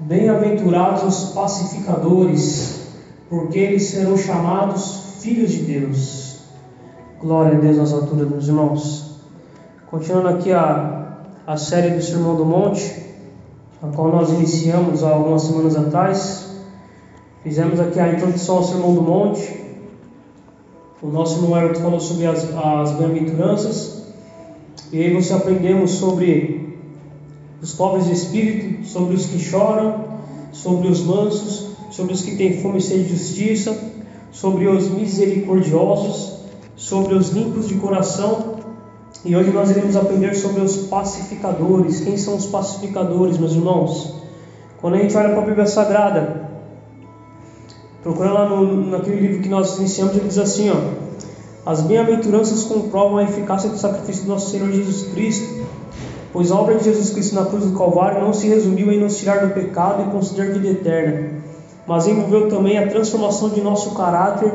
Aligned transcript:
Bem-aventurados 0.00 1.02
os 1.02 1.30
pacificadores, 1.32 2.86
porque 3.28 3.58
eles 3.58 3.82
serão 3.82 4.16
chamados 4.16 5.16
filhos 5.18 5.50
de 5.50 5.62
Deus. 5.64 6.38
Glória 7.20 7.58
a 7.58 7.60
Deus 7.60 7.78
nas 7.78 7.92
alturas, 7.92 8.30
meus 8.30 8.46
irmãos. 8.46 9.16
Continuando 9.90 10.28
aqui 10.28 10.52
a, 10.52 11.16
a 11.44 11.56
série 11.56 11.96
do 11.96 12.00
Sermão 12.00 12.36
do 12.36 12.44
Monte, 12.44 12.94
a 13.82 13.88
qual 13.88 14.12
nós 14.12 14.30
iniciamos 14.30 15.02
há 15.02 15.10
algumas 15.10 15.42
semanas 15.42 15.76
atrás. 15.76 16.48
Fizemos 17.42 17.80
aqui 17.80 17.98
a 17.98 18.12
introdução 18.12 18.58
ao 18.58 18.62
Sermão 18.62 18.94
do 18.94 19.02
Monte. 19.02 19.64
O 21.02 21.08
nosso 21.08 21.42
irmão 21.42 21.60
Everton 21.60 21.82
falou 21.82 22.00
sobre 22.00 22.24
as, 22.26 22.44
as 22.56 22.92
bem-aventuranças. 22.92 24.04
E 24.92 25.02
aí 25.02 25.12
você 25.12 25.32
aprendemos 25.32 25.90
sobre 25.90 26.57
os 27.60 27.72
pobres 27.72 28.06
de 28.06 28.12
espírito, 28.12 28.86
sobre 28.86 29.14
os 29.14 29.26
que 29.26 29.38
choram, 29.38 30.04
sobre 30.52 30.88
os 30.88 31.02
mansos, 31.02 31.70
sobre 31.90 32.12
os 32.12 32.22
que 32.22 32.36
têm 32.36 32.60
fome 32.60 32.78
e 32.78 32.80
sede 32.80 33.04
de 33.04 33.16
justiça, 33.16 33.76
sobre 34.30 34.68
os 34.68 34.88
misericordiosos, 34.88 36.38
sobre 36.76 37.14
os 37.14 37.30
limpos 37.30 37.68
de 37.68 37.74
coração. 37.74 38.58
E 39.24 39.34
hoje 39.34 39.50
nós 39.50 39.70
iremos 39.70 39.96
aprender 39.96 40.34
sobre 40.34 40.60
os 40.60 40.76
pacificadores. 40.86 42.00
Quem 42.00 42.16
são 42.16 42.36
os 42.36 42.46
pacificadores, 42.46 43.38
meus 43.38 43.52
irmãos? 43.52 44.14
Quando 44.80 44.94
a 44.94 44.98
gente 44.98 45.16
olha 45.16 45.30
para 45.30 45.42
a 45.42 45.46
Bíblia 45.46 45.66
Sagrada, 45.66 46.48
procura 48.02 48.32
lá 48.32 48.48
no, 48.48 48.86
naquele 48.86 49.20
livro 49.26 49.42
que 49.42 49.48
nós 49.48 49.76
iniciamos, 49.78 50.14
ele 50.14 50.28
diz 50.28 50.38
assim: 50.38 50.70
ó, 50.70 50.76
As 51.66 51.80
bem-aventuranças 51.80 52.62
comprovam 52.62 53.16
a 53.16 53.24
eficácia 53.24 53.68
do 53.68 53.76
sacrifício 53.76 54.22
do 54.22 54.28
nosso 54.28 54.50
Senhor 54.50 54.70
Jesus 54.70 55.08
Cristo 55.08 55.66
Pois 56.32 56.52
a 56.52 56.60
obra 56.60 56.74
de 56.74 56.84
Jesus 56.84 57.10
Cristo 57.10 57.34
na 57.34 57.46
cruz 57.46 57.64
do 57.64 57.76
Calvário 57.76 58.20
não 58.20 58.32
se 58.32 58.46
resumiu 58.48 58.92
em 58.92 59.00
nos 59.00 59.16
tirar 59.16 59.46
do 59.46 59.54
pecado 59.54 60.02
e 60.02 60.12
conceder 60.12 60.52
vida 60.52 60.68
eterna, 60.68 61.30
mas 61.86 62.06
envolveu 62.06 62.48
também 62.48 62.76
a 62.78 62.86
transformação 62.86 63.48
de 63.48 63.62
nosso 63.62 63.94
caráter, 63.94 64.52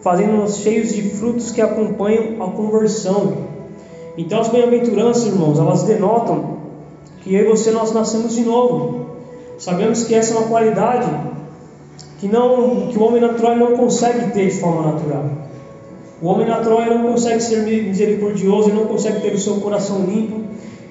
fazendo-nos 0.00 0.56
cheios 0.56 0.94
de 0.94 1.02
frutos 1.10 1.50
que 1.50 1.60
acompanham 1.60 2.42
a 2.42 2.50
conversão. 2.50 3.34
Então 4.16 4.40
as 4.40 4.48
bem-aventuranças, 4.48 5.26
irmãos, 5.26 5.58
elas 5.58 5.82
denotam 5.82 6.58
que 7.20 7.34
eu 7.34 7.42
e 7.42 7.48
você 7.48 7.70
nós 7.70 7.92
nascemos 7.92 8.34
de 8.34 8.42
novo. 8.42 9.06
Sabemos 9.58 10.04
que 10.04 10.14
essa 10.14 10.34
é 10.34 10.38
uma 10.38 10.48
qualidade 10.48 11.06
que 12.18 12.28
não 12.28 12.88
que 12.88 12.98
o 12.98 13.02
homem 13.02 13.20
natural 13.20 13.56
não 13.56 13.76
consegue 13.76 14.32
ter 14.32 14.48
de 14.48 14.58
forma 14.58 14.90
natural. 14.90 15.24
O 16.22 16.26
homem 16.28 16.46
natural 16.46 16.84
não 16.86 17.12
consegue 17.12 17.40
ser 17.40 17.62
misericordioso, 17.62 18.68
ele 18.68 18.78
não 18.78 18.86
consegue 18.86 19.20
ter 19.20 19.32
o 19.32 19.38
seu 19.38 19.54
coração 19.56 20.04
limpo, 20.04 20.42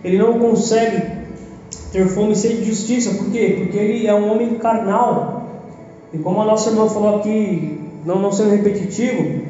ele 0.04 0.18
não 0.18 0.40
consegue 0.40 1.20
ter 1.92 2.08
fome 2.08 2.34
e 2.34 2.36
sede 2.36 2.58
de 2.58 2.66
justiça. 2.66 3.12
Por 3.16 3.32
quê? 3.32 3.56
Porque 3.60 3.78
ele 3.78 4.08
é 4.08 4.14
um 4.14 4.32
homem 4.32 4.56
carnal. 4.56 5.44
E 6.14 6.18
como 6.18 6.42
a 6.42 6.46
nossa 6.46 6.70
irmã 6.70 6.88
falou 6.88 7.18
aqui, 7.18 7.80
não, 8.06 8.20
não 8.20 8.32
sendo 8.32 8.52
repetitivo, 8.52 9.42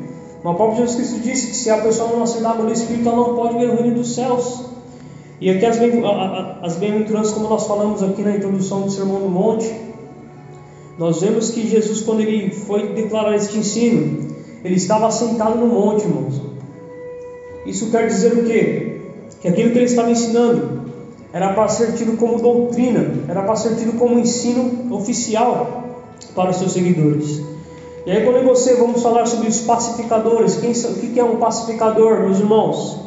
o 0.44 0.54
próprio 0.54 0.78
Jesus 0.78 0.96
Cristo 0.96 1.20
disse 1.20 1.48
que 1.48 1.56
se 1.56 1.70
a 1.70 1.78
pessoa 1.78 2.10
não 2.10 2.20
nascer 2.20 2.42
da 2.42 2.52
água 2.52 2.66
do 2.66 2.72
Espírito, 2.72 3.08
ela 3.08 3.18
não 3.18 3.36
pode 3.36 3.58
ver 3.58 3.70
o 3.70 3.76
reino 3.76 3.96
dos 3.96 4.16
céus. 4.16 4.66
E 5.42 5.50
aqui 5.50 5.66
as, 5.66 5.78
as 6.62 6.76
bem-aventuranças, 6.78 7.34
como 7.34 7.48
nós 7.50 7.66
falamos 7.68 8.04
aqui 8.04 8.22
na 8.22 8.36
introdução 8.36 8.82
do 8.82 8.92
Sermão 8.92 9.20
do 9.20 9.30
Monte, 9.30 9.74
nós 10.98 11.22
vemos 11.22 11.52
que 11.52 11.66
Jesus, 11.68 12.02
quando 12.02 12.22
ele 12.22 12.52
foi 12.52 12.94
declarar 12.94 13.36
este 13.36 13.58
ensino, 13.58 14.36
ele 14.64 14.76
estava 14.76 15.10
sentado 15.12 15.58
no 15.58 15.68
monte, 15.68 16.04
irmãos. 16.04 16.42
Isso 17.66 17.90
quer 17.90 18.08
dizer 18.08 18.34
o 18.34 18.46
quê? 18.46 18.99
Que 19.42 19.48
aquilo 19.48 19.72
que 19.72 19.78
ele 19.78 19.86
estava 19.86 20.12
ensinando 20.12 20.80
era 21.32 21.54
para 21.54 21.68
ser 21.68 21.94
tido 21.94 22.18
como 22.18 22.40
doutrina, 22.40 23.06
era 23.28 23.44
para 23.44 23.56
ser 23.56 23.76
tido 23.76 23.98
como 23.98 24.20
ensino 24.20 24.94
oficial 24.96 25.84
para 26.36 26.50
os 26.50 26.58
seus 26.58 26.72
seguidores. 26.72 27.42
E 28.06 28.12
aí, 28.12 28.24
quando 28.24 28.44
você 28.46 28.76
vamos 28.76 29.04
falar 29.04 29.26
sobre 29.26 29.48
os 29.48 29.62
pacificadores, 29.62 30.56
quem, 30.56 30.72
o 30.72 31.14
que 31.14 31.20
é 31.20 31.24
um 31.24 31.38
pacificador, 31.38 32.22
meus 32.22 32.40
irmãos? 32.40 33.00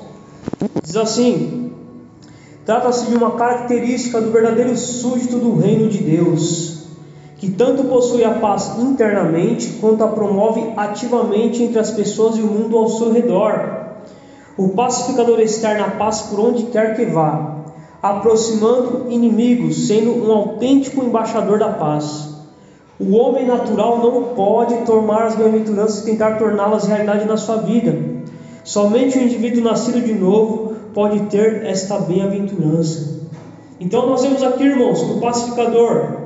Diz 0.82 0.96
assim: 0.96 1.72
trata-se 2.64 3.06
de 3.06 3.16
uma 3.16 3.32
característica 3.32 4.20
do 4.20 4.30
verdadeiro 4.30 4.76
súdito 4.76 5.38
do 5.38 5.56
reino 5.56 5.88
de 5.88 5.98
Deus, 5.98 6.84
que 7.38 7.50
tanto 7.50 7.84
possui 7.84 8.22
a 8.22 8.34
paz 8.34 8.78
internamente 8.78 9.78
quanto 9.80 10.04
a 10.04 10.08
promove 10.08 10.72
ativamente 10.76 11.62
entre 11.62 11.80
as 11.80 11.90
pessoas 11.90 12.36
e 12.36 12.42
o 12.42 12.46
mundo 12.46 12.76
ao 12.78 12.88
seu 12.88 13.12
redor. 13.12 13.81
O 14.56 14.70
pacificador 14.70 15.40
externa 15.40 15.86
a 15.86 15.90
paz 15.92 16.22
por 16.22 16.40
onde 16.40 16.64
quer 16.64 16.94
que 16.94 17.06
vá, 17.06 17.56
aproximando 18.02 19.06
inimigos, 19.10 19.86
sendo 19.86 20.26
um 20.26 20.32
autêntico 20.32 21.02
embaixador 21.04 21.58
da 21.58 21.70
paz. 21.70 22.32
O 23.00 23.16
homem 23.16 23.46
natural 23.46 23.98
não 23.98 24.34
pode 24.34 24.84
tomar 24.84 25.24
as 25.24 25.36
bem-aventuranças 25.36 26.02
e 26.02 26.10
tentar 26.10 26.36
torná-las 26.36 26.86
realidade 26.86 27.24
na 27.24 27.36
sua 27.36 27.56
vida. 27.56 27.98
Somente 28.62 29.18
o 29.18 29.22
indivíduo 29.22 29.64
nascido 29.64 30.00
de 30.00 30.12
novo 30.12 30.74
pode 30.94 31.20
ter 31.26 31.64
esta 31.64 31.98
bem-aventurança. 31.98 33.22
Então 33.80 34.06
nós 34.06 34.22
vemos 34.22 34.42
aqui, 34.42 34.64
irmãos, 34.64 35.02
que 35.02 35.12
o 35.12 35.20
pacificador 35.20 36.22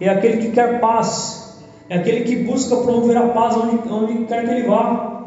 é 0.00 0.08
aquele 0.08 0.38
que 0.38 0.50
quer 0.50 0.80
paz, 0.80 1.60
é 1.88 1.98
aquele 1.98 2.22
que 2.22 2.36
busca 2.44 2.76
promover 2.76 3.16
a 3.16 3.28
paz 3.28 3.56
onde, 3.56 3.88
onde 3.88 4.24
quer 4.24 4.44
que 4.44 4.50
ele 4.50 4.66
vá. 4.66 5.21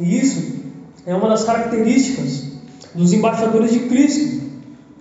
E 0.00 0.18
isso 0.18 0.60
é 1.06 1.14
uma 1.14 1.28
das 1.28 1.44
características 1.44 2.44
dos 2.94 3.12
embaixadores 3.12 3.72
de 3.72 3.80
Cristo. 3.80 4.40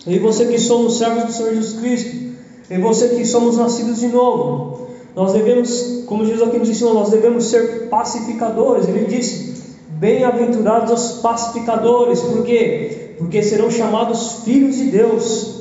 E 0.05 0.19
você 0.19 0.45
que 0.45 0.59
somos 0.59 0.97
servos 0.97 1.25
do 1.25 1.31
Senhor 1.31 1.53
Jesus 1.53 1.79
Cristo, 1.79 2.29
e 2.69 2.77
você 2.77 3.09
que 3.09 3.25
somos 3.25 3.57
nascidos 3.57 3.99
de 3.99 4.07
novo, 4.07 4.87
nós 5.15 5.33
devemos, 5.33 6.03
como 6.05 6.25
Jesus 6.25 6.47
aqui 6.47 6.57
nos 6.57 6.69
ensinou, 6.69 6.93
nós 6.93 7.09
devemos 7.09 7.45
ser 7.45 7.89
pacificadores. 7.89 8.87
Ele 8.87 9.05
disse: 9.05 9.73
Bem-aventurados 9.89 10.91
os 10.91 11.21
pacificadores, 11.21 12.21
por 12.21 12.43
quê? 12.43 13.16
Porque 13.17 13.41
serão 13.41 13.69
chamados 13.69 14.43
filhos 14.43 14.77
de 14.77 14.85
Deus. 14.85 15.59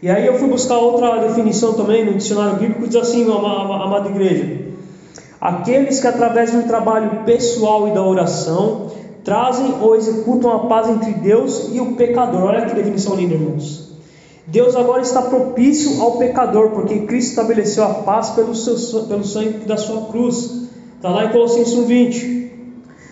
E 0.00 0.08
aí 0.08 0.26
eu 0.26 0.38
fui 0.38 0.48
buscar 0.48 0.78
outra 0.78 1.18
definição 1.26 1.74
também 1.74 2.04
no 2.04 2.14
dicionário 2.14 2.58
bíblico, 2.58 2.86
diz 2.86 2.96
assim, 2.96 3.24
amada 3.24 4.08
igreja: 4.08 4.61
Aqueles 5.42 5.98
que, 5.98 6.06
através 6.06 6.52
de 6.52 6.56
um 6.56 6.68
trabalho 6.68 7.24
pessoal 7.24 7.88
e 7.88 7.90
da 7.90 8.00
oração, 8.00 8.92
trazem 9.24 9.74
ou 9.80 9.96
executam 9.96 10.52
a 10.52 10.58
paz 10.66 10.88
entre 10.88 11.14
Deus 11.14 11.68
e 11.72 11.80
o 11.80 11.96
pecador. 11.96 12.44
Olha 12.44 12.64
que 12.64 12.76
definição 12.76 13.16
linda, 13.16 13.34
irmãos. 13.34 13.90
Deus 14.46 14.76
agora 14.76 15.02
está 15.02 15.20
propício 15.22 16.00
ao 16.00 16.12
pecador, 16.12 16.70
porque 16.70 17.00
Cristo 17.06 17.30
estabeleceu 17.30 17.82
a 17.82 17.88
paz 17.88 18.30
pelo, 18.30 18.54
seu, 18.54 19.02
pelo 19.02 19.24
sangue 19.24 19.66
da 19.66 19.76
sua 19.76 20.02
cruz. 20.02 20.68
Está 20.94 21.08
lá 21.08 21.24
em 21.24 21.32
Colossenses 21.32 21.74
1,20. 21.74 22.50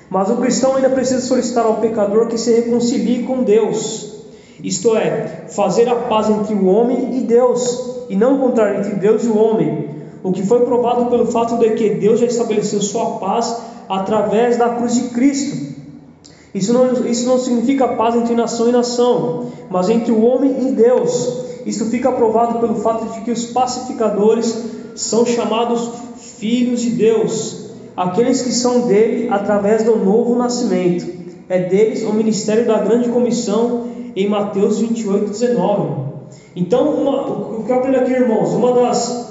Mas 0.08 0.30
o 0.30 0.36
cristão 0.36 0.76
ainda 0.76 0.90
precisa 0.90 1.22
solicitar 1.22 1.66
ao 1.66 1.78
pecador 1.78 2.28
que 2.28 2.38
se 2.38 2.54
reconcilie 2.54 3.24
com 3.24 3.42
Deus. 3.42 4.22
Isto 4.62 4.96
é, 4.96 5.46
fazer 5.48 5.88
a 5.88 5.96
paz 5.96 6.30
entre 6.30 6.54
o 6.54 6.66
homem 6.66 7.19
e 7.19 7.22
Deus, 7.22 8.04
e 8.08 8.14
não 8.14 8.36
o 8.36 8.38
contrário 8.38 8.78
entre 8.78 8.94
Deus 8.94 9.24
e 9.24 9.26
o 9.26 9.36
homem 9.36 10.00
o 10.22 10.32
que 10.32 10.42
foi 10.42 10.60
provado 10.60 11.06
pelo 11.06 11.26
fato 11.26 11.56
de 11.58 11.70
que 11.70 11.91
Deus 11.91 12.20
já 12.20 12.26
estabeleceu 12.26 12.81
sua 12.81 13.19
paz 13.19 13.56
através 13.88 14.56
da 14.56 14.70
cruz 14.70 14.94
de 14.94 15.08
Cristo. 15.10 15.70
Isso 16.54 16.72
não, 16.72 17.06
isso 17.06 17.26
não 17.26 17.38
significa 17.38 17.88
paz 17.88 18.14
entre 18.16 18.34
nação 18.34 18.69
e 18.69 18.72
nação, 18.72 19.47
mas 19.70 19.88
entre 19.88 20.12
o 20.12 20.22
homem 20.22 20.69
e 20.69 20.72
Deus. 20.72 21.44
Isso 21.64 21.86
fica 21.86 22.10
provado 22.10 22.58
pelo 22.58 22.76
fato 22.76 23.12
de 23.12 23.20
que 23.20 23.31
os 23.31 23.47
pacificadores 23.47 24.64
são 24.94 25.25
chamados 25.25 25.91
filhos 26.38 26.81
de 26.81 26.91
Deus, 26.91 27.70
aqueles 27.97 28.42
que 28.42 28.52
são 28.52 28.87
dele 28.87 29.28
através 29.31 29.84
do 29.84 29.97
novo 29.97 30.37
nascimento. 30.37 31.20
É 31.48 31.58
deles 31.64 32.02
o 32.02 32.12
ministério 32.12 32.66
da 32.66 32.78
grande 32.78 33.08
comissão 33.08 33.88
em 34.16 34.28
Mateus 34.28 34.78
28, 34.78 35.31
19. 35.31 36.10
Então, 36.56 36.91
uma, 36.91 37.58
o 37.58 37.64
que 37.64 37.70
eu 37.70 37.76
aprendo 37.76 37.99
aqui, 37.99 38.12
irmãos, 38.12 38.52
uma 38.55 38.72
das 38.72 39.30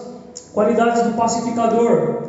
Qualidades 0.59 1.03
do 1.03 1.13
pacificador 1.13 2.23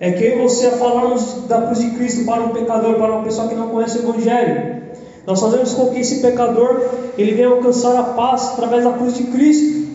é 0.00 0.10
que 0.10 0.30
você 0.30 0.72
falarmos 0.72 1.44
da 1.46 1.62
cruz 1.62 1.78
de 1.78 1.90
Cristo 1.90 2.24
para 2.24 2.42
um 2.42 2.48
pecador, 2.48 2.96
para 2.96 3.12
uma 3.12 3.22
pessoa 3.22 3.46
que 3.46 3.54
não 3.54 3.68
conhece 3.68 3.98
o 3.98 4.10
Evangelho. 4.10 4.82
Nós 5.24 5.40
fazemos 5.40 5.72
com 5.72 5.90
que 5.90 6.00
esse 6.00 6.20
pecador 6.20 6.82
ele 7.16 7.34
venha 7.34 7.46
alcançar 7.46 7.96
a 7.96 8.02
paz 8.02 8.54
através 8.54 8.82
da 8.82 8.90
cruz 8.90 9.16
de 9.16 9.22
Cristo. 9.28 9.86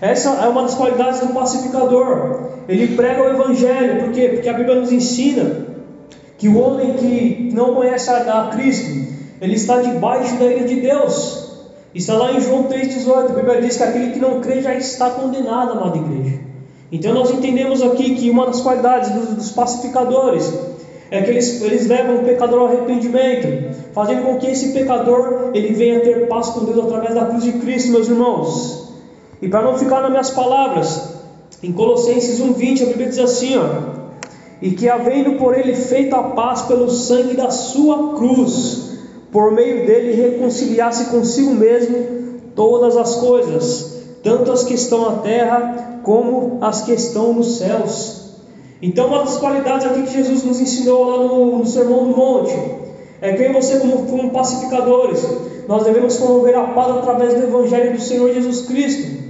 Essa 0.00 0.30
é 0.30 0.48
uma 0.48 0.62
das 0.62 0.74
qualidades 0.74 1.20
do 1.20 1.28
pacificador. 1.28 2.40
Ele 2.68 2.96
prega 2.96 3.22
o 3.22 3.28
Evangelho, 3.28 4.02
por 4.02 4.12
quê? 4.12 4.30
Porque 4.34 4.48
a 4.48 4.54
Bíblia 4.54 4.74
nos 4.74 4.90
ensina 4.90 5.68
que 6.36 6.48
o 6.48 6.58
homem 6.58 6.94
que 6.94 7.50
não 7.54 7.76
conhece 7.76 8.10
a 8.10 8.50
Cristo, 8.52 8.90
ele 9.40 9.54
está 9.54 9.80
debaixo 9.80 10.34
da 10.38 10.46
ira 10.46 10.66
de 10.66 10.80
Deus. 10.80 11.52
Está 11.94 12.14
lá 12.14 12.32
em 12.32 12.40
João 12.40 12.64
3,18. 12.64 13.30
A 13.30 13.32
Bíblia 13.32 13.62
diz 13.62 13.76
que 13.76 13.82
aquele 13.84 14.10
que 14.10 14.18
não 14.18 14.40
crê 14.40 14.60
já 14.60 14.74
está 14.74 15.10
condenado, 15.10 15.70
amada 15.70 15.98
igreja. 15.98 16.51
Então 16.92 17.14
nós 17.14 17.30
entendemos 17.30 17.80
aqui 17.80 18.14
que 18.14 18.28
uma 18.28 18.44
das 18.44 18.60
qualidades 18.60 19.10
dos, 19.12 19.28
dos 19.30 19.50
pacificadores 19.52 20.52
é 21.10 21.22
que 21.22 21.30
eles, 21.30 21.62
eles 21.62 21.86
levam 21.86 22.16
o 22.16 22.24
pecador 22.24 22.60
ao 22.60 22.66
arrependimento, 22.66 23.74
fazendo 23.94 24.24
com 24.24 24.36
que 24.36 24.46
esse 24.46 24.72
pecador 24.72 25.50
ele 25.54 25.72
venha 25.72 26.00
ter 26.00 26.28
paz 26.28 26.50
com 26.50 26.66
Deus 26.66 26.78
através 26.78 27.14
da 27.14 27.24
cruz 27.26 27.44
de 27.44 27.52
Cristo, 27.52 27.92
meus 27.92 28.08
irmãos. 28.08 28.92
E 29.40 29.48
para 29.48 29.62
não 29.62 29.78
ficar 29.78 30.02
nas 30.02 30.10
minhas 30.10 30.30
palavras, 30.30 31.14
em 31.62 31.72
Colossenses 31.72 32.40
1:20 32.40 32.82
a 32.82 32.86
Bíblia 32.86 33.08
diz 33.08 33.18
assim, 33.18 33.56
ó: 33.56 33.64
"E 34.60 34.72
que 34.72 34.86
havendo 34.86 35.38
por 35.38 35.56
ele 35.56 35.74
feito 35.74 36.14
a 36.14 36.22
paz 36.22 36.62
pelo 36.62 36.90
sangue 36.90 37.34
da 37.34 37.50
sua 37.50 38.16
cruz, 38.16 38.98
por 39.30 39.50
meio 39.52 39.86
dele 39.86 40.12
reconciliasse 40.12 41.06
consigo 41.06 41.54
mesmo 41.54 41.96
todas 42.54 42.98
as 42.98 43.16
coisas, 43.16 44.02
tanto 44.22 44.52
as 44.52 44.62
que 44.62 44.74
estão 44.74 45.10
na 45.10 45.18
terra 45.18 45.91
como 46.02 46.58
as 46.60 46.82
que 46.82 46.92
estão 46.92 47.32
nos 47.32 47.58
céus." 47.58 48.22
Então, 48.82 49.06
uma 49.06 49.20
das 49.20 49.38
qualidades 49.38 49.86
aqui 49.86 50.02
que 50.02 50.12
Jesus 50.12 50.42
nos 50.42 50.60
ensinou 50.60 51.04
lá 51.04 51.18
no, 51.18 51.58
no 51.58 51.66
Sermão 51.66 52.04
do 52.04 52.16
Monte 52.16 52.52
é 53.20 53.32
que 53.34 53.42
eu 53.42 53.50
e 53.50 53.52
você, 53.52 53.78
como, 53.78 54.06
como 54.06 54.30
pacificadores, 54.30 55.24
nós 55.68 55.84
devemos 55.84 56.16
promover 56.16 56.56
a 56.56 56.64
paz 56.64 56.90
através 56.90 57.34
do 57.34 57.44
Evangelho 57.44 57.92
do 57.92 58.00
Senhor 58.00 58.34
Jesus 58.34 58.66
Cristo. 58.66 59.22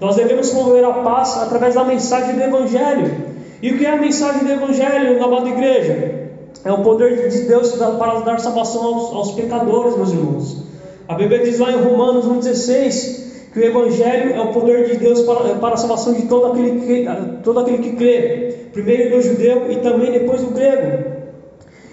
Nós 0.00 0.14
devemos 0.14 0.50
promover 0.50 0.84
a 0.84 0.92
paz 0.92 1.36
através 1.36 1.74
da 1.74 1.82
mensagem 1.82 2.36
do 2.36 2.42
Evangelho. 2.42 3.12
E 3.60 3.72
o 3.72 3.78
que 3.78 3.84
é 3.84 3.90
a 3.90 3.96
mensagem 3.96 4.44
do 4.44 4.52
Evangelho, 4.52 5.22
amada 5.22 5.48
igreja? 5.48 6.28
É 6.64 6.72
o 6.72 6.82
poder 6.82 7.28
de 7.28 7.40
Deus 7.42 7.72
para 7.72 8.20
dar 8.20 8.38
salvação 8.38 8.84
aos, 8.84 9.12
aos 9.12 9.32
pecadores, 9.32 9.96
meus 9.96 10.10
irmãos. 10.10 10.64
A 11.08 11.14
Bíblia 11.14 11.42
diz 11.42 11.58
lá 11.58 11.72
em 11.72 11.82
Romanos 11.82 12.26
1,16 12.26 13.29
que 13.52 13.58
o 13.58 13.64
Evangelho 13.64 14.32
é 14.32 14.40
o 14.40 14.52
poder 14.52 14.88
de 14.88 14.96
Deus 14.96 15.22
para, 15.22 15.56
para 15.56 15.74
a 15.74 15.76
salvação 15.76 16.12
de 16.12 16.22
todo 16.22 16.52
aquele 16.52 16.80
que, 16.80 17.06
todo 17.42 17.60
aquele 17.60 17.78
que 17.78 17.96
crê, 17.96 18.68
primeiro 18.72 19.16
do 19.16 19.22
judeu 19.22 19.70
e 19.70 19.76
também 19.76 20.12
depois 20.12 20.42
do 20.42 20.52
grego. 20.52 21.10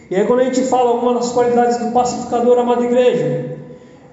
E 0.09 0.15
aí, 0.15 0.25
quando 0.25 0.41
a 0.41 0.43
gente 0.45 0.61
fala 0.61 0.91
algumas 0.91 1.15
das 1.15 1.31
qualidades 1.31 1.77
do 1.77 1.91
pacificador, 1.91 2.57
amada 2.59 2.85
igreja, 2.85 3.57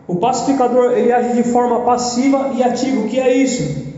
o 0.07 0.17
pacificador 0.17 0.93
ele 0.93 1.13
age 1.13 1.35
de 1.35 1.45
forma 1.45 1.81
passiva 1.81 2.51
e 2.55 2.63
ativa. 2.63 3.01
O 3.01 3.09
que 3.09 3.21
é 3.21 3.35
isso? 3.37 3.95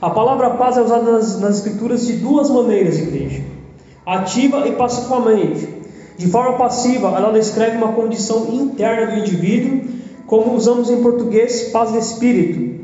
A 0.00 0.10
palavra 0.10 0.50
paz 0.50 0.76
é 0.76 0.82
usada 0.82 1.12
nas, 1.12 1.40
nas 1.40 1.58
escrituras 1.58 2.06
de 2.06 2.14
duas 2.14 2.50
maneiras, 2.50 2.98
igreja: 2.98 3.42
ativa 4.04 4.66
e 4.66 4.72
passivamente. 4.72 5.82
De 6.18 6.28
forma 6.28 6.58
passiva, 6.58 7.08
ela 7.16 7.32
descreve 7.32 7.76
uma 7.76 7.92
condição 7.92 8.48
interna 8.52 9.12
do 9.12 9.20
indivíduo, 9.20 9.80
como 10.32 10.54
usamos 10.54 10.88
em 10.88 11.02
português, 11.02 11.64
paz 11.64 11.92
de 11.92 11.98
espírito. 11.98 12.80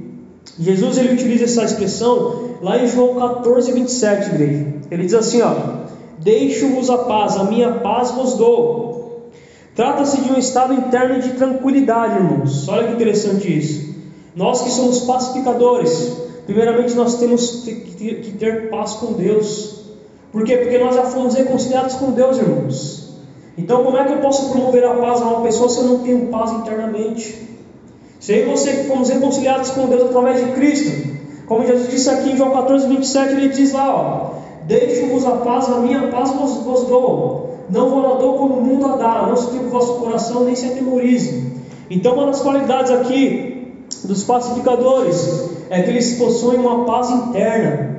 Jesus 0.61 0.99
ele 0.99 1.15
utiliza 1.15 1.45
essa 1.45 1.65
expressão 1.65 2.59
lá 2.61 2.77
em 2.77 2.87
João 2.87 3.15
14, 3.15 3.73
27, 3.73 4.35
igreja. 4.35 4.67
Ele 4.91 5.05
diz 5.05 5.15
assim: 5.15 5.41
ó, 5.41 5.55
Deixo-vos 6.19 6.91
a 6.91 6.99
paz, 6.99 7.39
a 7.39 7.45
minha 7.45 7.73
paz 7.73 8.11
vos 8.11 8.35
dou. 8.35 9.31
Trata-se 9.75 10.21
de 10.21 10.31
um 10.31 10.37
estado 10.37 10.75
interno 10.75 11.23
de 11.23 11.31
tranquilidade, 11.39 12.17
irmãos. 12.17 12.69
Olha 12.69 12.89
que 12.89 12.93
interessante 12.93 13.57
isso. 13.57 13.95
Nós 14.37 14.61
que 14.61 14.71
somos 14.71 15.01
pacificadores, 15.01 16.19
primeiramente 16.45 16.93
nós 16.95 17.15
temos 17.15 17.63
que 17.63 18.37
ter 18.39 18.69
paz 18.69 18.93
com 18.93 19.15
Deus. 19.15 19.85
Por 20.31 20.45
quê? 20.45 20.59
Porque 20.59 20.77
nós 20.77 20.95
já 20.95 21.05
fomos 21.05 21.35
reconciliados 21.35 21.95
com 21.95 22.11
Deus, 22.11 22.37
irmãos. 22.37 23.08
Então, 23.59 23.85
como 23.85 23.99
é 23.99 24.05
que 24.05 24.13
eu 24.13 24.19
posso 24.19 24.51
promover 24.51 24.85
a 24.85 24.95
paz 24.95 25.21
a 25.21 25.27
uma 25.27 25.43
pessoa 25.43 25.69
se 25.69 25.79
eu 25.79 25.85
não 25.85 25.99
tenho 25.99 26.29
paz 26.29 26.53
internamente? 26.53 27.49
Se 28.21 28.45
você 28.45 28.85
fomos 28.85 29.09
reconciliados 29.09 29.71
com 29.71 29.87
Deus 29.87 30.03
através 30.03 30.45
de 30.45 30.53
Cristo, 30.53 31.19
como 31.47 31.67
Jesus 31.67 31.91
disse 31.91 32.09
aqui 32.09 32.31
em 32.31 32.37
João 32.37 32.53
14, 32.53 32.87
27, 32.89 33.35
ele 33.35 33.49
diz 33.49 33.73
lá: 33.73 33.95
ó, 33.95 34.39
Deixo-vos 34.67 35.27
a 35.27 35.33
paz, 35.33 35.69
a 35.69 35.81
minha 35.81 36.09
paz 36.09 36.31
vos, 36.31 36.59
vos 36.65 36.85
dou 36.85 37.49
não 37.71 37.91
vou 37.91 38.17
dou 38.17 38.39
como 38.39 38.55
o 38.55 38.65
mundo 38.65 38.87
a 38.87 38.97
dá, 38.97 39.27
não 39.29 39.37
se 39.37 39.55
o 39.57 39.69
vosso 39.69 39.95
coração, 39.95 40.45
nem 40.45 40.55
se 40.55 40.67
atemorize. 40.67 41.53
Então, 41.91 42.15
uma 42.15 42.27
das 42.27 42.41
qualidades 42.41 42.91
aqui 42.91 43.85
dos 44.05 44.25
pacificadores 44.25 45.51
é 45.69 45.83
que 45.83 45.91
eles 45.91 46.15
possuem 46.15 46.59
uma 46.59 46.85
paz 46.85 47.11
interna. 47.11 47.99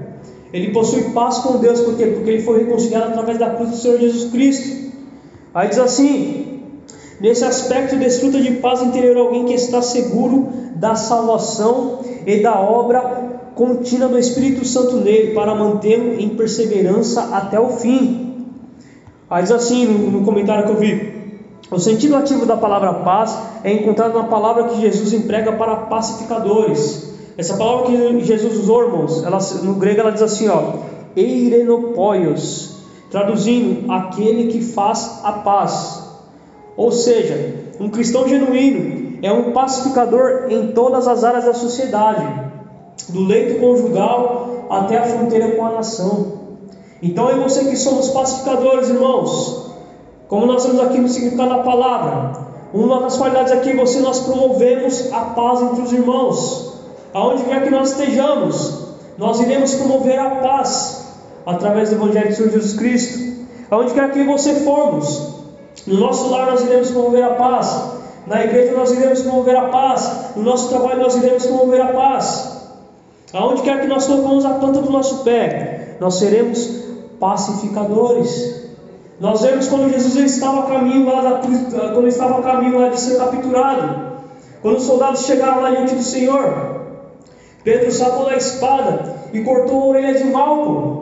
Ele 0.51 0.71
possui 0.71 1.11
paz 1.11 1.39
com 1.39 1.57
Deus, 1.57 1.81
por 1.81 1.95
quê? 1.95 2.07
Porque 2.07 2.29
ele 2.31 2.43
foi 2.43 2.63
reconciliado 2.63 3.09
através 3.09 3.37
da 3.37 3.51
cruz 3.51 3.69
do 3.69 3.77
Senhor 3.77 3.99
Jesus 3.99 4.31
Cristo. 4.31 4.88
Aí 5.53 5.69
diz 5.69 5.79
assim: 5.79 6.61
nesse 7.19 7.43
aspecto, 7.43 7.95
desfruta 7.95 8.39
de 8.39 8.51
paz 8.55 8.81
interior 8.81 9.17
alguém 9.17 9.45
que 9.45 9.53
está 9.53 9.81
seguro 9.81 10.47
da 10.75 10.95
salvação 10.95 11.99
e 12.25 12.41
da 12.41 12.59
obra 12.59 13.39
contínua 13.55 14.07
do 14.07 14.17
Espírito 14.17 14.63
Santo 14.65 14.97
nele, 14.97 15.33
para 15.33 15.53
mantê-lo 15.53 16.13
em 16.13 16.29
perseverança 16.29 17.35
até 17.35 17.59
o 17.59 17.69
fim. 17.69 18.45
Aí 19.29 19.43
diz 19.43 19.51
assim 19.51 19.85
no, 19.85 20.11
no 20.11 20.25
comentário 20.25 20.65
que 20.65 20.71
eu 20.71 20.77
vi: 20.77 21.19
o 21.71 21.77
sentido 21.77 22.15
ativo 22.15 22.45
da 22.45 22.57
palavra 22.57 22.93
paz 22.93 23.37
é 23.63 23.71
encontrado 23.73 24.17
na 24.17 24.23
palavra 24.25 24.65
que 24.65 24.81
Jesus 24.81 25.13
emprega 25.13 25.51
para 25.53 25.75
pacificadores. 25.75 27.09
Essa 27.37 27.55
palavra 27.55 27.85
que 27.85 28.25
Jesus 28.25 28.57
usou, 28.57 28.83
irmãos, 28.83 29.23
ela, 29.23 29.39
no 29.63 29.75
grego 29.75 30.01
ela 30.01 30.11
diz 30.11 30.21
assim: 30.21 30.47
ó, 30.47 30.79
eirenopoios, 31.15 32.78
traduzindo, 33.09 33.91
aquele 33.91 34.51
que 34.51 34.61
faz 34.61 35.21
a 35.23 35.31
paz. 35.33 36.03
Ou 36.77 36.91
seja, 36.91 37.65
um 37.79 37.89
cristão 37.89 38.27
genuíno 38.27 39.19
é 39.21 39.31
um 39.31 39.51
pacificador 39.51 40.47
em 40.49 40.71
todas 40.71 41.07
as 41.07 41.23
áreas 41.23 41.45
da 41.45 41.53
sociedade, 41.53 42.25
do 43.09 43.23
leito 43.25 43.59
conjugal 43.59 44.67
até 44.69 44.97
a 44.97 45.03
fronteira 45.03 45.55
com 45.55 45.65
a 45.65 45.71
nação. 45.71 46.39
Então 47.01 47.29
é 47.29 47.35
você 47.35 47.65
que 47.65 47.75
somos 47.75 48.09
pacificadores, 48.09 48.89
irmãos. 48.89 49.71
Como 50.27 50.45
nós 50.45 50.63
temos 50.63 50.79
aqui 50.81 50.99
no 50.99 51.09
significado 51.09 51.49
da 51.49 51.63
palavra. 51.63 52.49
Uma 52.71 53.01
das 53.01 53.17
qualidades 53.17 53.51
aqui, 53.51 53.75
você 53.75 53.99
nós 53.99 54.19
promovemos 54.19 55.11
a 55.11 55.21
paz 55.21 55.61
entre 55.61 55.81
os 55.81 55.91
irmãos. 55.91 56.73
Aonde 57.13 57.43
quer 57.43 57.63
que 57.63 57.71
nós 57.71 57.91
estejamos, 57.91 58.89
nós 59.17 59.39
iremos 59.39 59.73
promover 59.73 60.19
a 60.19 60.29
paz 60.35 60.98
através 61.49 61.89
do 61.89 61.95
Evangelho 61.95 62.29
de 62.29 62.35
Senhor 62.35 62.51
Jesus 62.51 62.73
Cristo. 62.73 63.47
Aonde 63.71 63.93
quer 63.93 64.11
que 64.11 64.23
você 64.23 64.55
formos, 64.55 65.35
no 65.85 65.99
nosso 65.99 66.29
lar 66.29 66.47
nós 66.47 66.61
iremos 66.61 66.91
promover 66.91 67.23
a 67.23 67.33
paz. 67.33 67.99
Na 68.27 68.43
igreja 68.43 68.73
nós 68.73 68.91
iremos 68.91 69.21
promover 69.21 69.55
a 69.55 69.69
paz. 69.69 70.35
No 70.35 70.43
nosso 70.43 70.69
trabalho 70.69 71.01
nós 71.01 71.15
iremos 71.15 71.45
promover 71.45 71.81
a 71.81 71.87
paz. 71.87 72.59
Aonde 73.33 73.61
quer 73.63 73.81
que 73.81 73.87
nós 73.87 74.05
colocamos 74.05 74.45
a 74.45 74.55
planta 74.55 74.81
do 74.81 74.91
nosso 74.91 75.23
pé, 75.23 75.97
nós 75.99 76.15
seremos 76.15 76.83
pacificadores. 77.19 78.67
Nós 79.19 79.41
vemos 79.41 79.67
quando 79.67 79.91
Jesus 79.91 80.35
estava 80.35 80.61
a 80.61 80.63
caminho 80.63 81.05
lá 81.05 81.21
da 81.21 81.41
quando 81.93 82.07
estava 82.07 82.39
a 82.39 82.41
caminho 82.41 82.79
lá 82.79 82.89
de 82.89 82.99
ser 82.99 83.17
capturado, 83.17 84.19
quando 84.61 84.77
os 84.77 84.83
soldados 84.83 85.25
chegaram 85.25 85.61
lá 85.61 85.71
diante 85.71 85.95
do 85.95 86.03
Senhor, 86.03 86.85
Pedro 87.63 87.91
sacou 87.91 88.25
da 88.25 88.35
espada 88.35 89.15
e 89.33 89.41
cortou 89.41 89.81
a 89.81 89.85
orelha 89.87 90.13
de 90.13 90.23
Malco. 90.25 90.98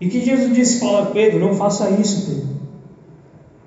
E 0.00 0.08
que 0.08 0.20
Jesus 0.20 0.54
disse: 0.54 0.80
Fala, 0.80 1.06
Pedro, 1.06 1.40
não 1.40 1.54
faça 1.54 1.90
isso, 1.90 2.26
Pedro. 2.26 2.54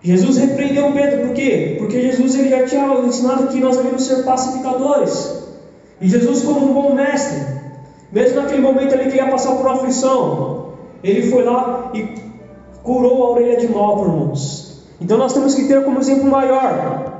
Jesus 0.02 0.38
repreendeu 0.38 0.92
Pedro, 0.94 1.28
por 1.28 1.34
quê? 1.34 1.76
Porque 1.80 2.02
Jesus 2.02 2.36
ele 2.36 2.50
já 2.50 2.66
tinha 2.66 2.86
ensinado 3.00 3.48
que 3.48 3.60
nós 3.60 3.78
devemos 3.78 4.06
ser 4.06 4.24
pacificadores. 4.24 5.36
E 6.00 6.08
Jesus, 6.08 6.44
como 6.44 6.70
um 6.70 6.74
bom 6.74 6.94
mestre, 6.94 7.58
mesmo 8.12 8.42
naquele 8.42 8.62
momento 8.62 8.94
ele 8.94 9.06
queria 9.06 9.30
passar 9.30 9.56
por 9.56 9.68
aflição, 9.68 10.74
ele 11.04 11.30
foi 11.30 11.44
lá 11.44 11.92
e 11.94 12.08
curou 12.84 13.24
a 13.24 13.32
orelha 13.32 13.58
de 13.58 13.68
mal, 13.68 14.02
irmãos. 14.02 14.84
Então 15.02 15.18
nós 15.18 15.34
temos 15.34 15.56
que 15.56 15.68
ter 15.68 15.84
como 15.84 16.00
exemplo 16.00 16.26
maior 16.26 17.14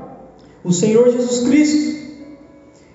o 0.64 0.72
Senhor 0.72 1.10
Jesus 1.10 1.46
Cristo. 1.46 1.97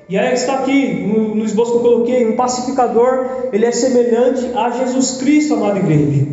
E 0.10 0.18
aí 0.18 0.34
está 0.34 0.56
aqui 0.56 1.06
no, 1.06 1.46
esboço 1.46 1.72
que 1.72 1.78
eu 1.78 1.82
coloquei, 1.82 2.28
um 2.30 2.36
pacificador, 2.36 3.50
ele 3.54 3.66
é 3.66 3.72
semelhante 3.72 4.52
a 4.54 4.70
Jesus 4.72 5.18
Cristo, 5.18 5.54
amada 5.54 5.80
igreja. 5.80 6.28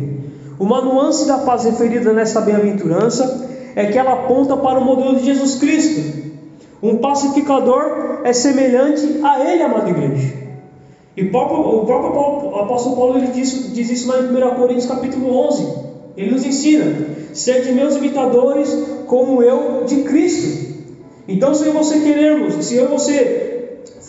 Uma 0.59 0.81
nuance 0.81 1.25
da 1.25 1.39
paz 1.39 1.63
referida 1.63 2.11
nesta 2.11 2.41
bem-aventurança 2.41 3.49
é 3.75 3.85
que 3.85 3.97
ela 3.97 4.13
aponta 4.13 4.57
para 4.57 4.79
o 4.79 4.83
modelo 4.83 5.15
de 5.15 5.25
Jesus 5.25 5.55
Cristo. 5.55 6.21
Um 6.83 6.97
pacificador 6.97 8.21
é 8.23 8.33
semelhante 8.33 9.21
a 9.23 9.49
ele, 9.49 9.63
amada 9.63 9.89
igreja. 9.89 10.33
E 11.15 11.23
o 11.23 11.31
próprio, 11.31 11.59
o 11.59 11.85
próprio 11.85 12.59
apóstolo 12.59 12.95
Paulo 12.95 13.17
ele 13.17 13.27
diz, 13.27 13.73
diz 13.73 13.89
isso 13.89 14.07
lá 14.09 14.19
em 14.19 14.25
1 14.25 14.55
Coríntios 14.55 14.85
capítulo 14.85 15.33
11. 15.47 15.67
Ele 16.17 16.31
nos 16.31 16.45
ensina: 16.45 17.07
sede 17.33 17.71
meus 17.71 17.95
imitadores, 17.95 18.69
como 19.07 19.41
eu 19.41 19.85
de 19.85 20.03
Cristo. 20.03 20.71
Então, 21.27 21.53
se 21.53 21.65
eu 21.65 21.73
você 21.73 21.99
queremos, 21.99 22.65
se 22.65 22.75
eu 22.75 22.85
e 22.85 22.87
você 22.87 23.50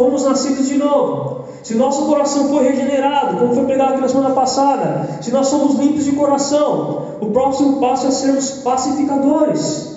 fomos 0.02 0.24
nascidos 0.24 0.66
de 0.66 0.78
novo, 0.78 1.44
se 1.62 1.76
nosso 1.76 2.06
coração 2.06 2.48
foi 2.48 2.64
regenerado, 2.64 3.36
como 3.36 3.54
foi 3.54 3.64
pregado 3.66 3.92
aqui 3.92 4.00
na 4.00 4.08
semana 4.08 4.30
passada, 4.30 5.18
se 5.20 5.30
nós 5.30 5.46
somos 5.46 5.78
limpos 5.78 6.04
de 6.04 6.12
coração, 6.12 7.18
o 7.20 7.26
próximo 7.26 7.78
passo 7.78 8.08
é 8.08 8.10
sermos 8.10 8.50
pacificadores. 8.64 9.92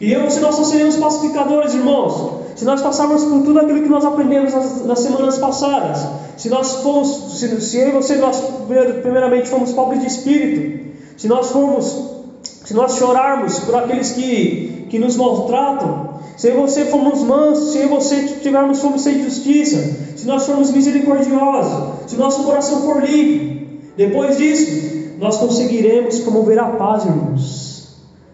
E 0.00 0.12
eu 0.12 0.22
e 0.22 0.24
você 0.24 0.40
nós 0.40 0.56
só 0.56 0.64
seremos 0.64 0.96
pacificadores, 0.96 1.74
irmãos, 1.74 2.32
se 2.56 2.64
nós 2.64 2.82
passarmos 2.82 3.24
por 3.24 3.42
tudo 3.42 3.60
aquilo 3.60 3.82
que 3.82 3.88
nós 3.88 4.04
aprendemos 4.04 4.52
nas, 4.52 4.84
nas 4.84 4.98
semanas 4.98 5.38
passadas, 5.38 6.04
se 6.36 6.48
nós 6.48 6.82
fomos, 6.82 7.38
se, 7.38 7.60
se 7.60 7.78
eu 7.78 7.88
e 7.90 7.92
você 7.92 8.16
nós 8.16 8.42
primeiramente 9.02 9.48
fomos 9.48 9.72
pobres 9.72 10.00
de 10.00 10.06
espírito, 10.08 10.96
se 11.16 11.28
nós 11.28 11.50
formos, 11.52 12.10
se 12.42 12.74
nós 12.74 12.96
chorarmos 12.96 13.60
por 13.60 13.76
aqueles 13.76 14.12
que, 14.12 14.86
que 14.90 14.98
nos 14.98 15.16
maltratam, 15.16 16.07
se 16.38 16.52
você 16.52 16.84
formos 16.84 17.20
mansos, 17.24 17.72
se 17.72 17.84
você 17.86 18.22
tivermos 18.40 18.80
fome 18.80 18.96
sem 19.00 19.24
justiça, 19.24 19.76
se 20.16 20.24
nós 20.24 20.46
formos 20.46 20.70
misericordiosos, 20.70 22.08
se 22.08 22.16
nosso 22.16 22.44
coração 22.44 22.82
for 22.82 23.02
livre, 23.02 23.80
depois 23.96 24.38
disso, 24.38 25.16
nós 25.18 25.36
conseguiremos 25.36 26.20
promover 26.20 26.60
a 26.60 26.66
paz, 26.66 27.04
irmãos. 27.04 27.88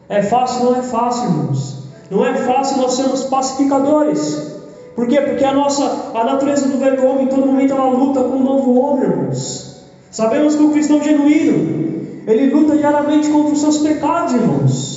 É 0.06 0.22
fácil? 0.22 0.66
Não 0.66 0.76
é 0.76 0.82
fácil, 0.82 1.30
irmãos. 1.30 1.76
Não 2.10 2.26
é 2.26 2.34
fácil 2.34 2.76
nós 2.76 2.92
sermos 2.92 3.22
pacificadores. 3.24 4.52
Por 4.94 5.08
quê? 5.08 5.22
Porque 5.22 5.42
a 5.42 5.54
nossa 5.54 6.10
a 6.14 6.24
natureza 6.24 6.68
do 6.68 6.76
velho 6.76 7.06
homem, 7.06 7.24
em 7.24 7.28
todo 7.28 7.46
momento, 7.46 7.72
ela 7.72 7.88
luta 7.88 8.22
com 8.22 8.36
o 8.36 8.44
novo 8.44 8.78
homem, 8.78 9.08
irmãos. 9.08 9.82
Sabemos 10.10 10.56
que 10.56 10.62
o 10.62 10.72
cristão 10.72 11.02
genuíno, 11.02 12.22
ele 12.26 12.54
luta 12.54 12.76
diariamente 12.76 13.30
contra 13.30 13.54
os 13.54 13.60
seus 13.60 13.78
pecados, 13.78 14.34
irmãos. 14.34 14.93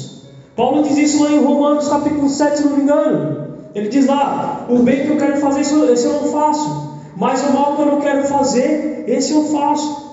Paulo 0.57 0.81
diz 0.81 0.97
isso 0.97 1.23
lá 1.23 1.31
em 1.31 1.43
Romanos 1.43 1.87
capítulo 1.87 2.27
7, 2.27 2.57
se 2.57 2.65
não 2.65 2.77
me 2.77 2.83
engano. 2.83 3.47
Ele 3.75 3.89
diz 3.89 4.07
lá: 4.07 4.65
o 4.67 4.79
bem 4.79 5.05
que 5.05 5.11
eu 5.11 5.17
quero 5.17 5.37
fazer, 5.37 5.61
esse 5.61 6.05
eu 6.05 6.13
não 6.13 6.23
faço. 6.31 6.97
Mas 7.15 7.47
o 7.47 7.53
mal 7.53 7.75
que 7.75 7.83
eu 7.83 7.85
não 7.85 8.01
quero 8.01 8.23
fazer, 8.23 9.05
esse 9.07 9.33
eu 9.33 9.43
faço. 9.45 10.07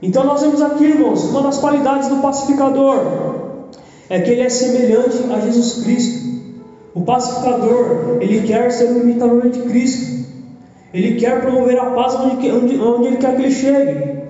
Então 0.00 0.24
nós 0.24 0.42
vemos 0.42 0.62
aqui, 0.62 0.84
irmãos, 0.84 1.24
uma 1.24 1.42
das 1.42 1.58
qualidades 1.58 2.08
do 2.08 2.22
pacificador 2.22 3.00
é 4.08 4.20
que 4.20 4.30
ele 4.30 4.42
é 4.42 4.48
semelhante 4.48 5.18
a 5.28 5.40
Jesus 5.40 5.82
Cristo. 5.82 6.30
O 6.94 7.02
pacificador, 7.02 8.18
ele 8.20 8.46
quer 8.46 8.70
ser 8.70 8.92
um 8.92 9.00
imitador 9.00 9.50
de 9.50 9.60
Cristo. 9.62 10.20
Ele 10.94 11.18
quer 11.18 11.40
promover 11.40 11.78
a 11.78 11.86
paz 11.86 12.14
onde, 12.14 12.50
onde, 12.50 12.80
onde 12.80 13.06
ele 13.08 13.16
quer 13.16 13.34
que 13.34 13.42
ele 13.42 13.50
chegue. 13.52 14.20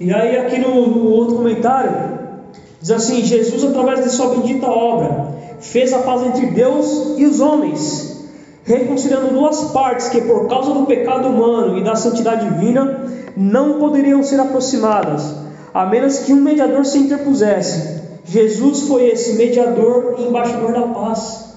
E 0.00 0.12
aí, 0.12 0.38
aqui 0.38 0.58
no, 0.58 0.86
no 0.86 1.10
outro 1.10 1.36
comentário, 1.36 2.21
diz 2.82 2.90
assim: 2.90 3.24
Jesus, 3.24 3.64
através 3.64 4.04
de 4.04 4.10
sua 4.10 4.34
bendita 4.34 4.66
obra, 4.66 5.34
fez 5.60 5.92
a 5.92 6.00
paz 6.00 6.22
entre 6.22 6.46
Deus 6.46 7.14
e 7.16 7.24
os 7.24 7.40
homens, 7.40 8.26
reconciliando 8.64 9.28
duas 9.28 9.70
partes 9.70 10.08
que, 10.08 10.20
por 10.20 10.48
causa 10.48 10.74
do 10.74 10.84
pecado 10.84 11.28
humano 11.28 11.78
e 11.78 11.84
da 11.84 11.94
santidade 11.94 12.50
divina, 12.50 13.06
não 13.36 13.78
poderiam 13.78 14.22
ser 14.22 14.40
aproximadas, 14.40 15.34
a 15.72 15.86
menos 15.86 16.18
que 16.18 16.34
um 16.34 16.42
mediador 16.42 16.84
se 16.84 16.98
interpusesse. 16.98 18.02
Jesus 18.24 18.82
foi 18.82 19.08
esse 19.08 19.34
mediador 19.34 20.16
e 20.18 20.24
embaixador 20.24 20.72
da 20.72 20.82
paz. 20.88 21.52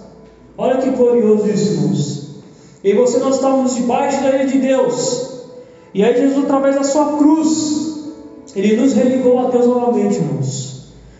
Olha 0.58 0.78
que 0.78 0.90
glorioso 0.92 1.50
isso, 1.50 1.74
irmãos. 1.74 2.26
E 2.84 2.94
você 2.94 3.18
nós 3.18 3.36
estávamos 3.36 3.76
debaixo 3.76 4.22
da 4.24 4.30
ilha 4.30 4.46
de 4.46 4.60
Deus. 4.60 5.42
E 5.94 6.04
aí 6.04 6.16
Jesus, 6.16 6.46
através 6.46 6.76
da 6.76 6.84
sua 6.84 7.18
cruz, 7.18 8.04
ele 8.56 8.78
nos 8.78 8.94
religou 8.94 9.40
a 9.40 9.50
Deus 9.50 9.66
novamente, 9.66 10.16
irmãos. 10.16 10.65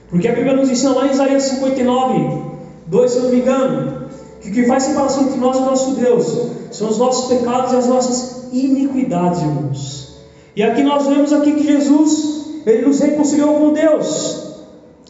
Porque 0.10 0.28
a 0.28 0.34
Bíblia 0.34 0.56
nos 0.56 0.70
ensina 0.70 0.94
lá 0.94 1.08
em 1.08 1.12
Isaías 1.12 1.44
59, 1.44 2.42
2, 2.88 3.12
se 3.12 3.18
eu 3.18 3.24
não 3.24 3.30
me 3.32 3.38
engano, 3.38 4.06
que 4.42 4.50
o 4.50 4.54
que 4.54 4.64
faz 4.66 4.84
separação 4.84 5.24
entre 5.24 5.40
nós 5.40 5.58
e 5.58 5.60
o 5.60 5.66
nosso 5.66 5.96
Deus 5.96 6.52
são 6.72 6.90
os 6.90 6.98
nossos 6.98 7.28
pecados 7.28 7.74
e 7.74 7.76
as 7.78 7.88
nossas 7.88 8.48
iniquidades, 8.54 9.42
irmãos. 9.42 10.18
E 10.56 10.64
aqui 10.64 10.84
nós 10.84 11.08
vemos 11.08 11.34
aqui 11.34 11.54
que 11.54 11.64
Jesus, 11.64 12.62
ele 12.66 12.86
nos 12.86 13.00
reconciliou 13.00 13.56
com 13.56 13.74
Deus. 13.74 14.46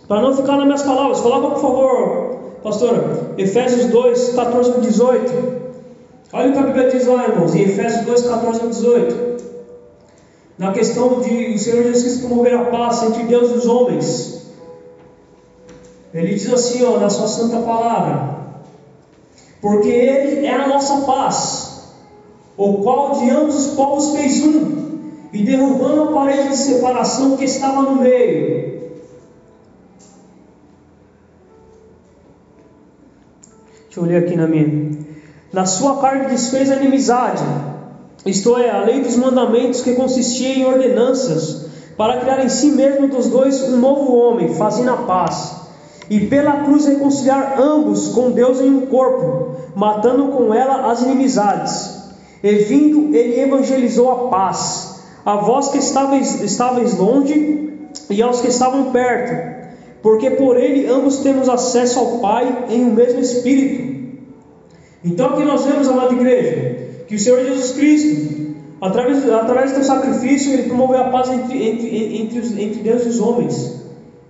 Para 0.07 0.21
não 0.21 0.35
ficar 0.35 0.57
nas 0.57 0.65
minhas 0.65 0.83
palavras, 0.83 1.19
coloca 1.19 1.55
por 1.55 1.61
favor, 1.61 2.35
pastora, 2.63 3.33
Efésios 3.37 3.85
2, 3.87 4.29
14 4.29 4.71
a 4.71 4.77
18. 4.79 5.55
Olha 6.33 6.49
o 6.49 6.53
que 6.53 6.59
a 6.59 6.63
Bíblia 6.63 6.89
diz 6.89 7.05
lá, 7.05 7.23
irmãos, 7.27 7.55
em 7.55 7.61
Efésios 7.61 8.05
2, 8.05 8.21
14 8.27 8.61
a 8.61 8.65
18. 8.67 9.35
Na 10.57 10.71
questão 10.71 11.19
de 11.19 11.53
o 11.53 11.59
Senhor 11.59 11.83
Jesus 11.83 12.21
promover 12.21 12.55
a 12.55 12.65
paz 12.65 13.03
entre 13.03 13.23
Deus 13.23 13.51
e 13.51 13.53
os 13.55 13.67
homens. 13.67 14.34
Ele 16.15 16.33
diz 16.33 16.51
assim, 16.53 16.81
ó, 16.81 16.97
na 16.97 17.09
sua 17.09 17.27
santa 17.27 17.59
palavra: 17.59 18.37
Porque 19.61 19.89
Ele 19.89 20.45
é 20.45 20.55
a 20.55 20.65
nossa 20.65 21.01
paz, 21.01 21.91
o 22.55 22.75
qual 22.75 23.11
de 23.19 23.29
ambos 23.29 23.67
os 23.67 23.73
povos 23.75 24.11
fez 24.15 24.41
um, 24.45 25.01
e 25.33 25.43
derrubando 25.43 26.03
a 26.03 26.13
parede 26.13 26.49
de 26.49 26.55
separação 26.57 27.35
que 27.35 27.43
estava 27.43 27.81
no 27.81 27.97
meio 27.97 28.75
Deixa 33.83 33.99
eu 33.99 34.05
ler 34.05 34.25
aqui 34.25 34.37
na 34.37 34.47
minha. 34.47 34.97
Na 35.51 35.65
sua 35.65 36.01
carne 36.01 36.27
desfez 36.27 36.71
a 36.71 36.75
inimizade, 36.77 37.43
isto 38.25 38.57
é, 38.57 38.69
a 38.69 38.83
lei 38.83 39.01
dos 39.01 39.17
mandamentos 39.17 39.81
que 39.81 39.95
consistia 39.95 40.53
em 40.53 40.65
ordenanças, 40.65 41.65
para 41.97 42.19
criar 42.19 42.43
em 42.43 42.49
si 42.49 42.71
mesmo 42.71 43.07
dos 43.09 43.29
dois 43.29 43.61
um 43.63 43.77
novo 43.77 44.15
homem, 44.15 44.53
fazendo 44.53 44.91
a 44.91 44.97
paz, 44.97 45.54
e 46.09 46.27
pela 46.27 46.63
cruz 46.63 46.85
reconciliar 46.85 47.59
ambos 47.59 48.09
com 48.09 48.31
Deus 48.31 48.61
em 48.61 48.69
um 48.69 48.85
corpo, 48.85 49.55
matando 49.75 50.27
com 50.27 50.53
ela 50.53 50.91
as 50.91 51.01
inimizades. 51.01 51.95
E 52.43 52.55
vindo, 52.55 53.15
ele 53.15 53.39
evangelizou 53.39 54.11
a 54.11 54.29
paz, 54.29 55.03
a 55.25 55.35
vós 55.37 55.69
que 55.69 55.77
estáveis, 55.77 56.41
estáveis 56.41 56.97
longe 56.97 57.89
e 58.09 58.21
aos 58.21 58.41
que 58.41 58.47
estavam 58.47 58.91
perto 58.91 59.55
porque 60.05 60.29
por 60.29 60.55
ele 60.55 60.85
ambos 60.85 61.17
temos 61.17 61.49
acesso 61.49 61.97
ao 61.97 62.19
Pai 62.19 62.65
em 62.69 62.85
um 62.85 62.93
mesmo 62.93 63.19
Espírito. 63.19 64.21
Então 65.03 65.29
aqui 65.29 65.43
nós 65.43 65.65
vemos, 65.65 65.87
amada 65.87 66.13
igreja, 66.13 66.77
que 67.07 67.15
o 67.15 67.19
Senhor 67.19 67.43
Jesus 67.43 67.71
Cristo, 67.71 68.53
através, 68.79 69.27
através 69.27 69.71
do 69.71 69.83
sacrifício, 69.83 70.53
ele 70.53 70.69
promoveu 70.69 71.01
a 71.01 71.09
paz 71.09 71.31
entre, 71.31 71.57
entre, 71.57 72.21
entre, 72.21 72.63
entre 72.63 72.83
Deus 72.83 73.03
e 73.03 73.07
os 73.07 73.19
homens. 73.19 73.81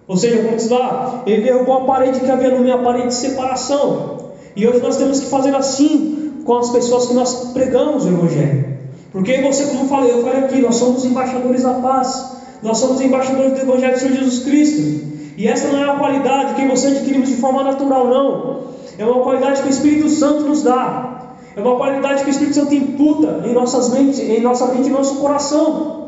Ou 0.07 0.15
seja, 0.15 0.41
diz 0.55 0.69
lá, 0.69 1.23
ele 1.25 1.43
derrubou 1.43 1.77
a 1.77 1.81
parede 1.81 2.19
que 2.19 2.29
havia 2.29 2.51
no 2.51 2.59
meio, 2.59 2.75
a 2.75 2.77
parede 2.79 3.07
de 3.07 3.13
separação. 3.13 4.17
E 4.55 4.67
hoje 4.67 4.79
nós 4.79 4.97
temos 4.97 5.19
que 5.19 5.25
fazer 5.27 5.55
assim 5.55 6.43
com 6.45 6.57
as 6.57 6.69
pessoas 6.69 7.07
que 7.07 7.13
nós 7.13 7.51
pregamos 7.53 8.05
o 8.05 8.09
Evangelho. 8.09 8.75
Porque 9.11 9.41
você, 9.41 9.65
como 9.65 9.83
eu 9.83 9.87
falei, 9.87 10.11
eu 10.11 10.21
falei 10.21 10.43
aqui, 10.43 10.61
nós 10.61 10.75
somos 10.75 11.03
embaixadores 11.05 11.63
da 11.63 11.73
paz. 11.75 12.35
Nós 12.61 12.77
somos 12.77 13.01
embaixadores 13.01 13.53
do 13.53 13.61
Evangelho 13.61 13.93
do 13.93 13.99
Senhor 13.99 14.15
Jesus 14.15 14.43
Cristo. 14.43 15.15
E 15.37 15.47
essa 15.47 15.67
não 15.69 15.81
é 15.81 15.85
uma 15.85 15.99
qualidade 15.99 16.53
que 16.53 16.67
você 16.67 16.87
adquirimos 16.87 17.29
de 17.29 17.35
forma 17.35 17.63
natural, 17.63 18.07
não. 18.07 18.59
É 18.97 19.05
uma 19.05 19.23
qualidade 19.23 19.61
que 19.61 19.67
o 19.67 19.71
Espírito 19.71 20.09
Santo 20.09 20.43
nos 20.43 20.63
dá. 20.63 21.35
É 21.55 21.61
uma 21.61 21.75
qualidade 21.77 22.23
que 22.23 22.29
o 22.29 22.31
Espírito 22.31 22.55
Santo 22.55 22.73
imputa 22.73 23.41
em 23.45 23.53
nossas 23.53 23.89
mentes, 23.89 24.19
em 24.19 24.41
nossa 24.41 24.67
mente 24.67 24.87
e 24.87 24.91
nosso 24.91 25.15
coração. 25.15 26.04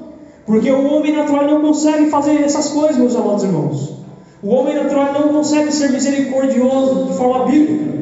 Porque 0.47 0.71
o 0.71 0.93
homem 0.93 1.13
natural 1.13 1.45
não 1.45 1.61
consegue 1.61 2.09
fazer 2.09 2.41
essas 2.41 2.69
coisas, 2.69 2.95
meus 2.95 3.13
amados 3.17 3.43
irmãos. 3.43 3.97
O 4.41 4.47
homem 4.55 4.75
natural 4.75 5.11
não 5.11 5.27
consegue 5.33 5.73
ser 5.73 5.91
misericordioso 5.91 7.03
de 7.03 7.17
forma 7.17 7.45
bíblica. 7.47 7.97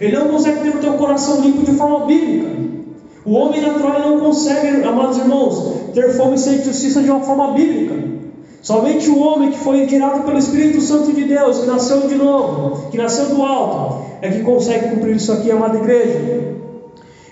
Ele 0.00 0.16
não 0.18 0.26
consegue 0.26 0.60
ter 0.60 0.76
o 0.76 0.80
teu 0.80 0.94
coração 0.94 1.40
limpo 1.40 1.62
de 1.62 1.70
forma 1.76 2.04
bíblica. 2.04 2.48
O 3.24 3.34
homem 3.34 3.60
natural 3.60 4.00
não 4.00 4.18
consegue, 4.18 4.82
amados 4.82 5.18
irmãos, 5.18 5.72
ter 5.94 6.10
fome 6.16 6.34
e 6.34 6.38
sede 6.38 6.58
de 6.58 6.64
justiça 6.64 7.00
de 7.00 7.10
uma 7.10 7.20
forma 7.20 7.52
bíblica. 7.52 7.94
Somente 8.60 9.08
o 9.08 9.20
homem 9.20 9.52
que 9.52 9.58
foi 9.58 9.86
gerado 9.86 10.24
pelo 10.24 10.38
Espírito 10.38 10.80
Santo 10.80 11.12
de 11.12 11.24
Deus, 11.24 11.60
que 11.60 11.66
nasceu 11.66 12.08
de 12.08 12.16
novo, 12.16 12.90
que 12.90 12.98
nasceu 12.98 13.26
do 13.26 13.40
alto, 13.40 14.04
é 14.20 14.30
que 14.30 14.40
consegue 14.40 14.88
cumprir 14.88 15.14
isso 15.14 15.32
aqui, 15.32 15.48
amada 15.48 15.78
igreja. 15.78 16.54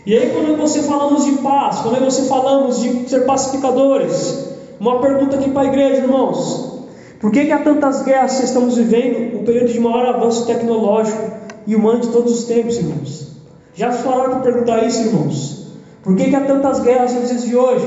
E 0.06 0.16
aí, 0.16 0.30
quando 0.30 0.56
você 0.56 0.82
falamos 0.82 1.24
de 1.24 1.32
paz, 1.32 1.80
quando 1.80 2.04
você 2.04 2.22
falamos 2.22 2.80
de 2.80 3.08
ser 3.08 3.24
pacificadores, 3.24 4.51
uma 4.82 5.00
pergunta 5.00 5.36
aqui 5.36 5.48
para 5.50 5.62
a 5.62 5.66
igreja, 5.66 6.02
irmãos: 6.02 6.80
por 7.20 7.30
que, 7.30 7.44
que 7.44 7.52
há 7.52 7.60
tantas 7.60 8.02
guerras 8.02 8.36
que 8.38 8.44
estamos 8.44 8.76
vivendo, 8.76 9.40
um 9.40 9.44
período 9.44 9.72
de 9.72 9.78
maior 9.78 10.06
avanço 10.06 10.44
tecnológico 10.44 11.22
e 11.68 11.76
humano 11.76 12.00
de 12.00 12.08
todos 12.08 12.40
os 12.40 12.44
tempos, 12.46 12.78
irmãos? 12.78 13.28
Já 13.74 13.92
falaram 13.92 14.30
para 14.30 14.40
perguntar 14.40 14.84
isso, 14.84 15.06
irmãos? 15.06 15.68
Por 16.02 16.16
que, 16.16 16.30
que 16.30 16.34
há 16.34 16.40
tantas 16.40 16.80
guerras 16.80 17.14
nos 17.14 17.28
dias 17.28 17.44
de 17.44 17.56
hoje? 17.56 17.86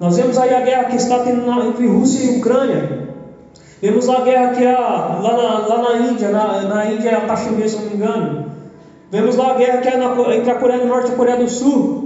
Nós 0.00 0.16
vemos 0.16 0.38
aí 0.38 0.54
a 0.54 0.60
guerra 0.60 0.84
que 0.84 0.96
está 0.96 1.18
tendo 1.18 1.50
entre 1.68 1.86
Rússia 1.86 2.32
e 2.32 2.38
Ucrânia. 2.38 3.08
Vemos 3.82 4.06
lá 4.06 4.18
a 4.18 4.22
guerra 4.22 4.54
que 4.54 4.64
é 4.64 4.72
lá, 4.72 5.20
na, 5.20 5.66
lá 5.66 5.82
na 5.82 6.08
Índia, 6.08 6.30
na, 6.30 6.62
na 6.62 6.86
Índia 6.86 7.10
é 7.10 7.14
a 7.14 7.26
Caxemir, 7.26 7.68
se 7.68 7.76
não 7.76 7.90
me 7.90 7.94
engano. 7.94 8.46
Vemos 9.10 9.36
lá 9.36 9.50
a 9.50 9.54
guerra 9.54 9.78
que 9.82 9.88
é 9.88 9.96
na, 9.98 10.34
entre 10.34 10.50
a 10.50 10.54
Coreia 10.54 10.80
do 10.80 10.86
Norte 10.86 11.10
e 11.10 11.12
a 11.12 11.16
Coreia 11.16 11.36
do 11.36 11.48
Sul. 11.48 12.05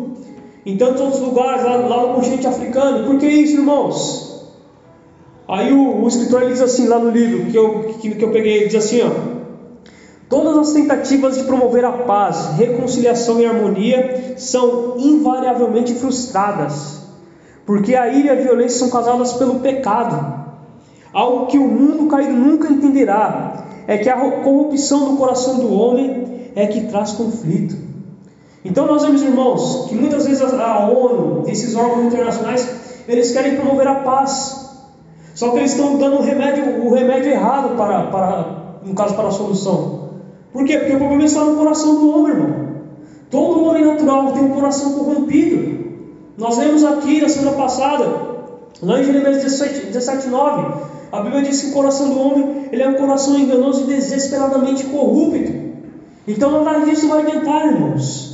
Em 0.65 0.77
tantos 0.77 1.01
outros 1.01 1.21
lugares, 1.21 1.65
lá, 1.65 1.77
lá 1.77 2.07
no 2.07 2.15
continente 2.15 2.47
africano. 2.47 3.07
Por 3.07 3.19
que 3.19 3.27
isso, 3.27 3.55
irmãos? 3.55 4.51
Aí 5.49 5.73
o, 5.73 6.03
o 6.03 6.09
escritor 6.09 6.47
diz 6.47 6.61
assim, 6.61 6.87
lá 6.87 6.99
no 6.99 7.11
livro 7.11 7.51
que 7.51 7.57
eu, 7.57 7.95
que, 8.01 8.15
que 8.15 8.25
eu 8.25 8.31
peguei, 8.31 8.59
ele 8.59 8.67
diz 8.67 8.85
assim, 8.85 9.03
ó. 9.03 9.41
Todas 10.29 10.57
as 10.59 10.73
tentativas 10.73 11.37
de 11.37 11.45
promover 11.45 11.85
a 11.85 11.93
paz, 11.93 12.57
reconciliação 12.57 13.41
e 13.41 13.47
harmonia 13.47 14.35
são 14.37 14.95
invariavelmente 14.97 15.95
frustradas 15.95 17.01
porque 17.71 17.95
a 17.95 18.09
ira 18.09 18.35
e 18.35 18.39
a 18.39 18.43
violência 18.43 18.81
são 18.81 18.91
causadas 18.91 19.35
pelo 19.35 19.61
pecado. 19.61 20.41
Algo 21.13 21.47
que 21.47 21.57
o 21.57 21.69
mundo 21.69 22.09
caído 22.09 22.33
nunca 22.33 22.69
entenderá 22.69 23.65
é 23.87 23.97
que 23.97 24.09
a 24.09 24.17
corrupção 24.43 25.13
do 25.13 25.17
coração 25.17 25.61
do 25.61 25.73
homem 25.73 26.51
é 26.57 26.67
que 26.67 26.89
traz 26.89 27.13
conflito. 27.13 27.77
Então 28.65 28.87
nós 28.87 29.03
vemos, 29.03 29.23
irmãos, 29.23 29.87
que 29.89 29.95
muitas 29.95 30.27
vezes 30.27 30.43
a 30.43 30.89
ONU, 30.89 31.45
esses 31.49 31.75
órgãos 31.75 32.07
internacionais, 32.07 32.69
eles 33.09 33.31
querem 33.33 33.57
promover 33.57 33.87
a 33.87 33.97
paz. 33.97 34.69
Só 35.35 35.51
que 35.51 35.59
eles 35.59 35.73
estão 35.73 35.97
dando 35.97 36.17
o 36.17 36.23
remédio, 36.23 36.85
o 36.85 36.93
remédio 36.93 37.31
errado 37.31 37.77
para, 37.77 38.05
para, 38.05 38.81
no 38.85 38.95
caso, 38.95 39.15
para 39.15 39.29
a 39.29 39.31
solução. 39.31 40.11
Por 40.53 40.65
quê? 40.65 40.79
Porque 40.79 40.95
o 40.95 40.99
problema 40.99 41.25
está 41.25 41.45
no 41.45 41.57
coração 41.57 41.95
do 41.95 42.11
homem, 42.11 42.33
irmão. 42.33 42.71
Todo 43.31 43.65
homem 43.65 43.85
natural 43.85 44.33
tem 44.33 44.43
um 44.43 44.51
coração 44.51 44.93
corrompido. 44.93 45.81
Nós 46.37 46.59
lemos 46.59 46.85
aqui 46.85 47.21
na 47.21 47.29
semana 47.29 47.57
passada, 47.57 48.07
lá 48.83 49.01
em 49.01 49.05
Jeremias 49.05 49.43
17, 49.43 49.87
17 49.87 50.29
9, 50.29 50.91
a 51.13 51.23
Bíblia 51.23 51.43
diz 51.43 51.61
que 51.61 51.71
o 51.71 51.73
coração 51.73 52.09
do 52.11 52.21
homem 52.21 52.69
ele 52.73 52.83
é 52.83 52.89
um 52.89 52.95
coração 52.95 53.39
enganoso 53.39 53.83
e 53.83 53.95
desesperadamente 53.95 54.85
corrupto. 54.85 55.53
Então 56.27 56.65
nada 56.65 56.85
disso 56.85 57.09
vai 57.09 57.23
adiantar, 57.23 57.67
irmãos. 57.67 58.30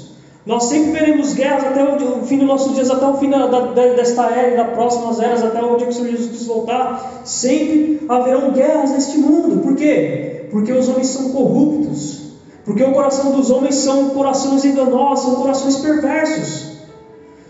Nós 0.46 0.62
sempre 0.64 0.92
veremos 0.92 1.34
guerras 1.34 1.64
até 1.64 1.82
o 1.82 2.22
fim 2.24 2.38
dos 2.38 2.46
nossos 2.46 2.72
dias, 2.72 2.88
até 2.88 3.04
o 3.04 3.16
fim 3.16 3.28
da, 3.28 3.48
da, 3.48 3.72
desta 3.72 4.26
era 4.26 4.54
e 4.54 4.56
das 4.56 4.70
próximas 4.74 5.18
eras, 5.18 5.42
até 5.42 5.60
o 5.60 5.76
dia 5.76 5.88
que 5.88 5.92
o 5.92 5.92
Senhor 5.92 6.10
Jesus 6.12 6.28
Cristo 6.28 6.46
voltar. 6.46 7.22
Sempre 7.24 8.06
haverão 8.08 8.52
guerras 8.52 8.92
neste 8.92 9.18
mundo. 9.18 9.60
Por 9.60 9.74
quê? 9.74 10.46
Porque 10.52 10.72
os 10.72 10.88
homens 10.88 11.08
são 11.08 11.30
corruptos. 11.30 12.26
Porque 12.64 12.84
o 12.84 12.92
coração 12.92 13.32
dos 13.32 13.50
homens 13.50 13.74
são 13.74 14.10
corações 14.10 14.64
enganosos, 14.64 15.24
são 15.24 15.34
corações 15.34 15.76
perversos. 15.78 16.76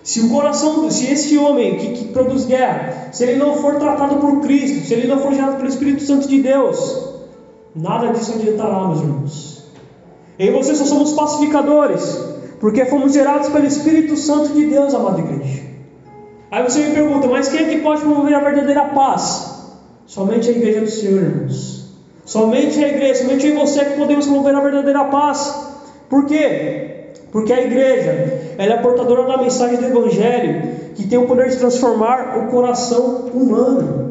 Se 0.02 0.20
o 0.20 0.30
coração, 0.30 0.90
se 0.90 1.10
este 1.10 1.36
homem 1.36 1.76
que, 1.76 1.92
que 1.92 2.04
produz 2.12 2.46
guerra, 2.46 3.08
se 3.12 3.24
ele 3.24 3.36
não 3.36 3.56
for 3.56 3.74
tratado 3.74 4.16
por 4.16 4.40
Cristo, 4.40 4.86
se 4.86 4.94
ele 4.94 5.06
não 5.06 5.18
for 5.18 5.34
gerado 5.34 5.56
pelo 5.56 5.68
Espírito 5.68 6.02
Santo 6.02 6.28
de 6.28 6.40
Deus, 6.40 7.10
nada 7.74 8.12
disso 8.12 8.32
adiantará, 8.34 8.86
meus 8.86 9.00
irmãos. 9.00 9.64
E 10.38 10.50
você 10.50 10.74
só 10.74 10.84
somos 10.84 11.12
pacificadores. 11.12 12.25
Porque 12.60 12.84
fomos 12.86 13.12
gerados 13.12 13.48
pelo 13.48 13.66
Espírito 13.66 14.16
Santo 14.16 14.52
de 14.54 14.66
Deus, 14.66 14.94
amada 14.94 15.20
igreja. 15.20 15.62
Aí 16.50 16.62
você 16.62 16.80
me 16.80 16.94
pergunta, 16.94 17.26
mas 17.26 17.48
quem 17.48 17.66
é 17.66 17.68
que 17.68 17.78
pode 17.82 18.00
promover 18.00 18.34
a 18.34 18.40
verdadeira 18.40 18.84
paz? 18.86 19.74
Somente 20.06 20.48
a 20.48 20.52
igreja 20.52 20.80
do 20.80 20.90
Senhor, 20.90 21.22
irmãos. 21.22 21.76
Somente 22.24 22.82
a 22.82 22.88
igreja, 22.88 23.22
somente 23.22 23.46
eu 23.46 23.54
e 23.54 23.58
você 23.58 23.84
que 23.84 23.96
podemos 23.98 24.26
promover 24.26 24.54
a 24.54 24.60
verdadeira 24.60 25.04
paz. 25.04 25.54
Por 26.08 26.24
quê? 26.26 27.10
Porque 27.32 27.52
a 27.52 27.60
igreja, 27.60 28.54
ela 28.56 28.74
é 28.74 28.76
portadora 28.78 29.26
da 29.26 29.42
mensagem 29.42 29.76
do 29.76 29.86
Evangelho, 29.86 30.76
que 30.94 31.06
tem 31.06 31.18
o 31.18 31.26
poder 31.26 31.50
de 31.50 31.56
transformar 31.56 32.38
o 32.38 32.46
coração 32.46 33.28
humano. 33.34 34.06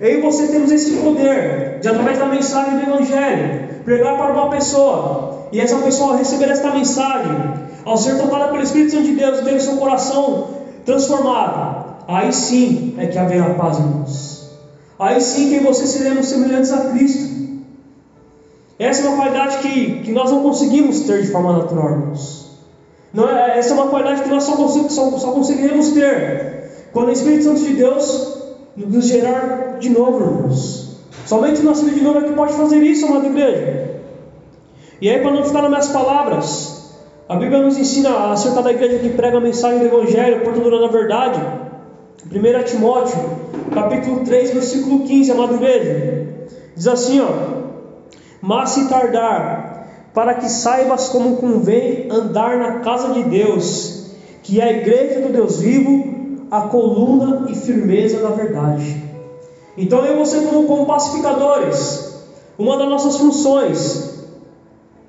Eu 0.00 0.18
e 0.18 0.20
você 0.22 0.48
temos 0.48 0.72
esse 0.72 0.96
poder, 0.96 1.78
de 1.80 1.88
através 1.88 2.18
da 2.18 2.26
mensagem 2.26 2.78
do 2.78 2.90
Evangelho, 2.90 3.68
pregar 3.84 4.16
para 4.16 4.32
uma 4.32 4.50
pessoa, 4.50 5.48
e 5.52 5.60
essa 5.60 5.76
pessoa 5.76 6.16
receber 6.16 6.50
esta 6.50 6.72
mensagem, 6.72 7.67
ao 7.88 7.96
ser 7.96 8.18
tocada 8.18 8.48
pelo 8.48 8.62
Espírito 8.62 8.92
Santo 8.92 9.04
de 9.04 9.14
Deus 9.14 9.40
ter 9.40 9.54
o 9.54 9.60
seu 9.60 9.76
coração 9.78 10.48
transformado, 10.84 11.96
aí 12.06 12.30
sim 12.32 12.94
é 12.98 13.06
que 13.06 13.16
haverá 13.16 13.54
paz, 13.54 13.78
irmãos. 13.78 14.50
Aí 14.98 15.18
sim 15.22 15.48
que 15.48 15.60
você 15.60 15.86
seremos 15.86 16.26
semelhantes 16.26 16.70
a 16.70 16.90
Cristo. 16.90 17.38
Essa 18.78 19.02
é 19.02 19.08
uma 19.08 19.16
qualidade 19.16 19.58
que, 19.58 20.00
que 20.02 20.12
nós 20.12 20.30
não 20.30 20.42
conseguimos 20.42 21.00
ter 21.00 21.22
de 21.22 21.28
forma 21.28 21.54
natural, 21.54 21.90
irmãos. 21.92 22.58
Não 23.12 23.26
é, 23.26 23.58
essa 23.58 23.70
é 23.70 23.72
uma 23.74 23.88
qualidade 23.88 24.22
que 24.22 24.28
nós 24.28 24.44
só, 24.44 24.54
só, 24.68 25.10
só 25.18 25.32
conseguiremos 25.32 25.90
ter 25.92 26.88
quando 26.92 27.08
o 27.08 27.12
Espírito 27.12 27.44
Santo 27.44 27.60
de 27.60 27.72
Deus 27.72 28.38
nos 28.76 29.06
gerar 29.06 29.78
de 29.78 29.88
novo, 29.88 30.20
irmãos. 30.20 30.98
Somente 31.24 31.62
o 31.62 31.64
nosso 31.64 31.88
de 31.88 32.02
novo 32.02 32.18
é 32.18 32.22
que 32.24 32.32
pode 32.34 32.52
fazer 32.52 32.82
isso, 32.82 33.06
amada 33.06 33.26
igreja. 33.26 34.02
E 35.00 35.08
aí, 35.08 35.20
para 35.20 35.30
não 35.30 35.42
ficar 35.42 35.62
nas 35.62 35.70
minhas 35.70 35.88
palavras, 35.88 36.77
a 37.28 37.36
Bíblia 37.36 37.60
nos 37.60 37.76
ensina 37.76 38.32
acerca 38.32 38.62
da 38.62 38.72
igreja 38.72 39.00
que 39.00 39.10
prega 39.10 39.36
a 39.36 39.40
mensagem 39.40 39.80
do 39.80 39.84
Evangelho, 39.84 40.42
portadora 40.42 40.80
da 40.80 40.86
verdade. 40.86 41.38
1 42.24 42.64
Timóteo, 42.64 43.18
capítulo 43.74 44.24
3, 44.24 44.52
versículo 44.52 45.00
15, 45.00 45.32
amada 45.32 45.54
igreja. 45.54 46.26
Diz 46.74 46.88
assim, 46.88 47.20
ó: 47.20 47.28
Mas 48.40 48.70
se 48.70 48.88
tardar, 48.88 49.88
para 50.14 50.34
que 50.34 50.48
saibas 50.48 51.10
como 51.10 51.36
convém 51.36 52.08
andar 52.10 52.56
na 52.56 52.80
casa 52.80 53.12
de 53.12 53.24
Deus, 53.24 54.10
que 54.42 54.58
é 54.58 54.64
a 54.64 54.72
igreja 54.72 55.20
do 55.20 55.30
Deus 55.30 55.60
vivo, 55.60 56.46
a 56.50 56.62
coluna 56.62 57.50
e 57.50 57.54
firmeza 57.54 58.22
da 58.22 58.30
verdade. 58.30 59.04
Então 59.76 60.02
eu 60.04 60.14
e 60.14 60.18
você 60.18 60.40
como 60.40 60.86
pacificadores, 60.86 62.22
uma 62.58 62.78
das 62.78 62.88
nossas 62.88 63.18
funções 63.18 64.07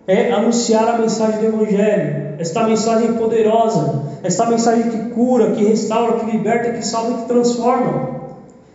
é 0.08 0.32
anunciar 0.32 0.88
a 0.88 0.98
mensagem 0.98 1.40
do 1.40 1.46
Evangelho, 1.48 2.36
esta 2.40 2.64
mensagem 2.64 3.14
poderosa, 3.14 4.04
esta 4.24 4.46
mensagem 4.48 4.90
que 4.90 5.10
cura, 5.14 5.52
que 5.52 5.64
restaura, 5.64 6.20
que 6.20 6.32
liberta, 6.32 6.72
que 6.72 6.86
salva 6.86 7.22
que 7.22 7.28
transforma. 7.28 8.20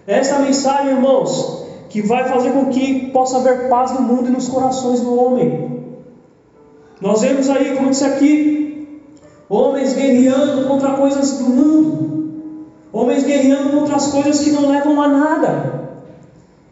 Esta 0.07 0.39
mensagem, 0.39 0.93
irmãos, 0.93 1.65
que 1.89 2.03
vai 2.03 2.29
fazer 2.29 2.53
com 2.53 2.67
que 2.67 3.11
possa 3.11 3.39
haver 3.39 3.69
paz 3.69 3.93
no 3.93 4.03
mundo 4.03 4.29
e 4.29 4.33
nos 4.33 4.49
corações 4.49 5.01
do 5.01 5.19
homem. 5.19 5.83
Nós 7.01 7.23
vemos 7.23 7.49
aí, 7.51 7.75
como 7.77 7.91
disse 7.91 8.05
aqui, 8.05 9.03
homens 9.49 9.95
guerreando 9.95 10.67
contra 10.67 10.93
coisas 10.93 11.39
do 11.39 11.45
mundo, 11.45 12.67
homens 12.93 13.25
guerreando 13.25 13.71
contra 13.71 13.97
as 13.97 14.09
coisas 14.09 14.41
que 14.41 14.51
não 14.51 14.69
levam 14.69 15.01
a 15.03 15.09
nada. 15.09 15.85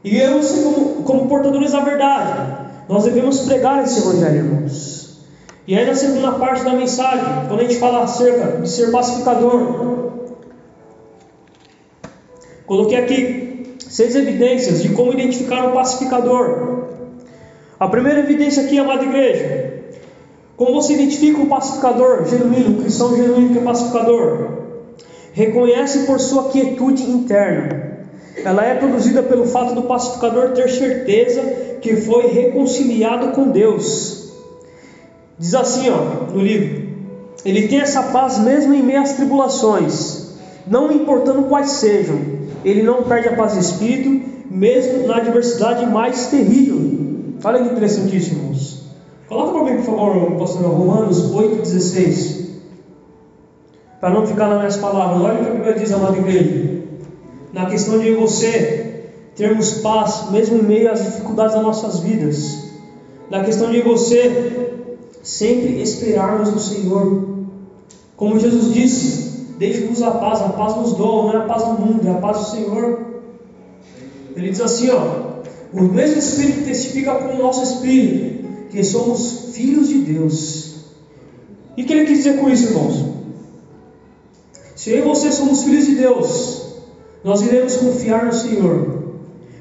E 0.05 0.19
eu, 0.19 0.41
como, 0.41 1.03
como 1.05 1.29
portadores 1.29 1.73
da 1.73 1.81
verdade, 1.81 2.62
nós 2.88 3.05
devemos 3.05 3.40
pregar 3.40 3.83
esse 3.85 4.01
evangelho, 4.01 4.37
irmãos. 4.37 5.03
E 5.66 5.79
aí 5.79 5.87
na 5.87 5.95
segunda 5.95 6.33
parte 6.33 6.64
da 6.64 6.73
mensagem, 6.73 7.47
quando 7.47 7.61
a 7.61 7.62
gente 7.62 7.77
fala 7.77 8.03
acerca 8.03 8.61
de 8.61 8.68
ser 8.68 8.90
pacificador, 8.90 10.11
coloquei 12.66 12.99
aqui 12.99 13.77
seis 13.79 14.16
evidências 14.16 14.83
de 14.83 14.88
como 14.90 15.12
identificar 15.12 15.68
um 15.68 15.73
pacificador. 15.73 16.88
A 17.79 17.88
primeira 17.88 18.21
evidência 18.21 18.64
aqui, 18.64 18.79
amada 18.79 19.05
igreja, 19.05 19.83
como 20.57 20.75
você 20.75 20.95
identifica 20.95 21.40
um 21.40 21.47
pacificador 21.47 22.25
genuíno, 22.25 22.79
um 22.79 22.83
cristão 22.83 23.16
genuíno 23.16 23.51
que 23.51 23.59
é 23.59 23.62
pacificador? 23.62 24.62
Reconhece 25.33 26.07
por 26.07 26.18
sua 26.21 26.51
quietude 26.51 27.03
interna 27.03 27.91
ela 28.37 28.64
é 28.64 28.75
produzida 28.75 29.23
pelo 29.23 29.47
fato 29.47 29.75
do 29.75 29.83
pacificador 29.83 30.51
ter 30.51 30.68
certeza 30.68 31.42
que 31.81 31.97
foi 31.97 32.29
reconciliado 32.29 33.33
com 33.33 33.49
Deus. 33.49 34.33
Diz 35.38 35.55
assim, 35.55 35.90
ó, 35.90 36.33
no 36.33 36.40
livro: 36.40 36.88
Ele 37.45 37.68
tem 37.68 37.81
essa 37.81 38.05
paz 38.05 38.38
mesmo 38.38 38.75
em 38.75 38.83
meio 38.83 39.01
às 39.01 39.12
tribulações, 39.12 40.35
não 40.66 40.90
importando 40.90 41.45
quais 41.45 41.73
sejam. 41.73 42.42
Ele 42.64 42.83
não 42.83 43.03
perde 43.03 43.29
a 43.29 43.37
paz 43.37 43.55
de 43.55 43.59
espírito, 43.59 44.29
mesmo 44.51 45.07
na 45.07 45.16
adversidade 45.16 45.85
mais 45.87 46.29
terrível. 46.29 46.81
Olha 47.45 47.59
que 47.59 47.73
interessantíssimo, 47.73 48.38
irmãos. 48.38 48.83
Coloca 49.29 49.53
para 49.53 49.64
mim, 49.64 49.77
por 49.83 49.85
favor, 49.85 50.33
pastor, 50.38 50.62
Romanos 50.62 51.33
8,16. 51.33 52.42
Para 54.01 54.11
não 54.11 54.27
ficar 54.27 54.49
nas 54.49 54.59
minhas 54.59 54.77
palavras, 54.77 55.23
olha 55.23 55.40
o 55.40 55.45
que 55.45 55.51
a 55.51 55.55
Bíblia 55.55 55.75
diz, 55.75 55.92
amada 55.92 56.18
igreja 56.18 56.82
na 57.53 57.67
questão 57.67 57.99
de 57.99 58.12
você 58.12 59.11
termos 59.37 59.73
paz, 59.81 60.31
mesmo 60.31 60.59
em 60.59 60.62
meio 60.62 60.91
às 60.91 61.05
dificuldades 61.05 61.55
das 61.55 61.62
nossas 61.62 62.01
vidas, 62.01 62.71
na 63.31 63.45
questão 63.45 63.71
de 63.71 63.81
você 63.81 64.79
sempre 65.23 65.81
esperarmos 65.81 66.51
no 66.51 66.59
Senhor. 66.59 67.29
Como 68.17 68.38
Jesus 68.38 68.73
disse, 68.73 69.47
deixe-vos 69.59 70.03
a 70.03 70.12
paz, 70.12 70.41
a 70.41 70.51
paz 70.51 70.77
nos 70.77 70.95
dou, 70.95 71.25
não 71.25 71.33
é 71.33 71.37
a 71.38 71.47
paz 71.47 71.65
do 71.65 71.73
mundo, 71.73 72.07
é 72.07 72.11
a 72.11 72.15
paz 72.15 72.38
do 72.38 72.51
Senhor. 72.51 73.01
Ele 74.37 74.51
diz 74.51 74.61
assim, 74.61 74.91
ó, 74.91 75.43
o 75.73 75.83
mesmo 75.83 76.19
Espírito 76.19 76.65
testifica 76.65 77.15
com 77.15 77.35
o 77.35 77.38
nosso 77.38 77.62
Espírito 77.62 78.69
que 78.71 78.83
somos 78.83 79.51
filhos 79.55 79.88
de 79.88 79.99
Deus. 79.99 80.73
E 81.77 81.83
o 81.83 81.87
que 81.87 81.93
ele 81.93 82.07
quis 82.07 82.19
dizer 82.19 82.38
com 82.38 82.49
isso, 82.49 82.69
irmãos? 82.69 83.05
Se 84.75 84.91
eu 84.91 84.99
e 84.99 85.03
você 85.03 85.31
somos 85.31 85.62
filhos 85.62 85.87
de 85.87 85.95
Deus, 85.95 86.62
nós 87.25 87.43
iremos 87.43 87.77
confiar 87.77 88.27
no 88.27 88.33
Senhor, 88.33 89.03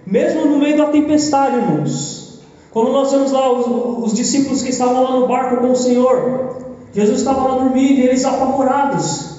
mesmo 0.06 0.46
no 0.46 0.58
meio 0.58 0.78
da 0.78 0.88
tempestade, 0.88 1.58
irmãos. 1.58 2.42
Quando 2.72 2.92
nós 2.92 3.12
vemos 3.12 3.32
lá 3.32 3.52
os, 3.52 4.06
os 4.06 4.14
discípulos 4.14 4.64
que 4.64 4.70
estavam 4.70 5.04
lá 5.04 5.20
no 5.20 5.28
barco 5.28 5.58
com 5.58 5.72
o 5.72 5.76
Senhor, 5.76 6.56
Jesus 6.94 7.20
estava 7.20 7.48
lá 7.48 7.64
dormindo 7.64 8.00
e 8.00 8.08
eles 8.08 8.26
apavorados. 8.26 9.32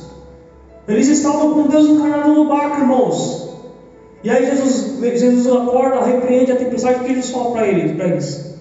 Eles 0.86 1.08
estavam 1.08 1.54
com 1.54 1.68
Deus 1.68 1.86
encarnado 1.86 2.32
no 2.32 2.48
barco, 2.48 2.80
irmãos. 2.80 3.48
E 4.24 4.30
aí 4.30 4.46
Jesus, 4.46 5.00
Jesus 5.00 5.46
acorda, 5.46 6.04
repreende 6.04 6.52
a 6.52 6.56
tempestade, 6.56 7.00
o 7.00 7.04
que 7.04 7.14
Jesus 7.14 7.30
fala 7.30 7.52
para 7.52 7.66
eles, 7.66 7.98
eles? 7.98 8.54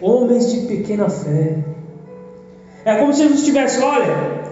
Homens 0.00 0.52
de 0.52 0.66
pequena 0.66 1.08
fé. 1.08 1.58
É 2.84 2.96
como 2.96 3.12
se 3.12 3.22
Jesus 3.22 3.40
estivesse, 3.40 3.80
olha, 3.80 4.44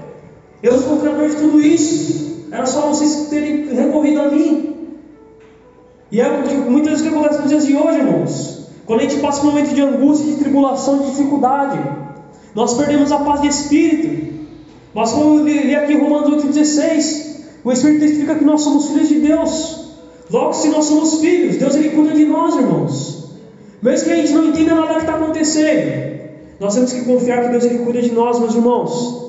eu 0.62 0.78
sou 0.78 0.96
o 0.96 1.00
criador 1.00 1.28
de 1.28 1.36
tudo 1.36 1.60
isso. 1.60 2.25
Era 2.50 2.66
só 2.66 2.82
vocês 2.82 3.28
terem 3.28 3.74
recorrido 3.74 4.20
a 4.20 4.30
mim. 4.30 4.76
E 6.10 6.20
é 6.20 6.28
muitas 6.68 6.90
vezes 6.90 7.00
o 7.00 7.08
que 7.08 7.16
acontece 7.16 7.40
nos 7.40 7.48
dias 7.48 7.66
de 7.66 7.76
hoje, 7.76 7.98
irmãos. 7.98 8.68
Quando 8.86 9.00
a 9.00 9.02
gente 9.02 9.20
passa 9.20 9.42
um 9.42 9.46
momento 9.46 9.74
de 9.74 9.82
angústia, 9.82 10.32
de 10.32 10.38
tribulação, 10.38 10.98
de 10.98 11.10
dificuldade, 11.10 11.78
nós 12.54 12.74
perdemos 12.74 13.10
a 13.10 13.18
paz 13.18 13.40
de 13.42 13.48
espírito. 13.48 14.36
Como 14.94 15.40
eu 15.40 15.44
li 15.44 15.74
aqui 15.74 15.94
Romanos 15.94 16.44
8,16, 16.44 17.26
o 17.64 17.72
Espírito 17.72 18.00
testifica 18.00 18.34
que 18.36 18.44
nós 18.44 18.62
somos 18.62 18.88
filhos 18.88 19.08
de 19.08 19.20
Deus. 19.20 19.86
Logo, 20.30 20.52
se 20.54 20.68
nós 20.68 20.86
somos 20.86 21.20
filhos, 21.20 21.56
Deus 21.56 21.74
ele 21.74 21.90
cuida 21.90 22.14
de 22.14 22.24
nós, 22.24 22.54
irmãos. 22.54 23.26
Mesmo 23.82 24.06
que 24.06 24.12
a 24.12 24.16
gente 24.16 24.32
não 24.32 24.46
entenda 24.46 24.74
nada 24.74 24.94
que 24.94 25.00
está 25.00 25.16
acontecendo, 25.16 26.16
Nós 26.58 26.74
temos 26.74 26.92
que 26.92 27.04
confiar 27.04 27.42
que 27.42 27.48
Deus 27.50 27.64
ele 27.64 27.80
cuida 27.80 28.00
de 28.00 28.12
nós, 28.12 28.38
meus 28.38 28.54
irmãos. 28.54 29.25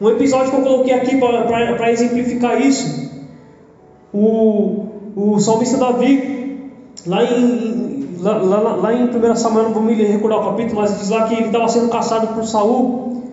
Um 0.00 0.10
episódio 0.10 0.50
que 0.52 0.56
eu 0.56 0.62
coloquei 0.62 0.94
aqui 0.94 1.16
para 1.16 1.90
exemplificar 1.90 2.60
isso. 2.60 3.08
O, 4.14 4.86
o 5.16 5.40
salmista 5.40 5.76
Davi, 5.76 6.70
lá 7.04 7.24
em, 7.24 8.16
lá, 8.20 8.36
lá, 8.38 8.76
lá 8.76 8.94
em 8.94 9.04
1 9.08 9.36
Samuel, 9.36 9.64
não 9.64 9.74
vou 9.74 9.82
me 9.82 9.94
recordar 9.94 10.38
o 10.40 10.44
capítulo, 10.50 10.80
mas 10.80 10.98
diz 10.98 11.08
lá 11.08 11.26
que 11.26 11.34
ele 11.34 11.46
estava 11.46 11.66
sendo 11.66 11.88
caçado 11.88 12.28
por 12.28 12.44
Saul. 12.44 13.24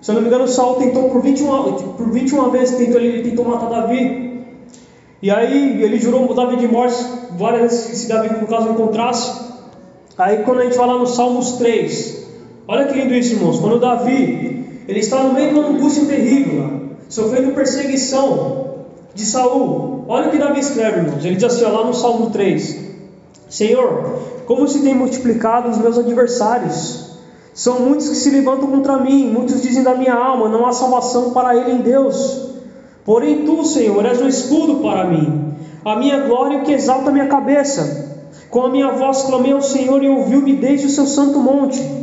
Se 0.00 0.12
eu 0.12 0.14
não 0.14 0.22
me 0.22 0.28
engano, 0.28 0.46
Saul 0.46 0.76
tentou 0.76 1.10
por 1.10 1.22
21, 1.22 1.72
por 1.96 2.10
21 2.10 2.50
vezes, 2.50 2.76
tentou, 2.76 3.00
ele 3.00 3.28
tentou 3.28 3.44
matar 3.44 3.68
Davi. 3.68 4.46
E 5.20 5.30
aí 5.30 5.82
ele 5.82 5.98
jurou 5.98 6.32
Davi 6.34 6.56
de 6.56 6.68
morte 6.68 6.96
várias 7.36 7.72
vezes 7.72 7.98
se 7.98 8.08
Davi, 8.08 8.28
no 8.40 8.46
caso, 8.46 8.70
encontrasse. 8.70 9.42
Aí 10.16 10.38
quando 10.44 10.60
a 10.60 10.64
gente 10.64 10.76
vai 10.76 10.86
lá 10.86 10.98
no 10.98 11.06
Salmos 11.06 11.52
3, 11.52 12.28
olha 12.68 12.86
que 12.86 12.94
lindo 12.94 13.12
isso, 13.12 13.34
irmãos. 13.34 13.58
Quando 13.58 13.80
Davi 13.80 14.51
ele 14.88 14.98
está 14.98 15.22
no 15.22 15.32
meio 15.32 15.52
de 15.52 15.58
uma 15.58 15.68
angústia 15.68 16.04
terrível, 16.06 16.82
sofrendo 17.08 17.52
perseguição 17.52 18.74
de 19.14 19.24
Saul. 19.24 20.04
Olha 20.08 20.28
o 20.28 20.30
que 20.30 20.38
Davi 20.38 20.60
escreve, 20.60 21.00
irmãos. 21.00 21.24
Ele 21.24 21.36
diz 21.36 21.44
assim, 21.44 21.64
lá 21.64 21.84
no 21.84 21.94
Salmo 21.94 22.30
3: 22.30 22.78
Senhor, 23.48 24.20
como 24.46 24.66
se 24.66 24.82
tem 24.82 24.94
multiplicado 24.94 25.70
os 25.70 25.78
meus 25.78 25.98
adversários. 25.98 27.10
São 27.54 27.80
muitos 27.80 28.08
que 28.08 28.14
se 28.14 28.30
levantam 28.30 28.70
contra 28.70 28.96
mim, 28.96 29.30
muitos 29.30 29.60
dizem 29.60 29.82
da 29.82 29.94
minha 29.94 30.14
alma, 30.14 30.48
não 30.48 30.66
há 30.66 30.72
salvação 30.72 31.32
para 31.32 31.54
ele 31.54 31.72
em 31.72 31.82
Deus. 31.82 32.48
Porém, 33.04 33.44
tu, 33.44 33.62
Senhor, 33.62 34.04
és 34.06 34.22
um 34.22 34.26
escudo 34.26 34.76
para 34.76 35.04
mim, 35.04 35.52
a 35.84 35.96
minha 35.96 36.20
glória 36.20 36.60
que 36.60 36.72
exalta 36.72 37.10
a 37.10 37.12
minha 37.12 37.26
cabeça. 37.26 38.10
Com 38.48 38.62
a 38.62 38.70
minha 38.70 38.90
voz 38.92 39.22
clamei 39.22 39.52
ao 39.52 39.60
Senhor 39.60 40.02
e 40.02 40.08
ouviu-me 40.08 40.54
desde 40.54 40.86
o 40.86 40.90
seu 40.90 41.06
santo 41.06 41.38
monte. 41.40 42.01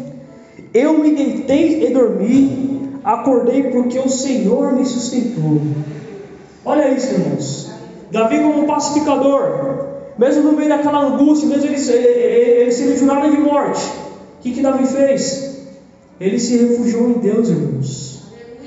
Eu 0.73 0.99
me 0.99 1.15
deitei 1.15 1.85
e 1.85 1.93
dormi, 1.93 2.91
acordei 3.03 3.63
porque 3.63 3.97
o 3.97 4.09
Senhor 4.09 4.73
me 4.73 4.85
sustentou. 4.85 5.61
Olha 6.63 6.93
isso, 6.93 7.13
irmãos. 7.13 7.71
Davi, 8.11 8.39
como 8.39 8.67
pacificador, 8.67 9.85
mesmo 10.17 10.43
no 10.43 10.53
meio 10.53 10.69
daquela 10.69 11.05
angústia, 11.05 11.47
mesmo 11.47 11.65
ele, 11.65 11.75
ele, 11.75 12.61
ele 12.61 12.71
sendo 12.71 12.97
jurado 12.97 13.31
de 13.31 13.37
morte, 13.37 13.83
o 14.39 14.41
que, 14.41 14.51
que 14.51 14.61
Davi 14.61 14.85
fez? 14.85 15.67
Ele 16.19 16.39
se 16.39 16.57
refugiou 16.57 17.09
em 17.09 17.13
Deus, 17.13 17.49
irmãos. 17.49 18.23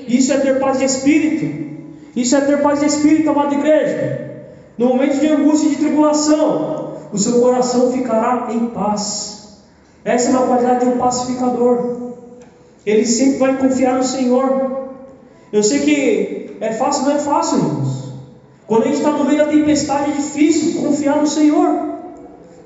Isso 0.08 0.32
é 0.32 0.38
ter 0.38 0.58
paz 0.58 0.78
de 0.78 0.84
espírito. 0.84 1.72
Isso 2.16 2.36
é 2.36 2.40
ter 2.40 2.62
paz 2.62 2.80
de 2.80 2.86
espírito, 2.86 3.30
amada 3.30 3.54
igreja. 3.54 4.30
No 4.76 4.86
momento 4.86 5.20
de 5.20 5.28
angústia 5.28 5.68
e 5.68 5.70
de 5.70 5.76
tribulação, 5.76 6.96
o 7.12 7.18
seu 7.18 7.40
coração 7.40 7.92
ficará 7.92 8.48
em 8.50 8.66
paz. 8.68 9.41
Essa 10.04 10.28
é 10.28 10.32
uma 10.32 10.46
qualidade 10.46 10.84
de 10.84 10.90
um 10.90 10.98
pacificador. 10.98 12.12
Ele 12.84 13.06
sempre 13.06 13.38
vai 13.38 13.56
confiar 13.56 13.96
no 13.96 14.04
Senhor. 14.04 14.88
Eu 15.52 15.62
sei 15.62 15.80
que 15.80 16.56
é 16.60 16.72
fácil, 16.72 17.04
não 17.04 17.12
é 17.12 17.18
fácil, 17.18 17.58
irmãos. 17.58 18.12
Quando 18.66 18.82
a 18.82 18.86
gente 18.86 18.98
está 18.98 19.10
no 19.10 19.24
meio 19.24 19.38
da 19.38 19.46
tempestade, 19.46 20.10
é 20.10 20.14
difícil 20.14 20.82
confiar 20.82 21.16
no 21.16 21.26
Senhor. 21.26 21.92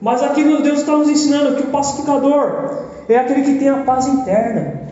Mas 0.00 0.22
aqui 0.22 0.44
Deus 0.44 0.80
está 0.80 0.96
nos 0.96 1.08
ensinando 1.08 1.56
que 1.56 1.62
o 1.64 1.70
pacificador 1.70 2.84
é 3.08 3.16
aquele 3.18 3.42
que 3.42 3.58
tem 3.58 3.68
a 3.68 3.78
paz 3.78 4.06
interna. 4.06 4.82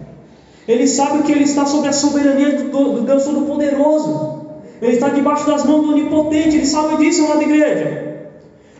Ele 0.66 0.86
sabe 0.86 1.22
que 1.24 1.32
ele 1.32 1.44
está 1.44 1.66
sob 1.66 1.86
a 1.86 1.92
soberania 1.92 2.64
do 2.64 3.02
Deus 3.02 3.24
Todo-Poderoso. 3.24 4.44
Ele 4.80 4.92
está 4.92 5.08
debaixo 5.10 5.46
das 5.46 5.64
mãos 5.64 5.86
do 5.86 5.92
Onipotente. 5.92 6.56
Ele 6.56 6.66
sabe 6.66 6.96
disso, 6.96 7.24
amada 7.24 7.42
igreja. 7.42 8.28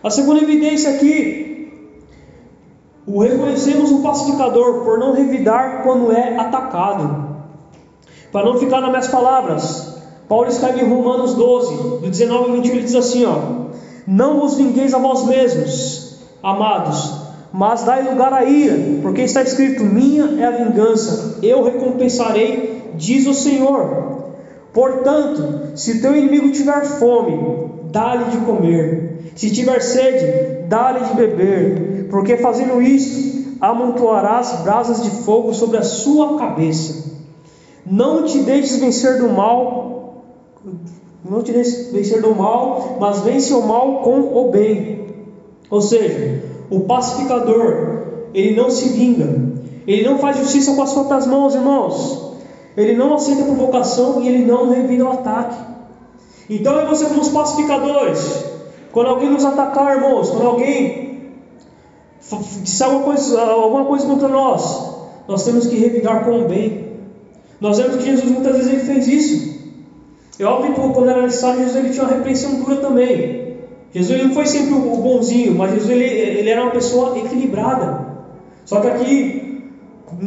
A 0.03 0.11
segunda 0.11 0.43
evidência 0.43 0.91
aqui 0.91 1.44
o 3.07 3.21
reconhecemos 3.21 3.91
um 3.91 4.03
pacificador 4.03 4.85
por 4.85 4.99
não 4.99 5.13
revidar 5.13 5.83
quando 5.83 6.11
é 6.11 6.37
atacado. 6.39 7.35
Para 8.33 8.47
não 8.47 8.59
ficar 8.59 8.81
nas 8.81 8.91
minhas 8.91 9.09
palavras, 9.09 9.95
Paulo 10.29 10.49
escreve 10.49 10.83
em 10.83 10.89
Romanos 10.89 11.35
12, 11.35 12.01
do 12.01 12.11
19 12.11 12.45
ao 12.45 12.53
21, 12.57 12.73
ele 12.75 12.83
diz 12.85 12.95
assim: 12.95 13.27
ó, 13.27 13.69
Não 14.07 14.41
vos 14.41 14.57
vingueis 14.57 14.95
a 14.95 14.99
vós 14.99 15.27
mesmos, 15.27 16.19
amados, 16.43 17.13
mas 17.53 17.85
dai 17.85 18.03
lugar 18.03 18.33
à 18.33 18.45
ira, 18.45 19.01
porque 19.03 19.23
está 19.23 19.43
escrito: 19.43 19.85
Minha 19.85 20.41
é 20.43 20.47
a 20.47 20.51
vingança, 20.51 21.39
eu 21.43 21.63
recompensarei, 21.63 22.93
diz 22.95 23.27
o 23.27 23.35
Senhor. 23.35 24.33
Portanto, 24.73 25.77
se 25.77 26.01
teu 26.01 26.17
inimigo 26.17 26.51
tiver 26.51 26.85
fome, 26.85 27.71
dá-lhe 27.93 28.25
de 28.25 28.39
comer, 28.39 29.14
se 29.35 29.51
tiver 29.51 29.81
sede, 29.81 30.67
dá-lhe 30.69 31.01
de 31.01 31.15
beber 31.15 31.95
porque 32.15 32.37
fazendo 32.37 32.81
isso, 32.81 33.57
amontoarás 33.61 34.61
brasas 34.63 35.03
de 35.03 35.11
fogo 35.11 35.53
sobre 35.53 35.79
a 35.79 35.83
sua 35.83 36.39
cabeça. 36.39 37.13
Não 37.85 38.23
te 38.23 38.39
deixes 38.39 38.79
vencer 38.79 39.19
do 39.19 39.29
mal, 39.29 40.23
não 41.29 41.43
te 41.43 41.51
deixes 41.51 41.91
vencer 41.91 42.23
do 42.23 42.33
mal, 42.33 42.99
mas 43.01 43.23
vence 43.23 43.53
o 43.53 43.63
mal 43.63 44.03
com 44.03 44.21
o 44.21 44.51
bem. 44.53 45.09
Ou 45.69 45.81
seja, 45.81 46.45
o 46.71 46.81
pacificador, 46.81 48.29
ele 48.33 48.55
não 48.55 48.71
se 48.71 48.91
vinga, 48.91 49.53
ele 49.85 50.09
não 50.09 50.19
faz 50.19 50.39
justiça 50.39 50.73
com 50.75 50.83
as 50.83 50.93
próprias 50.93 51.27
mãos, 51.27 51.55
irmãos. 51.55 52.33
Ele 52.77 52.95
não 52.95 53.13
aceita 53.13 53.43
provocação 53.43 54.23
e 54.23 54.29
ele 54.29 54.45
não 54.45 54.71
revida 54.71 55.05
o 55.05 55.11
ataque. 55.11 55.57
Então 56.49 56.79
é 56.79 56.87
você 56.87 57.07
como 57.07 57.23
os 57.23 57.29
pacificadores. 57.31 58.54
Quando 58.95 59.09
alguém 59.09 59.29
nos 59.29 59.45
atacar, 59.45 59.97
irmãos, 59.97 60.31
quando 60.31 60.47
alguém 60.47 61.33
disser 62.63 62.87
alguma 62.87 63.05
coisa, 63.05 63.43
alguma 63.43 63.85
coisa 63.87 64.07
contra 64.07 64.29
nós, 64.29 64.95
nós 65.27 65.45
temos 65.45 65.67
que 65.67 65.75
revidar 65.75 66.25
com 66.25 66.43
o 66.43 66.49
bem. 66.49 66.93
Nós 67.61 67.79
vemos 67.79 67.97
que 67.97 68.05
Jesus 68.05 68.31
muitas 68.31 68.57
vezes 68.57 68.73
ele 68.73 68.83
fez 68.83 69.09
isso. 69.09 69.55
É 70.39 70.45
óbvio 70.45 70.75
que 70.75 70.81
quando 70.81 71.11
era 71.11 71.23
necessário, 71.23 71.59
Jesus 71.59 71.77
ele 71.77 71.93
tinha 71.93 72.05
uma 72.05 72.13
repreensão 72.13 72.55
dura 72.61 72.77
também. 72.77 73.57
Jesus 73.93 74.23
não 74.23 74.33
foi 74.33 74.47
sempre 74.47 74.75
o 74.75 74.97
bonzinho, 74.99 75.57
mas 75.57 75.73
Jesus 75.73 75.91
ele, 75.91 76.05
ele 76.05 76.51
era 76.51 76.63
uma 76.63 76.71
pessoa 76.71 77.19
equilibrada. 77.19 78.07
Só 78.65 78.81
que 78.81 78.87
aqui, 78.87 79.73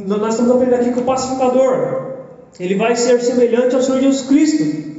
nós 0.05 0.33
estamos 0.33 0.51
aprendendo 0.51 0.81
aqui 0.81 0.91
que 0.91 0.99
o 0.99 1.03
pacificador, 1.03 2.17
ele 2.59 2.75
vai 2.75 2.97
ser 2.97 3.21
semelhante 3.21 3.75
ao 3.75 3.81
Senhor 3.81 4.01
Jesus 4.01 4.27
Cristo. 4.27 4.91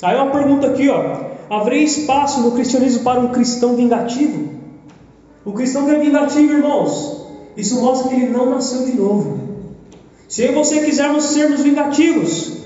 Aí 0.00 0.14
uma 0.14 0.30
pergunta 0.30 0.68
aqui, 0.68 0.88
ó. 0.88 1.27
Haveria 1.50 1.82
espaço 1.82 2.40
no 2.42 2.52
cristianismo 2.52 3.02
para 3.02 3.20
um 3.20 3.28
cristão 3.28 3.74
vingativo? 3.74 4.50
O 5.44 5.52
cristão 5.52 5.86
que 5.86 5.92
é 5.92 5.98
vingativo, 5.98 6.52
irmãos, 6.52 7.26
isso 7.56 7.80
mostra 7.80 8.08
que 8.08 8.16
ele 8.16 8.30
não 8.30 8.50
nasceu 8.50 8.84
de 8.84 8.96
novo. 8.96 9.38
Se 10.28 10.42
eu 10.42 10.52
e 10.52 10.54
você 10.54 10.80
quisermos 10.80 11.24
sermos 11.24 11.62
vingativos, 11.62 12.58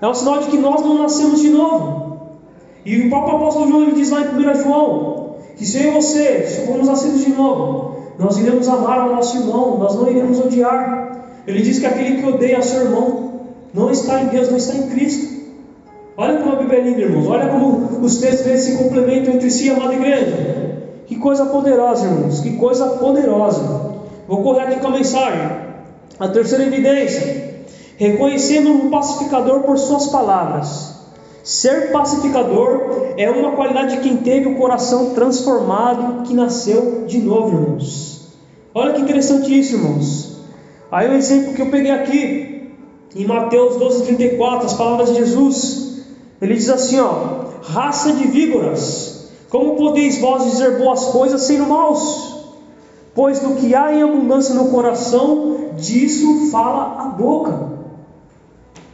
é 0.00 0.06
um 0.06 0.14
sinal 0.14 0.38
de 0.38 0.46
que 0.46 0.56
nós 0.56 0.80
não 0.80 1.02
nascemos 1.02 1.40
de 1.40 1.50
novo. 1.50 2.00
E 2.84 3.00
o 3.00 3.10
próprio 3.10 3.36
apóstolo 3.36 3.68
João 3.68 3.82
ele 3.82 3.92
diz 3.92 4.10
lá 4.10 4.20
em 4.20 4.28
1 4.28 4.54
João 4.62 5.36
que 5.56 5.66
se 5.66 5.82
eu 5.82 5.90
e 5.90 5.94
você 5.94 6.64
formos 6.66 6.86
nascidos 6.86 7.24
de 7.24 7.32
novo, 7.32 7.96
nós 8.18 8.38
iremos 8.38 8.68
amar 8.68 9.00
ao 9.00 9.14
nosso 9.14 9.36
irmão, 9.38 9.76
nós 9.76 9.96
não 9.96 10.08
iremos 10.10 10.38
odiar. 10.38 11.26
Ele 11.46 11.62
diz 11.62 11.80
que 11.80 11.86
aquele 11.86 12.22
que 12.22 12.28
odeia 12.28 12.62
seu 12.62 12.82
irmão 12.82 13.40
não 13.74 13.90
está 13.90 14.22
em 14.22 14.28
Deus, 14.28 14.48
não 14.48 14.56
está 14.56 14.74
em 14.76 14.88
Cristo. 14.88 15.39
Olha 16.20 16.36
como 16.36 16.52
a 16.52 16.56
Bíblia 16.56 16.80
é 16.80 16.82
linda, 16.82 17.00
irmãos. 17.00 17.26
Olha 17.28 17.48
como 17.48 18.04
os 18.04 18.18
textos 18.18 18.60
se 18.60 18.76
complementam 18.76 19.32
entre 19.32 19.50
si, 19.50 19.70
amada 19.70 19.94
igreja. 19.94 20.82
Que 21.06 21.16
coisa 21.16 21.46
poderosa, 21.46 22.04
irmãos, 22.04 22.40
que 22.40 22.58
coisa 22.58 22.86
poderosa. 22.88 23.94
Vou 24.28 24.42
correr 24.42 24.64
aqui 24.64 24.80
com 24.80 24.88
a 24.88 24.90
mensagem. 24.90 25.50
A 26.18 26.28
terceira 26.28 26.64
evidência: 26.64 27.64
reconhecendo 27.96 28.70
um 28.70 28.90
pacificador 28.90 29.60
por 29.60 29.78
suas 29.78 30.08
palavras. 30.08 31.00
Ser 31.42 31.90
pacificador 31.90 33.14
é 33.16 33.30
uma 33.30 33.52
qualidade 33.52 33.96
de 33.96 34.02
quem 34.02 34.18
teve 34.18 34.46
o 34.46 34.56
coração 34.56 35.14
transformado, 35.14 36.24
que 36.24 36.34
nasceu 36.34 37.06
de 37.06 37.18
novo, 37.18 37.56
irmãos. 37.56 38.28
Olha 38.74 38.92
que 38.92 39.00
interessante 39.00 39.58
isso, 39.58 39.74
irmãos. 39.76 40.38
Aí 40.92 41.08
o 41.08 41.12
um 41.12 41.14
exemplo 41.14 41.54
que 41.54 41.62
eu 41.62 41.70
peguei 41.70 41.90
aqui, 41.90 42.74
em 43.16 43.26
Mateus 43.26 43.76
12,34, 43.76 44.66
as 44.66 44.74
palavras 44.74 45.08
de 45.08 45.14
Jesus, 45.14 45.89
ele 46.40 46.54
diz 46.54 46.68
assim: 46.70 46.98
ó, 46.98 47.44
raça 47.62 48.12
de 48.12 48.26
víboras, 48.26 49.30
como 49.48 49.76
podeis 49.76 50.18
vós 50.18 50.44
dizer 50.44 50.78
boas 50.78 51.06
coisas 51.06 51.42
sendo 51.42 51.66
maus? 51.66 52.30
Pois 53.14 53.40
do 53.40 53.56
que 53.56 53.74
há 53.74 53.92
em 53.92 54.02
abundância 54.02 54.54
no 54.54 54.70
coração, 54.70 55.72
disso 55.76 56.50
fala 56.50 57.02
a 57.02 57.04
boca. 57.08 57.70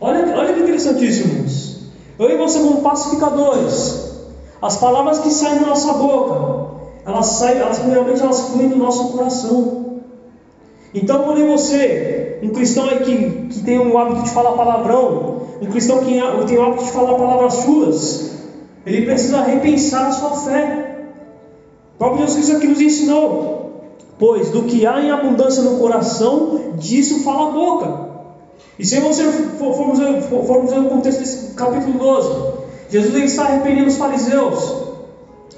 Olha, 0.00 0.36
olha 0.36 0.54
que 0.54 0.60
interessantíssimo, 0.60 1.32
irmãos. 1.32 1.76
Eu 2.18 2.30
e 2.30 2.36
você, 2.36 2.58
como 2.60 2.80
pacificadores, 2.80 4.16
as 4.60 4.78
palavras 4.78 5.18
que 5.18 5.30
saem 5.30 5.60
da 5.60 5.66
nossa 5.66 5.92
boca, 5.92 6.66
elas 7.04 7.26
saem, 7.26 7.58
elas 7.58 7.78
primeiramente 7.78 8.22
elas 8.22 8.40
fluem 8.48 8.68
do 8.68 8.76
nosso 8.76 9.12
coração. 9.12 10.00
Então, 10.94 11.24
quando 11.24 11.46
você, 11.46 12.38
um 12.42 12.48
cristão 12.50 12.88
aí 12.88 13.00
que, 13.00 13.48
que 13.48 13.62
tem 13.62 13.78
o 13.78 13.98
hábito 13.98 14.22
de 14.22 14.30
falar 14.30 14.52
palavrão, 14.52 15.35
um 15.60 15.66
cristão 15.66 15.98
que 16.04 16.20
tem 16.46 16.58
o 16.58 16.62
hábito 16.62 16.84
de 16.84 16.90
falar 16.90 17.14
palavras 17.14 17.54
chulas, 17.62 18.36
ele 18.84 19.04
precisa 19.04 19.42
repensar 19.42 20.08
a 20.08 20.12
sua 20.12 20.30
fé. 20.38 21.06
O 21.94 21.98
próprio 21.98 22.26
Jesus 22.26 22.36
Cristo 22.36 22.56
aqui 22.56 22.66
nos 22.68 22.80
ensinou. 22.80 23.56
Pois 24.18 24.50
do 24.50 24.62
que 24.62 24.86
há 24.86 25.00
em 25.00 25.10
abundância 25.10 25.62
no 25.62 25.78
coração, 25.78 26.72
disso 26.78 27.22
fala 27.22 27.48
a 27.48 27.52
boca. 27.52 28.06
E 28.78 28.84
se 28.84 29.00
você 29.00 29.24
formos, 29.58 29.98
formos 30.46 30.70
ver 30.70 30.80
o 30.80 30.88
contexto 30.88 31.20
desse 31.20 31.54
capítulo 31.54 31.98
12, 31.98 32.56
Jesus 32.90 33.14
está 33.24 33.44
arrependendo 33.44 33.88
os 33.88 33.96
fariseus. 33.96 34.86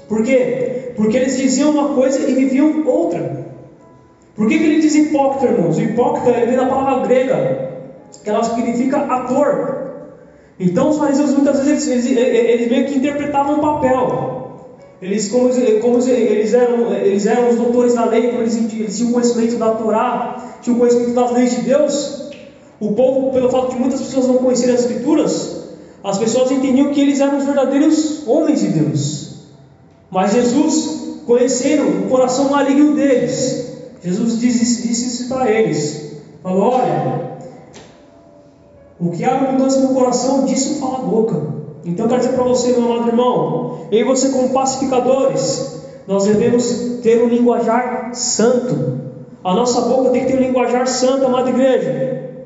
Por 0.07 0.23
quê? 0.23 0.93
Porque 0.95 1.17
eles 1.17 1.37
diziam 1.37 1.71
uma 1.71 1.89
coisa 1.89 2.19
e 2.27 2.33
viviam 2.33 2.85
outra. 2.85 3.47
Por 4.35 4.47
que, 4.47 4.57
que 4.57 4.63
ele 4.63 4.81
diz 4.81 4.95
hipócrita, 4.95 5.53
irmãos? 5.53 5.77
O 5.77 5.81
hipócrita 5.81 6.31
vem 6.31 6.55
da 6.55 6.65
palavra 6.65 7.05
grega, 7.05 7.71
que 8.23 8.29
ela 8.29 8.43
significa 8.43 8.97
ator. 8.97 9.78
Então 10.59 10.89
os 10.89 10.97
fariseus 10.97 11.31
muitas 11.31 11.63
vezes 11.63 11.87
eles, 11.87 12.05
eles, 12.17 12.69
meio 12.69 12.85
que 12.85 12.97
interpretavam 12.97 13.55
um 13.55 13.61
papel. 13.61 14.39
Eles, 15.01 15.29
como, 15.29 15.49
como 15.79 16.09
eles, 16.09 16.53
eram, 16.53 16.93
eles 16.93 17.25
eram 17.25 17.49
os 17.49 17.55
doutores 17.55 17.93
da 17.93 18.03
lei, 18.03 18.25
eles, 18.25 18.57
eles 18.57 18.97
tinham 18.97 19.13
conhecimento 19.13 19.55
da 19.55 19.71
Torá, 19.75 20.57
tinham 20.61 20.77
conhecimento 20.77 21.13
das 21.13 21.31
leis 21.31 21.55
de 21.55 21.61
Deus, 21.61 22.29
o 22.81 22.91
povo, 22.91 23.31
pelo 23.31 23.49
fato 23.49 23.69
de 23.69 23.79
muitas 23.79 24.01
pessoas 24.01 24.27
não 24.27 24.39
conhecerem 24.39 24.75
as 24.75 24.81
Escrituras, 24.81 25.63
as 26.03 26.17
pessoas 26.17 26.51
entendiam 26.51 26.91
que 26.91 26.99
eles 26.99 27.21
eram 27.21 27.37
os 27.37 27.45
verdadeiros 27.45 28.27
homens 28.27 28.59
de 28.59 28.67
Deus. 28.67 29.29
Mas 30.11 30.33
Jesus, 30.33 31.21
conhecendo 31.25 32.05
o 32.05 32.09
coração 32.09 32.49
maligno 32.49 32.95
deles, 32.95 33.69
Jesus 34.03 34.39
disse, 34.39 34.87
disse 34.87 35.07
isso 35.07 35.29
para 35.29 35.49
eles: 35.49 36.13
falou, 36.41 36.71
olha, 36.73 37.28
o 38.99 39.11
que 39.11 39.23
há 39.23 39.33
abundância 39.33 39.81
no 39.81 39.93
coração, 39.93 40.45
disso 40.45 40.79
fala 40.79 40.97
a 40.97 41.01
boca. 41.01 41.41
Então, 41.85 42.07
quero 42.07 42.19
dizer 42.19 42.33
para 42.33 42.43
você, 42.43 42.73
meu 42.73 42.91
amado 42.91 43.07
irmão, 43.07 43.87
eu 43.91 43.99
e 43.99 44.03
você, 44.03 44.29
como 44.29 44.49
pacificadores, 44.49 45.85
nós 46.05 46.25
devemos 46.25 46.99
ter 47.01 47.23
um 47.23 47.29
linguajar 47.29 48.13
santo. 48.13 48.99
A 49.43 49.53
nossa 49.53 49.81
boca 49.81 50.09
tem 50.09 50.25
que 50.25 50.31
ter 50.33 50.37
um 50.37 50.41
linguajar 50.41 50.85
santo, 50.85 51.25
amada 51.25 51.49
igreja. 51.49 52.45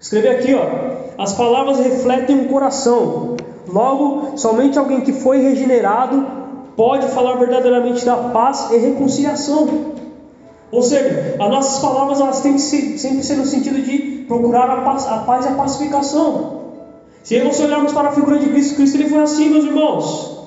Escreve 0.00 0.28
aqui, 0.28 0.54
ó. 0.54 1.22
As 1.22 1.34
palavras 1.34 1.78
refletem 1.78 2.40
o 2.40 2.48
coração. 2.48 3.36
Logo, 3.68 4.36
somente 4.36 4.78
alguém 4.78 5.02
que 5.02 5.12
foi 5.12 5.42
regenerado 5.42 6.26
pode 6.74 7.06
falar 7.08 7.36
verdadeiramente 7.36 8.04
da 8.04 8.16
paz 8.16 8.70
e 8.70 8.78
reconciliação. 8.78 9.92
Ou 10.70 10.82
seja, 10.82 11.36
as 11.38 11.50
nossas 11.50 11.82
palavras 11.82 12.18
elas 12.18 12.40
têm 12.40 12.54
que 12.54 12.60
ser, 12.60 12.98
sempre 12.98 13.22
ser 13.22 13.36
no 13.36 13.44
sentido 13.44 13.82
de 13.82 14.11
procurar 14.26 14.70
a 14.70 14.82
paz, 14.82 15.06
a 15.06 15.18
paz 15.18 15.44
e 15.44 15.48
a 15.48 15.52
pacificação. 15.52 16.62
Se 17.22 17.38
nós 17.42 17.60
olharmos 17.60 17.92
para 17.92 18.08
a 18.08 18.12
figura 18.12 18.38
de 18.38 18.48
Cristo, 18.48 18.76
Cristo 18.76 18.96
ele 18.96 19.08
foi 19.08 19.22
assim, 19.22 19.48
meus 19.48 19.64
irmãos. 19.64 20.38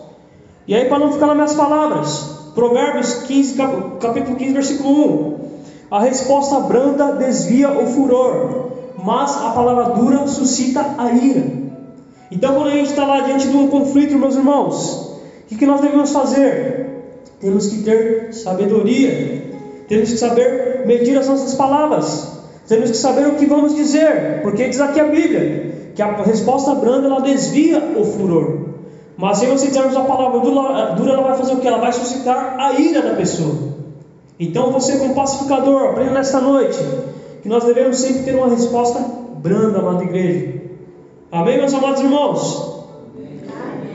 E 0.67 0.75
aí, 0.75 0.89
para 0.89 0.99
não 0.99 1.11
ficar 1.11 1.27
nas 1.27 1.35
minhas 1.35 1.53
palavras, 1.53 2.35
Provérbios 2.53 3.13
15, 3.23 3.55
capítulo 4.01 4.35
15, 4.35 4.53
versículo 4.53 4.89
1. 4.89 5.45
A 5.91 5.99
resposta 6.01 6.59
branda 6.61 7.13
desvia 7.13 7.69
o 7.69 7.85
furor, 7.88 8.71
mas 9.03 9.38
a 9.38 9.51
palavra 9.51 9.95
dura 9.95 10.27
suscita 10.27 10.95
a 10.97 11.11
ira. 11.11 11.65
Então, 12.31 12.55
quando 12.55 12.69
a 12.69 12.71
gente 12.71 12.89
está 12.89 13.05
lá 13.05 13.21
diante 13.21 13.47
de 13.47 13.55
um 13.55 13.67
conflito, 13.67 14.17
meus 14.17 14.35
irmãos, 14.35 15.19
o 15.43 15.47
que, 15.47 15.55
que 15.55 15.65
nós 15.65 15.79
devemos 15.79 16.11
fazer? 16.11 16.89
Temos 17.39 17.67
que 17.67 17.83
ter 17.83 18.33
sabedoria, 18.33 19.53
temos 19.88 20.11
que 20.11 20.17
saber 20.17 20.85
medir 20.88 21.17
as 21.17 21.27
nossas 21.27 21.53
palavras, 21.53 22.34
temos 22.67 22.91
que 22.91 22.97
saber 22.97 23.28
o 23.28 23.36
que 23.36 23.45
vamos 23.45 23.75
dizer, 23.75 24.41
porque 24.41 24.67
diz 24.67 24.80
aqui 24.80 24.99
a 24.99 25.06
Bíblia: 25.06 25.91
que 25.95 26.01
a 26.01 26.23
resposta 26.23 26.75
branda 26.75 27.08
ela 27.08 27.21
desvia 27.21 27.93
o 27.95 28.04
furor. 28.04 28.65
Mas 29.17 29.38
se 29.38 29.45
você 29.45 29.67
usar 29.67 30.01
a 30.01 30.06
palavra 30.06 30.39
dura, 30.41 31.13
ela 31.13 31.23
vai 31.23 31.38
fazer 31.38 31.54
o 31.54 31.58
que? 31.58 31.67
Ela 31.67 31.78
vai 31.78 31.93
suscitar 31.93 32.60
a 32.60 32.73
ira 32.73 33.01
da 33.01 33.15
pessoa. 33.15 33.56
Então 34.38 34.71
você, 34.71 34.97
como 34.97 35.15
pacificador, 35.15 35.91
aprenda 35.91 36.12
nesta 36.12 36.41
noite 36.41 36.78
que 37.41 37.47
nós 37.47 37.63
devemos 37.63 37.97
sempre 37.97 38.23
ter 38.23 38.36
uma 38.36 38.49
resposta 38.49 38.99
branda, 39.38 39.80
amada 39.80 40.04
igreja. 40.04 40.62
Amém, 41.32 41.58
meus 41.58 41.73
amados 41.73 42.01
irmãos? 42.01 42.86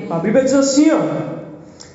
A 0.09 0.19
Bíblia 0.19 0.45
diz 0.45 0.55
assim: 0.55 0.91
ó, 0.91 1.01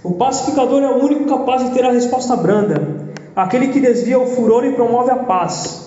o 0.04 0.14
pacificador 0.14 0.84
é 0.84 0.88
o 0.88 1.04
único 1.04 1.26
capaz 1.26 1.64
de 1.64 1.72
ter 1.72 1.84
a 1.84 1.92
resposta 1.92 2.36
branda, 2.36 3.08
aquele 3.36 3.70
que 3.70 3.80
desvia 3.80 4.20
o 4.20 4.28
furor 4.28 4.64
e 4.66 4.74
promove 4.74 5.10
a 5.10 5.16
paz. 5.16 5.85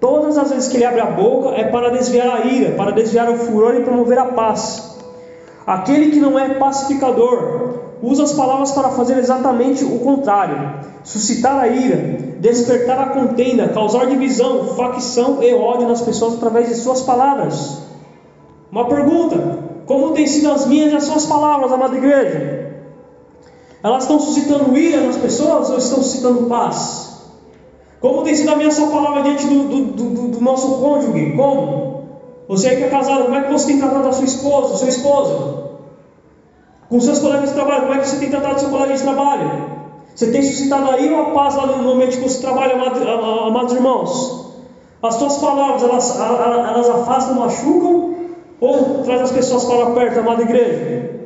Todas 0.00 0.38
as 0.38 0.50
vezes 0.50 0.68
que 0.68 0.78
ele 0.78 0.86
abre 0.86 1.00
a 1.00 1.10
boca 1.10 1.50
é 1.50 1.64
para 1.64 1.90
desviar 1.90 2.26
a 2.26 2.46
ira, 2.46 2.74
para 2.74 2.90
desviar 2.90 3.28
o 3.28 3.36
furor 3.36 3.74
e 3.74 3.84
promover 3.84 4.18
a 4.18 4.26
paz. 4.26 4.98
Aquele 5.66 6.10
que 6.10 6.18
não 6.18 6.38
é 6.38 6.54
pacificador 6.54 7.80
usa 8.02 8.22
as 8.22 8.32
palavras 8.32 8.72
para 8.72 8.88
fazer 8.88 9.18
exatamente 9.18 9.84
o 9.84 9.98
contrário: 9.98 10.74
suscitar 11.04 11.58
a 11.58 11.68
ira, 11.68 11.96
despertar 12.38 12.98
a 12.98 13.06
contenda, 13.10 13.68
causar 13.68 14.06
divisão, 14.06 14.68
facção 14.74 15.42
e 15.42 15.52
ódio 15.52 15.86
nas 15.86 16.00
pessoas 16.00 16.34
através 16.34 16.68
de 16.68 16.76
suas 16.76 17.02
palavras. 17.02 17.82
Uma 18.72 18.88
pergunta: 18.88 19.58
como 19.84 20.12
têm 20.12 20.26
sido 20.26 20.50
as 20.50 20.66
minhas 20.66 20.92
e 20.92 20.96
as 20.96 21.04
suas 21.04 21.26
palavras, 21.26 21.70
amada 21.70 21.94
igreja? 21.94 22.70
Elas 23.82 24.04
estão 24.04 24.18
suscitando 24.18 24.74
ira 24.76 25.02
nas 25.02 25.16
pessoas 25.16 25.68
ou 25.68 25.76
estão 25.76 26.02
suscitando 26.02 26.48
paz? 26.48 27.09
Como 28.00 28.22
tem 28.22 28.34
sido 28.34 28.50
a 28.50 28.56
minha 28.56 28.70
sua 28.70 28.88
palavra 28.88 29.22
diante 29.22 29.46
do, 29.46 29.64
do, 29.64 29.84
do, 29.84 30.28
do 30.28 30.40
nosso 30.40 30.80
cônjuge? 30.80 31.32
Como? 31.36 31.90
Você 32.48 32.76
que 32.76 32.84
é 32.84 32.88
casado, 32.88 33.24
como 33.24 33.34
é 33.36 33.42
que 33.42 33.52
você 33.52 33.66
tem 33.66 33.78
tratado 33.78 34.08
a 34.08 34.12
sua 34.12 34.24
esposa, 34.24 34.76
seu 34.76 34.88
esposo? 34.88 35.70
Com 36.88 36.98
seus 36.98 37.18
colegas 37.18 37.50
de 37.50 37.54
trabalho, 37.54 37.82
como 37.82 37.94
é 37.94 37.98
que 37.98 38.08
você 38.08 38.18
tem 38.18 38.30
tratado 38.30 38.58
seu 38.58 38.70
colega 38.70 38.94
de 38.94 39.02
trabalho? 39.02 39.80
Você 40.14 40.32
tem 40.32 40.42
suscitado 40.42 40.90
aí 40.90 41.08
uma 41.12 41.30
paz 41.30 41.54
lá 41.54 41.66
no 41.66 41.92
ambiente 41.92 42.16
que 42.16 42.28
você 42.28 42.40
trabalha, 42.40 42.74
amados 42.74 43.74
irmãos? 43.74 44.50
As 45.02 45.14
suas 45.14 45.38
palavras, 45.38 45.82
elas, 45.82 46.18
elas 46.18 46.88
afastam, 46.88 47.36
machucam 47.36 48.14
ou 48.60 49.02
trazem 49.04 49.24
as 49.24 49.30
pessoas 49.30 49.64
para 49.64 49.90
perto, 49.92 50.18
amada 50.18 50.42
igreja? 50.42 51.20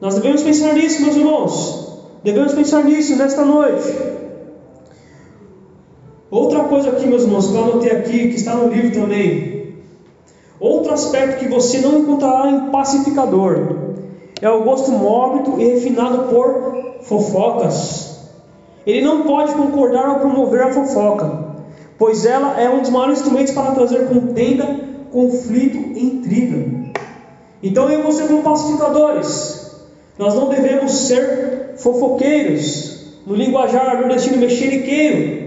Nós 0.00 0.14
devemos 0.14 0.42
pensar 0.42 0.74
nisso, 0.74 1.02
meus 1.02 1.16
irmãos. 1.16 1.98
Devemos 2.22 2.52
pensar 2.54 2.84
nisso 2.84 3.16
nesta 3.16 3.44
noite. 3.44 4.25
Outra 6.36 6.64
coisa 6.64 6.90
aqui, 6.90 7.06
meus 7.06 7.22
irmãos, 7.22 7.48
que 7.48 7.54
eu 7.54 7.64
anotei 7.64 7.90
aqui, 7.92 8.28
que 8.28 8.34
está 8.34 8.54
no 8.54 8.68
livro 8.68 9.00
também. 9.00 9.74
Outro 10.60 10.92
aspecto 10.92 11.38
que 11.38 11.48
você 11.48 11.78
não 11.78 12.00
encontrará 12.00 12.50
em 12.50 12.70
pacificador 12.70 13.94
é 14.42 14.50
o 14.50 14.62
gosto 14.62 14.90
mórbido 14.90 15.58
e 15.58 15.64
refinado 15.64 16.24
por 16.24 16.98
fofocas. 17.04 18.28
Ele 18.86 19.00
não 19.00 19.22
pode 19.22 19.54
concordar 19.54 20.10
ou 20.10 20.16
promover 20.16 20.64
a 20.64 20.72
fofoca, 20.74 21.54
pois 21.96 22.26
ela 22.26 22.60
é 22.60 22.68
um 22.68 22.82
dos 22.82 22.90
maiores 22.90 23.20
instrumentos 23.20 23.54
para 23.54 23.70
trazer 23.70 24.06
contenda, 24.06 24.78
conflito 25.10 25.78
e 25.98 26.04
intriga. 26.04 26.92
Então 27.62 27.88
eu 27.88 28.00
e 28.00 28.02
você 28.02 28.24
como 28.24 28.42
pacificadores, 28.42 29.74
nós 30.18 30.34
não 30.34 30.50
devemos 30.50 30.92
ser 30.92 31.76
fofoqueiros, 31.78 33.14
no 33.26 33.34
linguajar 33.34 34.00
nordestino 34.00 34.36
mexeriqueiro, 34.36 35.45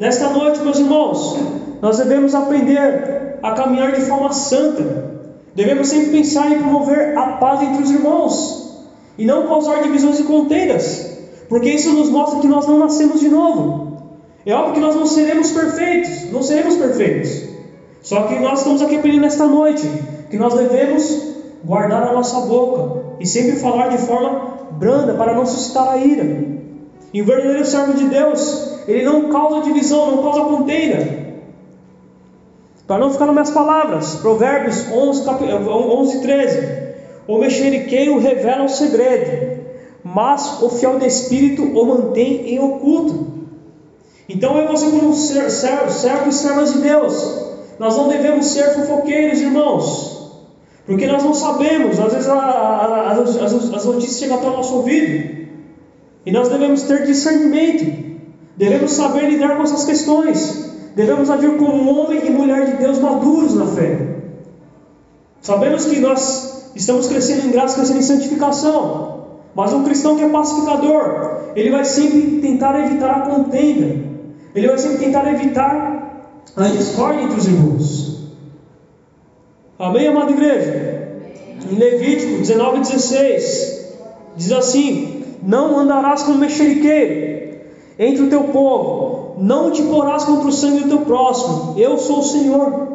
Nesta 0.00 0.30
noite, 0.30 0.60
meus 0.60 0.78
irmãos, 0.78 1.36
nós 1.82 1.98
devemos 1.98 2.34
aprender 2.34 3.38
a 3.42 3.52
caminhar 3.52 3.92
de 3.92 4.00
forma 4.00 4.32
santa. 4.32 5.20
Devemos 5.54 5.88
sempre 5.88 6.12
pensar 6.12 6.50
em 6.50 6.58
promover 6.58 7.18
a 7.18 7.32
paz 7.32 7.60
entre 7.60 7.82
os 7.82 7.90
irmãos 7.90 8.80
e 9.18 9.26
não 9.26 9.46
causar 9.46 9.82
divisões 9.82 10.18
e 10.18 10.22
contendas, 10.22 11.18
porque 11.50 11.68
isso 11.68 11.92
nos 11.92 12.08
mostra 12.08 12.40
que 12.40 12.46
nós 12.46 12.66
não 12.66 12.78
nascemos 12.78 13.20
de 13.20 13.28
novo. 13.28 13.98
É 14.46 14.54
óbvio 14.54 14.72
que 14.72 14.80
nós 14.80 14.96
não 14.96 15.04
seremos 15.04 15.50
perfeitos, 15.50 16.32
não 16.32 16.42
seremos 16.42 16.76
perfeitos. 16.76 17.50
Só 18.00 18.22
que 18.22 18.38
nós 18.38 18.60
estamos 18.60 18.80
aqui 18.80 18.96
aprendendo 18.96 19.20
nesta 19.20 19.44
noite 19.44 19.86
que 20.30 20.38
nós 20.38 20.54
devemos 20.54 21.24
guardar 21.62 22.08
a 22.08 22.14
nossa 22.14 22.40
boca 22.46 23.16
e 23.20 23.26
sempre 23.26 23.56
falar 23.56 23.88
de 23.88 23.98
forma 23.98 24.70
branda 24.70 25.12
para 25.12 25.34
não 25.34 25.44
suscitar 25.44 25.90
a 25.90 25.98
ira. 25.98 26.59
E 27.12 27.22
o 27.22 27.24
verdadeiro 27.24 27.64
servo 27.64 27.94
de 27.94 28.04
Deus 28.04 28.70
ele 28.86 29.04
não 29.04 29.28
causa 29.28 29.62
divisão, 29.62 30.16
não 30.16 30.22
causa 30.22 30.40
contenda. 30.40 31.20
Para 32.86 32.98
não 32.98 33.10
ficar 33.10 33.26
nas 33.26 33.34
minhas 33.34 33.50
palavras, 33.50 34.16
Provérbios 34.16 34.90
11, 34.90 35.28
11 35.28 36.20
13. 36.22 36.80
O 37.28 37.38
mexeriqueiro 37.38 38.18
revela 38.18 38.64
o 38.64 38.68
segredo, 38.68 39.60
mas 40.02 40.60
o 40.62 40.70
fiel 40.70 40.98
de 40.98 41.06
espírito 41.06 41.62
o 41.62 41.86
mantém 41.86 42.54
em 42.54 42.58
oculto. 42.58 43.28
Então 44.28 44.56
eu 44.58 44.64
e 44.64 44.68
você, 44.68 44.90
como 44.90 45.14
servo 45.14 46.28
e 46.28 46.32
servas 46.32 46.72
de 46.72 46.80
Deus, 46.80 47.50
nós 47.78 47.96
não 47.96 48.08
devemos 48.08 48.46
ser 48.46 48.74
fofoqueiros, 48.74 49.40
irmãos, 49.40 50.42
porque 50.86 51.06
nós 51.06 51.22
não 51.22 51.34
sabemos, 51.34 51.98
às 52.00 52.12
vezes 52.12 52.28
as, 52.28 53.72
as 53.72 53.84
notícias 53.84 54.18
chegam 54.18 54.36
até 54.36 54.48
o 54.48 54.56
nosso 54.56 54.74
ouvido, 54.74 55.49
e 56.24 56.32
nós 56.32 56.48
devemos 56.48 56.82
ter 56.82 57.04
discernimento. 57.04 58.10
Devemos 58.56 58.92
saber 58.92 59.30
lidar 59.30 59.56
com 59.56 59.62
essas 59.62 59.84
questões. 59.84 60.70
Devemos 60.94 61.30
agir 61.30 61.56
como 61.56 61.90
homem 61.90 62.26
e 62.26 62.30
mulher 62.30 62.66
de 62.66 62.76
Deus 62.76 62.98
maduros 62.98 63.54
na 63.54 63.66
fé. 63.66 64.16
Sabemos 65.40 65.86
que 65.86 65.98
nós 65.98 66.70
estamos 66.74 67.06
crescendo 67.08 67.46
em 67.46 67.50
graça, 67.50 67.76
crescendo 67.76 68.00
em 68.00 68.02
santificação. 68.02 69.20
Mas 69.54 69.72
um 69.72 69.82
cristão 69.82 70.16
que 70.16 70.22
é 70.22 70.28
pacificador, 70.28 71.52
ele 71.56 71.70
vai 71.70 71.84
sempre 71.84 72.40
tentar 72.40 72.78
evitar 72.86 73.10
a 73.10 73.20
contenda, 73.22 73.96
ele 74.54 74.68
vai 74.68 74.78
sempre 74.78 74.98
tentar 74.98 75.32
evitar 75.32 76.30
a 76.56 76.62
discórdia 76.68 77.22
entre 77.22 77.38
os 77.38 77.46
irmãos. 77.46 78.20
Amém, 79.78 80.06
amada 80.06 80.30
igreja? 80.30 81.08
Em 81.70 81.74
Levítico 81.74 82.38
19, 82.38 82.80
16, 82.80 83.96
diz 84.36 84.52
assim: 84.52 85.19
Não 85.42 85.78
andarás 85.78 86.22
como 86.22 86.38
mexeriqueiro 86.38 87.40
entre 87.98 88.24
o 88.24 88.30
teu 88.30 88.44
povo, 88.44 89.34
não 89.38 89.70
te 89.70 89.82
porás 89.82 90.24
contra 90.24 90.48
o 90.48 90.52
sangue 90.52 90.84
do 90.84 90.88
teu 90.88 91.00
próximo, 91.00 91.74
eu 91.78 91.98
sou 91.98 92.20
o 92.20 92.22
Senhor. 92.22 92.88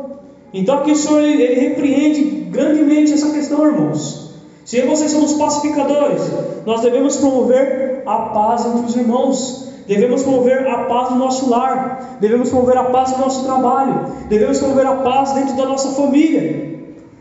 Então 0.54 0.80
aqui 0.80 0.92
o 0.92 0.96
Senhor 0.96 1.22
ele, 1.22 1.44
ele 1.44 1.70
repreende 1.70 2.22
grandemente 2.50 3.14
essa 3.14 3.30
questão, 3.30 3.66
irmãos. 3.66 4.34
Se 4.64 4.82
vocês 4.82 5.12
somos 5.12 5.34
pacificadores, 5.34 6.24
nós 6.66 6.82
devemos 6.82 7.18
promover 7.18 8.02
a 8.06 8.18
paz 8.18 8.66
entre 8.66 8.86
os 8.88 8.96
irmãos, 8.96 9.70
devemos 9.88 10.24
promover 10.24 10.68
a 10.68 10.86
paz 10.86 11.12
no 11.12 11.18
nosso 11.18 11.50
lar, 11.50 12.18
devemos 12.20 12.50
promover 12.50 12.78
a 12.78 12.86
paz 12.86 13.12
no 13.12 13.20
nosso 13.20 13.46
trabalho, 13.46 14.08
devemos 14.28 14.58
promover 14.58 14.88
a 14.88 14.96
paz 14.96 15.34
dentro 15.34 15.56
da 15.56 15.66
nossa 15.66 15.90
família. 15.90 16.80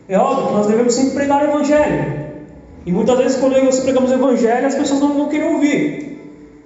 É 0.09 0.17
óbvio 0.17 0.47
que 0.47 0.53
nós 0.53 0.67
devemos 0.67 0.93
sempre 0.93 1.13
pregar 1.13 1.43
o 1.43 1.49
Evangelho. 1.49 2.14
E 2.85 2.91
muitas 2.91 3.17
vezes, 3.17 3.37
quando 3.37 3.61
nós 3.63 3.79
pregamos 3.79 4.11
o 4.11 4.13
Evangelho, 4.13 4.67
as 4.67 4.75
pessoas 4.75 4.99
não 4.99 5.13
vão 5.13 5.27
querer 5.27 5.51
ouvir. 5.51 6.05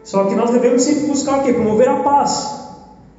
Só 0.04 0.26
que 0.26 0.36
nós 0.36 0.50
devemos 0.50 0.82
sempre 0.82 1.08
buscar 1.08 1.40
o 1.40 1.44
quê? 1.44 1.54
Promover 1.54 1.88
a 1.88 1.98
paz. 1.98 2.60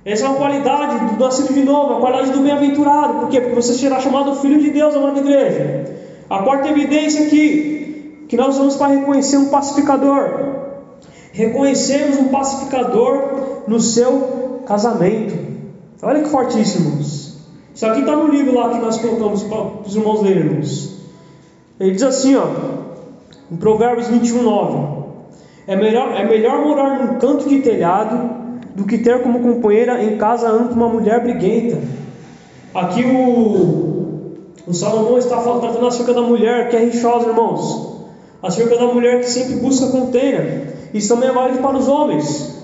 Essa 0.04 0.26
é 0.26 0.28
uma 0.28 0.38
qualidade 0.38 1.14
do 1.14 1.22
nascido 1.22 1.52
de 1.52 1.62
novo, 1.62 1.94
a 1.94 2.00
qualidade 2.00 2.30
do 2.30 2.40
bem-aventurado. 2.40 3.20
Por 3.20 3.28
quê? 3.28 3.40
Porque 3.40 3.54
você 3.54 3.74
será 3.74 4.00
chamado 4.00 4.34
filho 4.36 4.60
de 4.60 4.70
Deus, 4.70 4.94
amada 4.94 5.20
igreja. 5.20 5.94
A 6.28 6.42
quarta 6.42 6.68
evidência 6.68 7.26
aqui, 7.26 8.24
que 8.28 8.36
nós 8.36 8.56
vamos 8.56 8.76
para 8.76 8.94
reconhecer 8.94 9.36
um 9.36 9.48
pacificador. 9.48 10.50
Reconhecemos 11.32 12.16
um 12.18 12.28
pacificador 12.28 13.62
no 13.66 13.78
seu 13.78 14.62
casamento. 14.66 15.38
Olha 16.02 16.22
que 16.22 16.28
fortíssimos. 16.28 17.36
Isso 17.74 17.86
aqui 17.86 18.00
está 18.00 18.16
no 18.16 18.28
livro 18.28 18.54
lá 18.54 18.70
que 18.70 18.78
nós 18.78 18.98
colocamos 18.98 19.42
para 19.42 19.86
os 19.86 19.94
irmãos 19.94 20.22
lermos. 20.22 20.96
Ele 21.78 21.92
diz 21.92 22.02
assim, 22.02 22.36
ó, 22.36 22.46
em 23.50 23.56
Provérbios 23.56 24.08
21, 24.08 24.42
9: 24.42 25.00
é 25.66 25.76
melhor, 25.76 26.14
é 26.14 26.24
melhor 26.24 26.64
morar 26.64 26.98
num 26.98 27.18
canto 27.18 27.48
de 27.48 27.60
telhado 27.60 28.30
do 28.74 28.84
que 28.84 28.98
ter 28.98 29.22
como 29.22 29.40
companheira 29.40 30.02
em 30.02 30.16
casa 30.16 30.48
ampla 30.48 30.74
uma 30.76 30.88
mulher 30.88 31.22
briguenta. 31.22 31.78
Aqui 32.74 33.04
o, 33.04 34.38
o 34.66 34.72
Salomão 34.72 35.18
está 35.18 35.36
tratando 35.36 35.86
acerca 35.86 36.14
da 36.14 36.22
mulher 36.22 36.68
que 36.68 36.76
é 36.76 36.84
rixosa, 36.84 37.28
irmãos. 37.28 37.90
Acerca 38.42 38.76
da 38.76 38.86
mulher 38.86 39.20
que 39.20 39.28
sempre 39.28 39.56
busca 39.56 39.88
contenda. 39.88 40.68
Isso 40.94 41.12
também 41.12 41.28
é 41.28 41.32
válido 41.32 41.58
para 41.58 41.76
os 41.76 41.88
homens. 41.88 42.58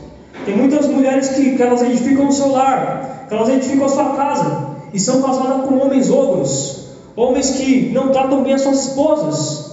Tem 0.44 0.56
muitas 0.56 0.86
mulheres 0.86 1.30
que, 1.30 1.56
que 1.56 1.62
elas 1.62 1.82
edificam 1.82 2.28
o 2.28 2.32
seu 2.32 2.52
lar, 2.52 3.26
que 3.28 3.34
elas 3.34 3.48
edificam 3.48 3.86
a 3.86 3.88
sua 3.88 4.16
casa, 4.16 4.68
e 4.92 5.00
são 5.00 5.20
casadas 5.20 5.68
com 5.68 5.78
homens 5.78 6.10
ogros, 6.10 6.86
homens 7.16 7.50
que 7.50 7.90
não 7.92 8.10
tratam 8.10 8.42
bem 8.42 8.54
as 8.54 8.62
suas 8.62 8.86
esposas. 8.86 9.65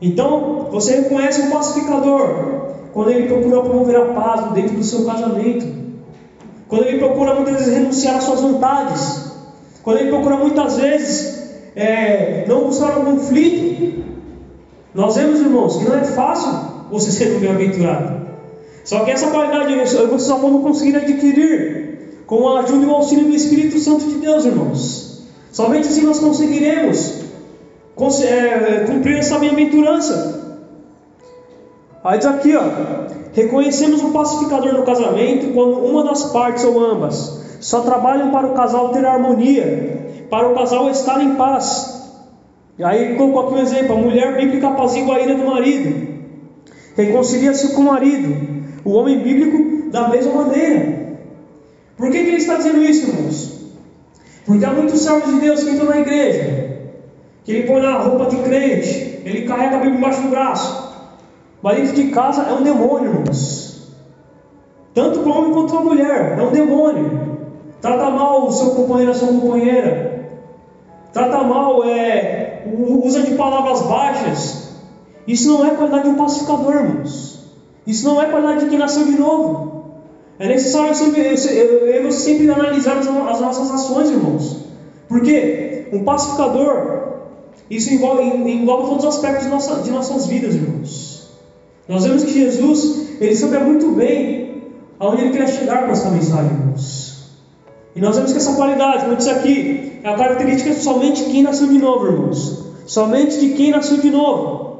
Então, 0.00 0.68
você 0.70 0.96
reconhece 0.96 1.42
um 1.42 1.50
pacificador, 1.50 2.70
quando 2.92 3.10
ele 3.10 3.28
procura 3.28 3.62
promover 3.62 3.96
a 3.96 4.06
paz 4.06 4.52
dentro 4.52 4.76
do 4.76 4.82
seu 4.82 5.04
casamento, 5.04 5.66
quando 6.68 6.86
ele 6.86 6.98
procura 6.98 7.34
muitas 7.34 7.56
vezes 7.56 7.74
renunciar 7.74 8.16
às 8.16 8.24
suas 8.24 8.40
vontades, 8.40 9.32
quando 9.82 9.98
ele 9.98 10.10
procura 10.10 10.36
muitas 10.36 10.76
vezes 10.76 11.40
é, 11.74 12.44
não 12.48 12.64
buscar 12.64 12.98
um 12.98 13.04
conflito. 13.04 14.04
Nós 14.94 15.16
vemos, 15.16 15.40
irmãos, 15.40 15.76
que 15.76 15.84
não 15.84 15.96
é 15.96 16.04
fácil 16.04 16.52
você 16.90 17.10
ser 17.12 17.36
um 17.36 17.40
bem-aventurado. 17.40 18.20
Só 18.84 19.04
que 19.04 19.10
essa 19.10 19.30
qualidade 19.30 19.74
você 19.74 20.18
só 20.18 20.36
vamos 20.38 20.62
conseguir 20.62 20.96
adquirir 20.96 22.24
com 22.26 22.48
a 22.48 22.60
ajuda 22.60 22.84
e 22.84 22.88
o 22.88 22.94
auxílio 22.94 23.26
do 23.26 23.34
Espírito 23.34 23.78
Santo 23.78 24.06
de 24.06 24.14
Deus, 24.14 24.44
irmãos. 24.44 25.22
Somente 25.52 25.88
assim 25.88 26.02
nós 26.02 26.18
conseguiremos 26.18 27.19
cumprir 28.86 29.18
essa 29.18 29.38
bem-aventurança. 29.38 30.40
Aí 32.02 32.18
diz 32.18 32.26
aqui, 32.26 32.56
ó, 32.56 32.62
reconhecemos 33.32 34.02
o 34.02 34.10
pacificador 34.10 34.72
no 34.72 34.84
casamento 34.84 35.52
quando 35.52 35.84
uma 35.84 36.02
das 36.04 36.24
partes 36.32 36.64
ou 36.64 36.82
ambas 36.82 37.40
só 37.60 37.80
trabalham 37.80 38.30
para 38.30 38.46
o 38.46 38.54
casal 38.54 38.88
ter 38.88 39.04
harmonia, 39.04 40.26
para 40.30 40.48
o 40.48 40.54
casal 40.54 40.88
estar 40.88 41.22
em 41.22 41.34
paz. 41.34 42.00
E 42.78 42.84
aí 42.84 43.16
colocou 43.16 43.46
aqui 43.46 43.54
um 43.54 43.58
exemplo: 43.58 43.94
a 43.94 43.98
mulher 43.98 44.36
bíblica 44.36 44.68
apazigua 44.68 45.16
a 45.16 45.20
ira 45.20 45.34
do 45.34 45.44
marido, 45.44 46.08
reconcilia-se 46.96 47.74
com 47.74 47.82
o 47.82 47.84
marido, 47.84 48.64
o 48.82 48.92
homem 48.92 49.18
bíblico 49.18 49.90
da 49.90 50.08
mesma 50.08 50.32
maneira. 50.44 51.18
Por 51.98 52.10
que, 52.10 52.18
que 52.18 52.28
ele 52.28 52.36
está 52.38 52.54
dizendo 52.54 52.82
isso, 52.82 53.10
irmãos? 53.10 53.60
Porque 54.46 54.64
há 54.64 54.72
muitos 54.72 55.02
servos 55.02 55.34
de 55.34 55.40
Deus 55.40 55.62
que 55.62 55.70
entram 55.70 55.90
na 55.90 56.00
igreja, 56.00 56.69
que 57.44 57.52
ele 57.52 57.66
põe 57.66 57.80
na 57.80 57.98
roupa 57.98 58.26
de 58.26 58.36
crente, 58.36 59.22
ele 59.24 59.46
carrega 59.46 59.76
a 59.76 59.78
Bíblia 59.78 59.98
embaixo 59.98 60.22
do 60.22 60.28
braço, 60.28 60.90
dentro 61.62 61.94
de 61.94 62.04
casa 62.10 62.42
é 62.42 62.52
um 62.52 62.62
demônio, 62.62 63.10
irmãos. 63.10 63.70
Tanto 64.94 65.20
para 65.20 65.28
o 65.30 65.38
homem 65.38 65.52
quanto 65.52 65.72
para 65.72 65.80
a 65.80 65.84
mulher, 65.84 66.38
é 66.38 66.42
um 66.42 66.50
demônio. 66.50 67.38
Trata 67.80 68.10
mal 68.10 68.46
o 68.46 68.52
seu 68.52 68.70
companheiro, 68.70 69.12
a 69.12 69.14
sua 69.14 69.28
companheira. 69.28 70.30
Trata 71.12 71.42
mal, 71.42 71.84
é, 71.84 72.64
usa 73.02 73.22
de 73.22 73.34
palavras 73.34 73.82
baixas. 73.82 74.70
Isso 75.26 75.48
não 75.50 75.64
é 75.64 75.70
qualidade 75.70 76.04
de 76.04 76.10
um 76.10 76.16
pacificador, 76.16 76.74
irmãos. 76.74 77.30
Isso 77.86 78.06
não 78.06 78.20
é 78.20 78.26
qualidade 78.26 78.64
de 78.64 78.70
quem 78.70 78.78
nasceu 78.78 79.04
de 79.04 79.18
novo. 79.18 79.84
É 80.38 80.48
necessário 80.48 80.94
sempre, 80.94 81.20
eu, 81.20 81.86
eu 81.86 82.12
sempre 82.12 82.50
analisar 82.50 82.98
as, 82.98 83.06
as 83.06 83.40
nossas 83.40 83.70
ações, 83.70 84.10
irmãos. 84.10 84.64
Porque 85.08 85.88
um 85.92 86.04
pacificador, 86.04 86.99
isso 87.70 87.94
envolve, 87.94 88.22
envolve 88.22 88.88
todos 88.88 89.04
os 89.04 89.14
aspectos 89.14 89.44
de, 89.44 89.50
nossa, 89.50 89.82
de 89.82 89.90
nossas 89.90 90.26
vidas, 90.26 90.56
irmãos. 90.56 91.30
Nós 91.88 92.04
vemos 92.04 92.24
que 92.24 92.32
Jesus, 92.32 93.20
ele 93.20 93.34
sabia 93.36 93.60
muito 93.60 93.92
bem 93.92 94.62
aonde 94.98 95.22
ele 95.22 95.30
queria 95.30 95.46
chegar 95.46 95.86
com 95.86 95.92
essa 95.92 96.10
mensagem, 96.10 96.50
irmãos. 96.50 97.10
E 97.94 98.00
nós 98.00 98.16
vemos 98.16 98.32
que 98.32 98.38
essa 98.38 98.54
qualidade, 98.54 99.00
como 99.00 99.12
eu 99.12 99.16
disse 99.16 99.30
aqui, 99.30 100.00
é 100.02 100.08
a 100.08 100.16
característica 100.16 100.70
de 100.70 100.80
somente 100.80 101.24
quem 101.24 101.42
nasceu 101.42 101.68
de 101.68 101.78
novo, 101.78 102.06
irmãos. 102.06 102.64
Somente 102.86 103.38
de 103.38 103.50
quem 103.50 103.70
nasceu 103.70 103.98
de 103.98 104.10
novo. 104.10 104.70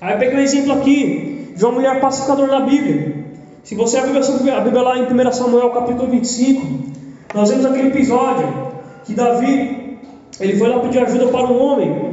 Aí 0.00 0.14
eu 0.14 0.18
peguei 0.18 0.38
um 0.38 0.40
exemplo 0.40 0.72
aqui 0.72 1.52
de 1.54 1.64
uma 1.64 1.72
mulher 1.72 2.00
pacificadora 2.00 2.60
na 2.60 2.66
Bíblia. 2.66 3.26
Se 3.62 3.74
você 3.74 3.98
abrir 3.98 4.18
a 4.50 4.60
Bíblia 4.60 4.82
lá 4.82 4.98
em 4.98 5.04
1 5.04 5.32
Samuel 5.32 5.70
capítulo 5.70 6.10
25, 6.10 6.66
nós 7.34 7.50
vemos 7.50 7.64
aquele 7.64 7.88
episódio 7.88 8.48
que 9.04 9.14
Davi 9.14 9.98
ele 10.40 10.56
foi 10.56 10.68
lá 10.68 10.80
pedir 10.80 10.98
ajuda 10.98 11.28
para 11.28 11.46
um 11.46 11.62
homem. 11.62 12.11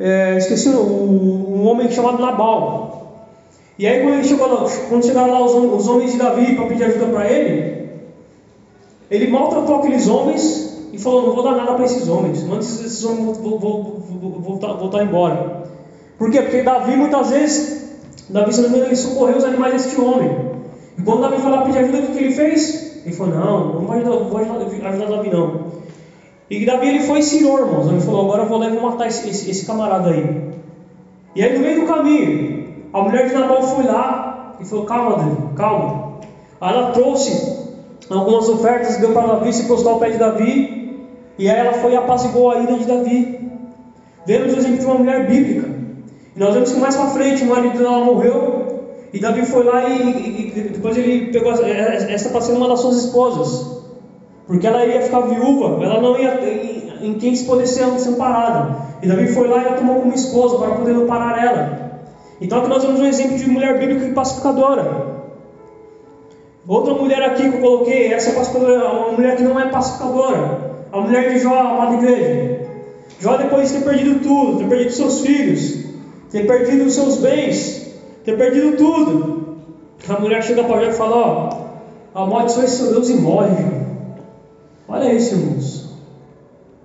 É, 0.00 0.36
esqueci 0.38 0.68
o, 0.68 0.80
um 0.80 1.66
homem 1.66 1.90
chamado 1.90 2.22
Nabal. 2.22 2.88
E 3.78 3.86
aí 3.86 4.02
quando, 4.02 4.14
ele 4.14 4.24
chegou 4.24 4.46
lá, 4.46 4.68
quando 4.88 5.04
chegaram 5.04 5.32
lá 5.32 5.44
os, 5.44 5.52
os 5.54 5.88
homens 5.88 6.12
de 6.12 6.18
Davi 6.18 6.54
para 6.54 6.66
pedir 6.66 6.84
ajuda 6.84 7.06
para 7.06 7.30
ele, 7.30 7.90
ele 9.10 9.28
maltratou 9.28 9.76
aqueles 9.76 10.08
homens 10.08 10.88
e 10.92 10.98
falou, 10.98 11.26
não 11.26 11.34
vou 11.34 11.44
dar 11.44 11.56
nada 11.56 11.74
para 11.74 11.84
esses 11.84 12.08
homens, 12.08 12.42
antes 12.44 12.80
esses 12.80 13.04
homens 13.04 13.38
vão, 13.38 13.58
vão, 13.58 13.82
vão, 14.08 14.40
voltar, 14.40 14.72
voltar 14.74 15.04
embora. 15.04 15.64
Por 16.18 16.30
quê? 16.30 16.42
Porque 16.42 16.62
Davi 16.62 16.96
muitas 16.96 17.30
vezes, 17.30 17.98
Davi 18.28 18.52
se 18.52 18.64
ele 18.64 18.96
socorreu 18.96 19.36
os 19.36 19.44
animais 19.44 19.84
deste 19.84 20.00
homem. 20.00 20.48
E 20.98 21.02
quando 21.02 21.22
Davi 21.22 21.40
foi 21.40 21.50
lá 21.50 21.62
pedir 21.62 21.78
ajuda, 21.78 21.98
o 21.98 22.06
que 22.06 22.18
ele 22.18 22.32
fez? 22.32 23.02
Ele 23.04 23.14
falou, 23.14 23.34
não, 23.34 23.74
não 23.74 23.80
vou 23.82 23.94
ajudar, 23.94 24.10
vou 24.10 24.38
ajudar 24.38 25.06
Davi 25.06 25.30
não. 25.30 25.78
E 26.50 26.64
Davi 26.64 26.88
ele 26.88 27.00
foi 27.00 27.18
e 27.18 27.20
ensinou, 27.20 27.58
irmãos. 27.58 27.88
Ele 27.88 28.00
falou, 28.00 28.24
agora 28.24 28.42
eu 28.42 28.48
vou 28.48 28.58
lá 28.58 28.68
e 28.68 28.72
vou 28.72 28.90
matar 28.90 29.06
esse, 29.06 29.28
esse, 29.28 29.50
esse 29.50 29.66
camarada 29.66 30.10
aí. 30.10 30.48
E 31.34 31.42
aí 31.42 31.56
no 31.56 31.60
meio 31.60 31.80
do 31.80 31.86
caminho, 31.86 32.68
a 32.92 33.02
mulher 33.02 33.28
de 33.28 33.34
Nabal 33.34 33.62
foi 33.62 33.84
lá 33.84 34.56
e 34.60 34.64
falou: 34.64 34.84
Calma, 34.86 35.16
Davi, 35.16 35.36
calma. 35.56 36.18
ela 36.60 36.90
trouxe 36.90 37.58
algumas 38.08 38.48
ofertas, 38.48 38.96
deu 38.96 39.12
para 39.12 39.26
Davi 39.26 39.52
se 39.52 39.68
postar 39.68 39.90
ao 39.90 39.98
pé 39.98 40.10
de 40.10 40.18
Davi. 40.18 40.96
E 41.38 41.48
aí 41.48 41.60
ela 41.60 41.74
foi 41.74 41.92
e 41.92 41.96
apaziguou 41.96 42.50
a 42.50 42.58
ira 42.58 42.76
de 42.76 42.84
Davi. 42.84 43.50
Vemos 44.26 44.54
o 44.54 44.56
exemplo 44.56 44.78
de 44.78 44.84
uma 44.86 44.94
mulher 44.96 45.28
bíblica. 45.28 45.68
E 46.34 46.40
nós 46.40 46.54
vemos 46.54 46.72
que 46.72 46.80
mais 46.80 46.96
para 46.96 47.06
frente 47.10 47.44
o 47.44 47.46
marido 47.46 47.78
dela 47.78 48.04
morreu. 48.04 48.66
E 49.12 49.20
Davi 49.20 49.46
foi 49.46 49.64
lá 49.64 49.88
e, 49.88 50.02
e, 50.02 50.48
e 50.48 50.60
depois 50.70 50.96
ele 50.96 51.32
pegou 51.32 51.52
essa 51.52 52.28
para 52.30 52.40
ser 52.40 52.52
uma 52.52 52.68
das 52.68 52.80
suas 52.80 53.04
esposas. 53.04 53.78
Porque 54.48 54.66
ela 54.66 54.82
iria 54.84 55.02
ficar 55.02 55.20
viúva, 55.20 55.84
ela 55.84 56.00
não 56.00 56.18
ia 56.18 56.38
ter 56.38 56.98
em 57.02 57.14
quem 57.14 57.36
se 57.36 57.44
poder 57.44 57.66
ser 57.66 57.84
amparada. 57.84 58.76
E 59.02 59.06
Davi 59.06 59.28
foi 59.28 59.46
lá 59.46 59.60
e 59.60 59.74
tomou 59.74 59.96
como 59.96 60.14
esposa 60.14 60.56
para 60.56 60.70
poder 60.70 60.92
amparar 60.92 61.44
ela. 61.44 61.88
Então 62.40 62.58
aqui 62.58 62.68
nós 62.68 62.82
vemos 62.82 62.98
um 62.98 63.06
exemplo 63.06 63.36
de 63.36 63.48
mulher 63.48 63.78
bíblica 63.78 64.06
e 64.06 64.14
pacificadora. 64.14 65.18
Outra 66.66 66.94
mulher 66.94 67.22
aqui 67.22 67.50
que 67.50 67.56
eu 67.56 67.60
coloquei, 67.60 68.12
essa 68.12 68.30
é 68.30 68.32
pacificadora, 68.32 68.88
uma 68.88 69.12
mulher 69.12 69.36
que 69.36 69.42
não 69.42 69.60
é 69.60 69.68
pacificadora. 69.68 70.68
A 70.92 71.00
mulher 71.00 71.34
de 71.34 71.40
Jó, 71.40 71.54
amada 71.54 71.96
igreja. 71.96 72.60
Jó, 73.20 73.36
depois 73.36 73.70
de 73.70 73.78
ter 73.78 73.84
perdido 73.84 74.20
tudo, 74.20 74.58
ter 74.60 74.68
perdido 74.68 74.92
seus 74.92 75.20
filhos, 75.20 75.84
ter 76.30 76.46
perdido 76.46 76.86
os 76.86 76.94
seus 76.94 77.18
bens, 77.18 77.94
ter 78.24 78.38
perdido 78.38 78.78
tudo. 78.78 79.58
A 80.08 80.18
mulher 80.18 80.42
chega 80.42 80.64
para 80.64 80.84
Jó 80.84 80.90
e 80.90 80.94
fala: 80.94 81.16
Ó, 82.14 82.22
amaldiçoe 82.22 82.66
seu 82.66 82.92
Deus 82.92 83.10
e 83.10 83.14
morre. 83.16 83.87
Olha 84.88 85.12
isso, 85.12 85.34
irmãos. 85.34 85.88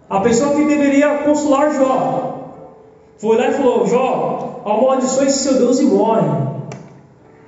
A 0.09 0.19
pessoa 0.19 0.53
que 0.53 0.65
deveria 0.65 1.19
consolar 1.19 1.73
Jó 1.73 2.33
foi 3.17 3.37
lá 3.37 3.47
e 3.47 3.53
falou: 3.53 3.87
Jó, 3.87 4.61
amaldiçoe 4.65 5.29
seu 5.31 5.53
Deus 5.53 5.79
e 5.79 5.85
morre. 5.85 6.53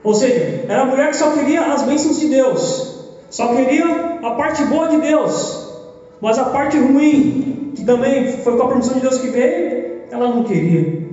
Ou 0.03 0.13
seja, 0.13 0.65
era 0.69 0.83
a 0.83 0.85
mulher 0.85 1.09
que 1.09 1.17
só 1.17 1.31
queria 1.31 1.73
as 1.73 1.81
bênçãos 1.81 2.19
de 2.19 2.27
Deus, 2.27 3.05
só 3.29 3.55
queria 3.55 4.19
a 4.23 4.31
parte 4.31 4.63
boa 4.65 4.87
de 4.87 4.97
Deus, 4.97 5.67
mas 6.21 6.37
a 6.37 6.45
parte 6.45 6.77
ruim, 6.77 7.73
que 7.75 7.83
também 7.83 8.31
foi 8.37 8.55
com 8.55 8.63
a 8.63 8.67
permissão 8.67 8.93
de 8.93 9.01
Deus 9.01 9.17
que 9.17 9.27
veio, 9.27 10.03
ela 10.11 10.29
não 10.29 10.43
queria. 10.43 11.09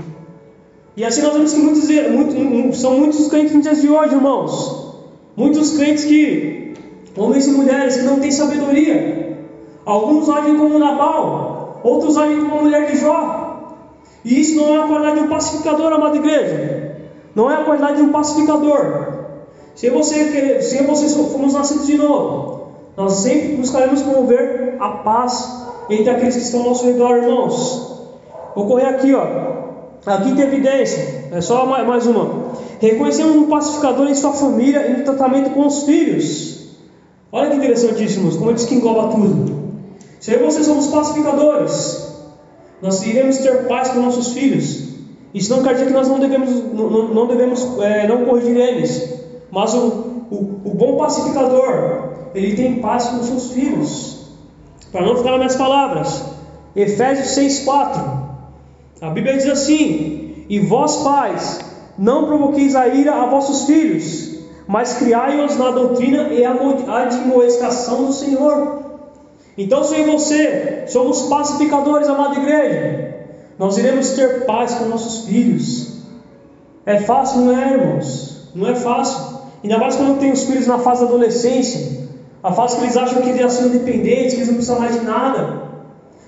E 0.94 1.04
assim 1.04 1.22
nós 1.22 1.32
vemos 1.32 1.52
que 1.52 1.60
muitos, 1.60 2.34
muito, 2.34 2.76
são 2.76 2.98
muitos 2.98 3.28
crentes 3.28 3.54
nos 3.54 3.62
dias 3.62 3.80
de 3.80 3.88
hoje, 3.88 4.14
irmãos. 4.14 4.94
Muitos 5.34 5.76
crentes 5.76 6.04
que, 6.04 6.74
homens 7.16 7.46
e 7.46 7.50
mulheres, 7.52 7.96
que 7.96 8.02
não 8.02 8.20
têm 8.20 8.30
sabedoria. 8.30 9.31
Alguns 9.84 10.28
agem 10.28 10.56
como 10.56 10.78
Nabal, 10.78 11.80
outros 11.82 12.16
agem 12.16 12.40
como 12.40 12.58
a 12.58 12.62
mulher 12.62 12.90
de 12.90 12.98
Jó. 12.98 13.42
E 14.24 14.40
isso 14.40 14.56
não 14.56 14.74
é 14.74 14.82
a 14.82 14.86
qualidade 14.86 15.18
de 15.18 15.24
um 15.24 15.28
pacificador, 15.28 15.92
amada 15.92 16.16
igreja. 16.16 16.96
Não 17.34 17.50
é 17.50 17.56
a 17.56 17.64
qualidade 17.64 17.96
de 17.96 18.02
um 18.02 18.12
pacificador. 18.12 19.08
Se 19.74 19.90
você, 19.90 20.60
se 20.62 20.82
você 20.84 21.08
fomos 21.08 21.54
nascidos 21.54 21.86
de 21.86 21.96
novo, 21.96 22.68
nós 22.96 23.14
sempre 23.14 23.56
buscaremos 23.56 24.02
promover 24.02 24.76
a 24.78 24.88
paz 24.90 25.66
entre 25.90 26.10
aqueles 26.10 26.36
que 26.36 26.42
estão 26.42 26.60
ao 26.60 26.68
nosso 26.68 26.86
redor, 26.86 27.16
irmãos. 27.16 28.00
Vou 28.54 28.66
correr 28.66 28.86
aqui, 28.86 29.14
ó. 29.14 29.26
Aqui 30.04 30.34
tem 30.34 30.44
evidência, 30.44 31.30
é 31.32 31.40
só 31.40 31.64
mais 31.64 32.06
uma. 32.06 32.52
Reconhecemos 32.80 33.36
um 33.36 33.46
pacificador 33.48 34.08
em 34.08 34.14
sua 34.14 34.32
família 34.32 34.88
e 34.88 34.98
no 34.98 35.04
tratamento 35.04 35.50
com 35.50 35.66
os 35.66 35.84
filhos. 35.84 36.76
Olha 37.30 37.50
que 37.50 37.56
interessantíssimos, 37.56 38.36
como 38.36 38.52
diz 38.52 38.64
que 38.64 38.74
engloba 38.74 39.08
tudo. 39.14 39.61
Se 40.22 40.32
eu 40.32 40.40
e 40.40 40.44
você 40.44 40.62
somos 40.62 40.86
pacificadores, 40.86 42.14
nós 42.80 43.02
iremos 43.02 43.38
ter 43.38 43.66
paz 43.66 43.88
com 43.88 43.98
nossos 43.98 44.28
filhos. 44.34 44.90
Isso 45.34 45.52
não 45.52 45.64
quer 45.64 45.72
dizer 45.72 45.86
que 45.86 45.92
nós 45.92 46.06
não 46.06 46.20
devemos, 46.20 46.48
não, 46.72 47.08
não 47.08 47.26
devemos 47.26 47.66
é, 47.80 48.06
não 48.06 48.24
corrigir 48.24 48.56
eles, 48.56 49.14
mas 49.50 49.74
o, 49.74 49.88
o, 50.30 50.60
o 50.64 50.74
bom 50.76 50.96
pacificador, 50.96 52.10
ele 52.36 52.54
tem 52.54 52.78
paz 52.78 53.06
com 53.06 53.20
seus 53.24 53.50
filhos. 53.50 54.28
Para 54.92 55.04
não 55.04 55.16
ficar 55.16 55.30
nas 55.30 55.38
minhas 55.38 55.56
palavras, 55.56 56.22
Efésios 56.76 57.36
6,4 57.66 58.22
a 59.00 59.10
Bíblia 59.10 59.38
diz 59.38 59.48
assim: 59.48 60.44
E 60.48 60.60
vós, 60.60 60.98
pais, 60.98 61.58
não 61.98 62.26
provoqueis 62.26 62.76
a 62.76 62.86
ira 62.86 63.12
a 63.12 63.26
vossos 63.26 63.64
filhos, 63.66 64.38
mas 64.68 64.94
criai-os 64.94 65.58
na 65.58 65.72
doutrina 65.72 66.28
e 66.28 66.44
a 66.44 66.52
admoestação 66.52 68.04
do 68.04 68.12
Senhor. 68.12 68.81
Então, 69.56 69.84
se 69.84 69.94
eu 69.94 70.08
e 70.08 70.10
você 70.10 70.84
somos 70.86 71.22
pacificadores, 71.22 72.08
amada 72.08 72.38
igreja, 72.38 73.14
nós 73.58 73.76
iremos 73.76 74.10
ter 74.10 74.46
paz 74.46 74.74
com 74.74 74.86
nossos 74.86 75.26
filhos. 75.26 75.92
É 76.86 76.98
fácil, 76.98 77.42
não 77.42 77.58
é, 77.58 77.72
irmãos? 77.74 78.50
Não 78.54 78.68
é 78.68 78.74
fácil. 78.74 79.40
Ainda 79.62 79.78
mais 79.78 79.94
quando 79.94 80.18
tem 80.18 80.32
os 80.32 80.44
filhos 80.44 80.66
na 80.66 80.78
fase 80.78 81.02
da 81.02 81.06
adolescência, 81.06 82.08
a 82.42 82.52
fase 82.52 82.76
que 82.76 82.82
eles 82.82 82.96
acham 82.96 83.22
que 83.22 83.28
eles 83.28 83.52
são 83.52 83.68
independentes, 83.68 84.34
que 84.34 84.40
eles 84.40 84.48
não 84.48 84.54
precisam 84.54 84.80
mais 84.80 84.98
de 84.98 85.04
nada. 85.06 85.62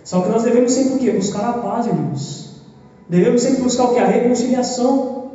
Só 0.05 0.20
que 0.20 0.29
nós 0.29 0.43
devemos 0.43 0.70
sempre 0.70 0.95
o 0.95 0.99
quê? 0.99 1.11
Buscar 1.11 1.49
a 1.49 1.53
paz, 1.55 1.87
irmãos. 1.87 2.62
Devemos 3.09 3.43
sempre 3.43 3.62
buscar 3.62 3.85
o 3.85 3.95
que? 3.95 3.99
A 3.99 4.07
reconciliação. 4.07 5.31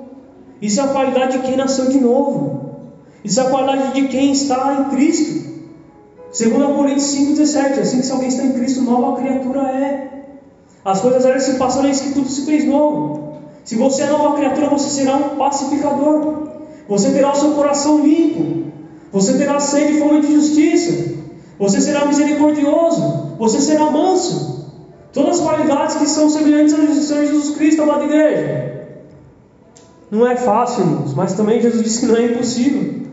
Isso 0.62 0.80
é 0.80 0.84
a 0.84 0.88
qualidade 0.88 1.38
de 1.38 1.44
quem 1.44 1.58
nasceu 1.58 1.90
de 1.90 2.00
novo. 2.00 2.76
Isso 3.24 3.40
é 3.40 3.44
a 3.44 3.50
qualidade 3.50 3.94
de 3.94 4.08
quem 4.08 4.32
está 4.32 4.78
em 4.80 4.96
Cristo. 4.96 5.39
Segundo 6.32 6.76
Coríntios 6.76 7.16
5,17, 7.16 7.80
assim 7.80 7.98
que 7.98 8.06
se 8.06 8.12
alguém 8.12 8.30
está 8.30 8.44
em 8.44 8.54
Cristo, 8.54 8.82
nova 8.82 9.20
criatura 9.20 9.62
é. 9.62 10.10
As 10.86 11.02
coisas 11.02 11.26
eram 11.26 11.40
se 11.40 11.54
passaram, 11.56 11.88
eis 11.88 12.02
que 12.02 12.14
tudo 12.14 12.30
se 12.30 12.46
fez 12.46 12.66
novo. 12.66 13.40
Se 13.64 13.76
você 13.76 14.04
é 14.04 14.08
nova 14.08 14.36
criatura, 14.36 14.70
você 14.70 14.90
será 14.90 15.16
um 15.16 15.38
pacificador. 15.38 16.50
Você 16.88 17.12
terá 17.12 17.32
o 17.32 17.36
seu 17.36 17.52
coração 17.52 18.04
limpo. 18.06 18.72
Você 19.12 19.38
terá 19.38 19.60
sede 19.60 19.94
e 19.94 20.00
fome 20.00 20.22
de 20.22 20.34
justiça. 20.34 21.16
Você 21.58 21.82
será 21.82 22.06
misericordioso. 22.06 23.36
Você 23.38 23.60
será 23.60 23.90
manso. 23.92 24.68
Todas 25.12 25.40
as 25.40 25.46
qualidades 25.46 25.96
que 25.96 26.06
são 26.06 26.30
semelhantes 26.30 26.74
ao 26.74 26.86
Senhor 26.88 27.26
Jesus 27.26 27.56
Cristo, 27.56 27.82
amada 27.82 28.06
igreja. 28.06 28.88
Não 30.12 30.28
é 30.28 30.36
fácil, 30.36 30.84
irmãos, 30.84 31.14
mas 31.14 31.34
também 31.34 31.62
Jesus 31.62 31.84
disse 31.84 32.00
que 32.02 32.06
não 32.06 32.16
é 32.16 32.26
impossível. 32.26 33.09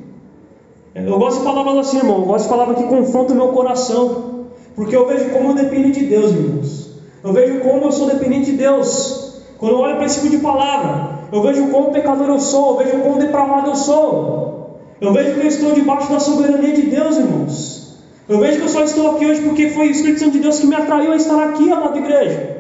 Eu 1.05 1.19
gosto 1.19 1.41
de 1.41 1.45
palavras 1.45 1.77
assim, 1.87 1.99
irmão. 1.99 2.21
Eu 2.21 2.25
gosto 2.25 2.45
de 2.45 2.51
palavras 2.51 2.79
que 2.79 2.85
confrontam 2.85 3.37
o 3.37 3.39
meu 3.39 3.49
coração. 3.49 4.47
Porque 4.75 4.97
eu 4.97 5.07
vejo 5.07 5.31
como 5.31 5.51
eu 5.51 5.55
dependo 5.55 5.91
de 5.91 6.07
Deus, 6.07 6.31
irmãos. 6.31 6.91
Eu 7.23 7.33
vejo 7.33 7.61
como 7.61 7.85
eu 7.85 7.93
sou 7.93 8.07
dependente 8.07 8.53
de 8.53 8.57
Deus. 8.57 9.43
Quando 9.59 9.73
eu 9.73 9.79
olho 9.79 9.97
para 9.97 10.07
esse 10.07 10.21
tipo 10.21 10.31
de 10.31 10.39
palavra, 10.39 11.21
eu 11.33 11.43
vejo 11.43 11.69
como 11.69 11.91
pecador 11.91 12.29
eu 12.29 12.39
sou, 12.39 12.73
eu 12.81 12.87
vejo 12.87 13.03
como 13.03 13.19
depravado 13.19 13.71
eu 13.71 13.75
sou. 13.75 14.81
Eu 15.01 15.13
vejo 15.13 15.35
que 15.35 15.41
eu 15.41 15.47
estou 15.47 15.73
debaixo 15.73 16.11
da 16.11 16.21
soberania 16.21 16.73
de 16.73 16.83
Deus, 16.83 17.17
irmãos. 17.17 17.97
Eu 18.29 18.39
vejo 18.39 18.59
que 18.59 18.65
eu 18.65 18.69
só 18.69 18.83
estou 18.83 19.11
aqui 19.13 19.27
hoje 19.27 19.43
porque 19.43 19.71
foi 19.71 19.89
o 19.89 19.91
Espírito 19.91 20.21
Santo 20.21 20.33
de 20.33 20.41
Deus 20.41 20.59
que 20.59 20.67
me 20.67 20.75
atraiu 20.75 21.13
a 21.13 21.17
estar 21.17 21.43
aqui, 21.49 21.71
amada 21.71 21.99
igreja. 21.99 22.57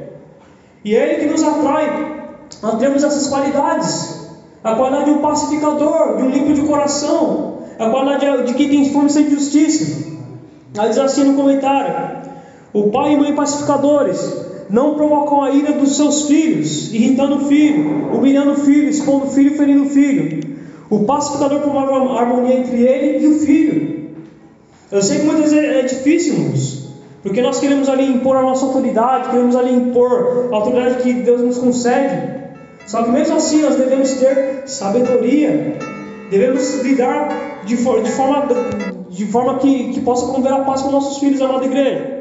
E 0.84 0.94
é 0.94 1.14
Ele 1.14 1.24
que 1.24 1.26
nos 1.26 1.42
atrai 1.42 2.22
a 2.62 2.76
termos 2.76 3.02
essas 3.02 3.28
qualidades. 3.28 4.28
A 4.62 4.74
qualidade 4.74 5.06
de 5.06 5.10
um 5.12 5.18
pacificador, 5.18 6.16
de 6.16 6.22
um 6.22 6.30
limpo 6.30 6.52
de 6.52 6.62
coração. 6.62 7.55
A 7.78 7.90
qualidade 7.90 8.46
de 8.46 8.54
quem 8.54 8.68
tem 8.68 8.92
fome 8.92 9.10
sem 9.10 9.30
justiça. 9.30 10.16
Ela 10.74 10.88
diz 10.88 10.98
assim 10.98 11.24
no 11.24 11.34
comentário: 11.34 12.22
O 12.72 12.90
pai 12.90 13.12
e 13.12 13.16
mãe 13.16 13.34
pacificadores 13.34 14.46
não 14.70 14.94
provocam 14.94 15.42
a 15.42 15.50
ira 15.50 15.72
dos 15.72 15.96
seus 15.96 16.26
filhos, 16.26 16.92
irritando 16.92 17.36
o 17.36 17.44
filho, 17.46 18.14
humilhando 18.14 18.52
o 18.52 18.56
filho, 18.56 18.88
expondo 18.88 19.26
o 19.26 19.30
filho, 19.30 19.56
ferindo 19.56 19.84
o 19.84 19.90
filho. 19.90 20.56
O 20.88 21.04
pacificador 21.04 21.60
promove 21.60 21.92
a 21.92 22.20
harmonia 22.20 22.58
entre 22.58 22.82
ele 22.82 23.24
e 23.24 23.28
o 23.28 23.40
filho. 23.40 23.96
Eu 24.90 25.02
sei 25.02 25.18
que 25.18 25.26
muitas 25.26 25.52
vezes 25.52 25.68
é 25.68 25.82
difícil, 25.82 26.34
irmãos, 26.34 26.88
porque 27.22 27.42
nós 27.42 27.58
queremos 27.58 27.88
ali 27.88 28.06
impor 28.06 28.36
a 28.36 28.42
nossa 28.42 28.64
autoridade, 28.66 29.30
queremos 29.30 29.56
ali 29.56 29.74
impor 29.74 30.48
a 30.52 30.56
autoridade 30.56 31.02
que 31.02 31.12
Deus 31.12 31.40
nos 31.40 31.58
concede. 31.58 32.36
Só 32.86 33.02
que 33.02 33.10
mesmo 33.10 33.36
assim 33.36 33.62
nós 33.62 33.74
devemos 33.74 34.12
ter 34.12 34.62
sabedoria, 34.66 35.76
devemos 36.30 36.82
lidar 36.82 37.62
de, 37.64 37.76
for, 37.76 38.02
de 38.02 38.10
forma, 38.10 38.46
de 39.08 39.26
forma 39.26 39.58
que, 39.58 39.92
que 39.92 40.00
possa 40.00 40.26
promover 40.26 40.52
a 40.52 40.64
paz 40.64 40.82
com 40.82 40.90
nossos 40.90 41.18
filhos, 41.18 41.40
amada 41.40 41.64
igreja. 41.64 42.16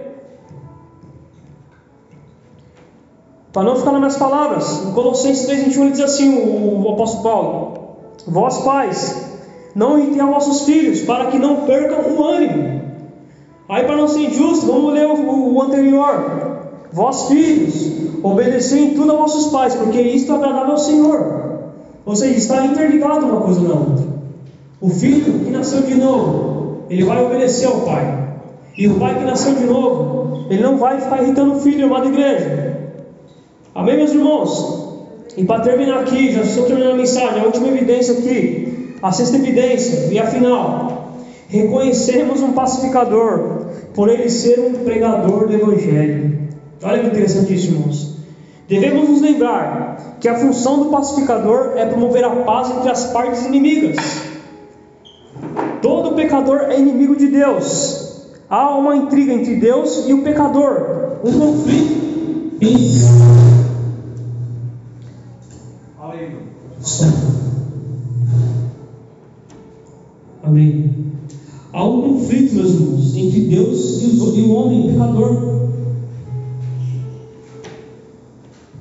Para 3.52 3.64
não 3.64 3.78
ficar 3.78 3.92
nas 3.92 4.00
minhas 4.00 4.18
palavras, 4.18 4.86
em 4.86 4.92
Colossenses 4.92 5.48
3,21 5.50 5.82
ele 5.82 5.92
diz 5.92 6.02
assim: 6.02 6.38
o, 6.38 6.84
o 6.84 6.94
apóstolo 6.94 7.24
Paulo, 7.24 7.74
vós 8.28 8.58
pais, 8.60 9.40
não 9.74 9.98
irritem 9.98 10.26
vossos 10.26 10.66
filhos, 10.66 11.02
para 11.02 11.28
que 11.28 11.40
não 11.40 11.66
percam 11.66 12.00
o 12.02 12.24
ânimo. 12.24 12.82
Aí, 13.70 13.84
para 13.86 13.96
não 13.96 14.08
ser 14.08 14.22
injusto, 14.22 14.68
vamos 14.68 14.94
ler 14.94 15.08
o, 15.08 15.54
o 15.54 15.62
anterior. 15.62 16.56
Vós, 16.92 17.28
filhos, 17.28 17.92
obedecei 18.22 18.86
em 18.86 18.94
tudo 18.94 19.14
a 19.14 19.16
vossos 19.16 19.52
pais, 19.52 19.74
porque 19.74 20.02
isto 20.02 20.32
é 20.32 20.36
agradável 20.36 20.72
ao 20.72 20.78
Senhor. 20.78 21.45
Ou 22.06 22.16
seja, 22.16 22.38
está 22.38 22.66
interligado 22.66 23.26
uma 23.26 23.42
coisa 23.42 23.62
na 23.62 23.74
outra. 23.74 24.06
O 24.80 24.90
filho 24.90 25.40
que 25.40 25.50
nasceu 25.50 25.82
de 25.82 25.96
novo, 25.96 26.84
ele 26.90 27.04
vai 27.04 27.24
obedecer 27.26 27.66
ao 27.66 27.82
pai. 27.82 28.26
E 28.78 28.88
o 28.88 28.96
pai 28.96 29.18
que 29.18 29.24
nasceu 29.24 29.56
de 29.56 29.64
novo, 29.64 30.46
ele 30.50 30.62
não 30.62 30.78
vai 30.78 31.00
ficar 31.00 31.24
irritando 31.24 31.56
o 31.56 31.60
filho, 31.62 31.86
amada 31.86 32.08
igreja. 32.08 32.78
Amém, 33.74 33.98
meus 33.98 34.12
irmãos? 34.12 34.86
E 35.36 35.44
para 35.44 35.62
terminar 35.62 36.02
aqui, 36.02 36.32
já 36.32 36.42
estou 36.42 36.66
terminando 36.66 36.94
a 36.94 36.98
mensagem, 36.98 37.42
a 37.42 37.46
última 37.46 37.68
evidência 37.68 38.18
aqui 38.18 38.76
a 39.06 39.12
sexta 39.12 39.38
evidência, 39.38 40.12
e 40.12 40.18
afinal, 40.18 41.14
reconhecemos 41.48 42.42
um 42.42 42.54
pacificador 42.54 43.68
por 43.94 44.10
ele 44.10 44.30
ser 44.30 44.60
um 44.60 44.84
pregador 44.84 45.48
do 45.48 45.54
Evangelho. 45.54 46.40
Olha 46.82 47.02
que 47.02 47.08
interessantíssimo, 47.08 47.78
irmãos. 47.78 48.15
Devemos 48.68 49.10
nos 49.10 49.22
lembrar 49.22 50.18
que 50.20 50.28
a 50.28 50.40
função 50.40 50.84
do 50.84 50.90
pacificador 50.90 51.74
é 51.76 51.86
promover 51.86 52.24
a 52.24 52.32
paz 52.38 52.72
entre 52.72 52.90
as 52.90 53.12
partes 53.12 53.46
inimigas. 53.46 53.96
Todo 55.82 56.16
pecador 56.16 56.62
é 56.62 56.80
inimigo 56.80 57.16
de 57.16 57.28
Deus. 57.28 58.26
Há 58.50 58.76
uma 58.76 58.96
intriga 58.96 59.34
entre 59.34 59.56
Deus 59.58 60.08
e 60.08 60.14
o 60.14 60.24
pecador, 60.24 61.20
um 61.24 61.40
conflito. 61.40 62.06
Amém. 70.44 70.94
Há 71.74 71.84
um 71.84 72.02
conflito, 72.02 72.56
meus 72.56 72.70
irmãos, 72.72 73.16
entre 73.16 73.42
Deus 73.42 74.02
e 74.02 74.42
o 74.42 74.54
homem 74.54 74.92
pecador. 74.92 75.65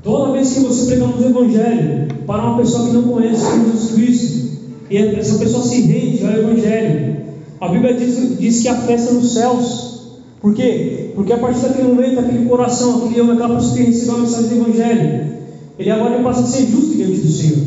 Toda 0.05 0.33
vez 0.33 0.53
que 0.53 0.61
você 0.61 0.87
pregamos 0.87 1.19
o 1.19 1.29
Evangelho, 1.29 2.09
para 2.27 2.43
uma 2.43 2.59
pessoa 2.59 2.87
que 2.87 2.93
não 2.93 3.05
conhece 3.05 3.43
Jesus 3.43 3.93
Cristo. 3.93 4.45
E 4.91 4.99
essa 4.99 5.39
pessoa 5.39 5.65
se 5.65 5.81
rende 5.81 6.25
ao 6.25 6.33
Evangelho. 6.33 7.17
A 7.61 7.69
Bíblia 7.69 7.95
diz, 7.95 8.39
diz 8.39 8.61
que 8.61 8.69
há 8.69 8.75
festa 8.75 9.13
nos 9.13 9.33
céus. 9.33 9.95
Por 10.41 10.55
quê? 10.55 11.13
Porque 11.15 11.33
a 11.33 11.39
partir 11.39 11.61
daquele 11.61 11.89
momento, 11.89 12.21
aquele 12.21 12.47
coração, 12.47 13.07
aquele 13.07 13.23
homem, 13.23 13.35
aquela 13.35 13.55
pessoa 13.55 13.77
que 13.77 13.83
recebeu 13.85 14.15
a 14.15 14.19
mensagem 14.19 14.49
do 14.51 14.57
Evangelho, 14.57 15.35
ele 15.79 15.91
agora 15.91 16.23
passa 16.23 16.41
a 16.41 16.47
ser 16.47 16.67
justo 16.67 16.95
diante 16.95 17.21
do 17.21 17.33
Senhor. 17.33 17.67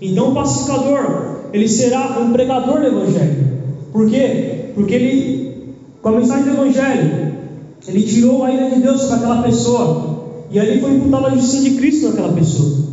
Então 0.00 0.30
o 0.30 0.34
pacificador, 0.34 1.42
ele 1.52 1.68
será 1.68 2.18
um 2.18 2.32
pregador 2.32 2.80
do 2.80 2.86
Evangelho. 2.88 3.52
Por 3.92 4.10
quê? 4.10 4.70
Porque 4.74 4.94
ele, 4.94 5.74
com 6.02 6.08
a 6.08 6.12
mensagem 6.12 6.44
do 6.44 6.50
Evangelho, 6.50 7.32
ele 7.86 8.02
tirou 8.02 8.44
a 8.44 8.52
ira 8.52 8.70
de 8.70 8.80
Deus 8.80 9.00
sobre 9.00 9.16
aquela 9.16 9.42
pessoa. 9.42 10.21
E 10.52 10.60
ali 10.60 10.80
foi 10.80 10.94
imputada 10.94 11.28
a 11.28 11.30
justiça 11.30 11.62
de 11.62 11.70
Cristo 11.76 12.08
naquela 12.08 12.32
pessoa. 12.32 12.92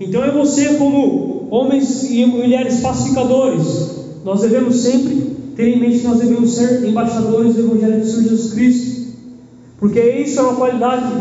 Então 0.00 0.24
é 0.24 0.30
você, 0.30 0.74
como 0.74 1.46
homens 1.50 2.10
e 2.10 2.26
mulheres 2.26 2.80
pacificadores, 2.80 3.90
nós 4.24 4.40
devemos 4.40 4.76
sempre 4.76 5.36
ter 5.56 5.68
em 5.68 5.80
mente 5.80 6.00
que 6.00 6.06
nós 6.06 6.18
devemos 6.18 6.54
ser 6.54 6.84
embaixadores 6.84 7.54
do 7.54 7.60
Evangelho 7.60 8.00
de 8.00 8.10
Jesus 8.10 8.52
Cristo. 8.52 9.06
Porque 9.78 10.00
isso 10.00 10.40
é 10.40 10.42
uma 10.42 10.56
qualidade 10.56 11.12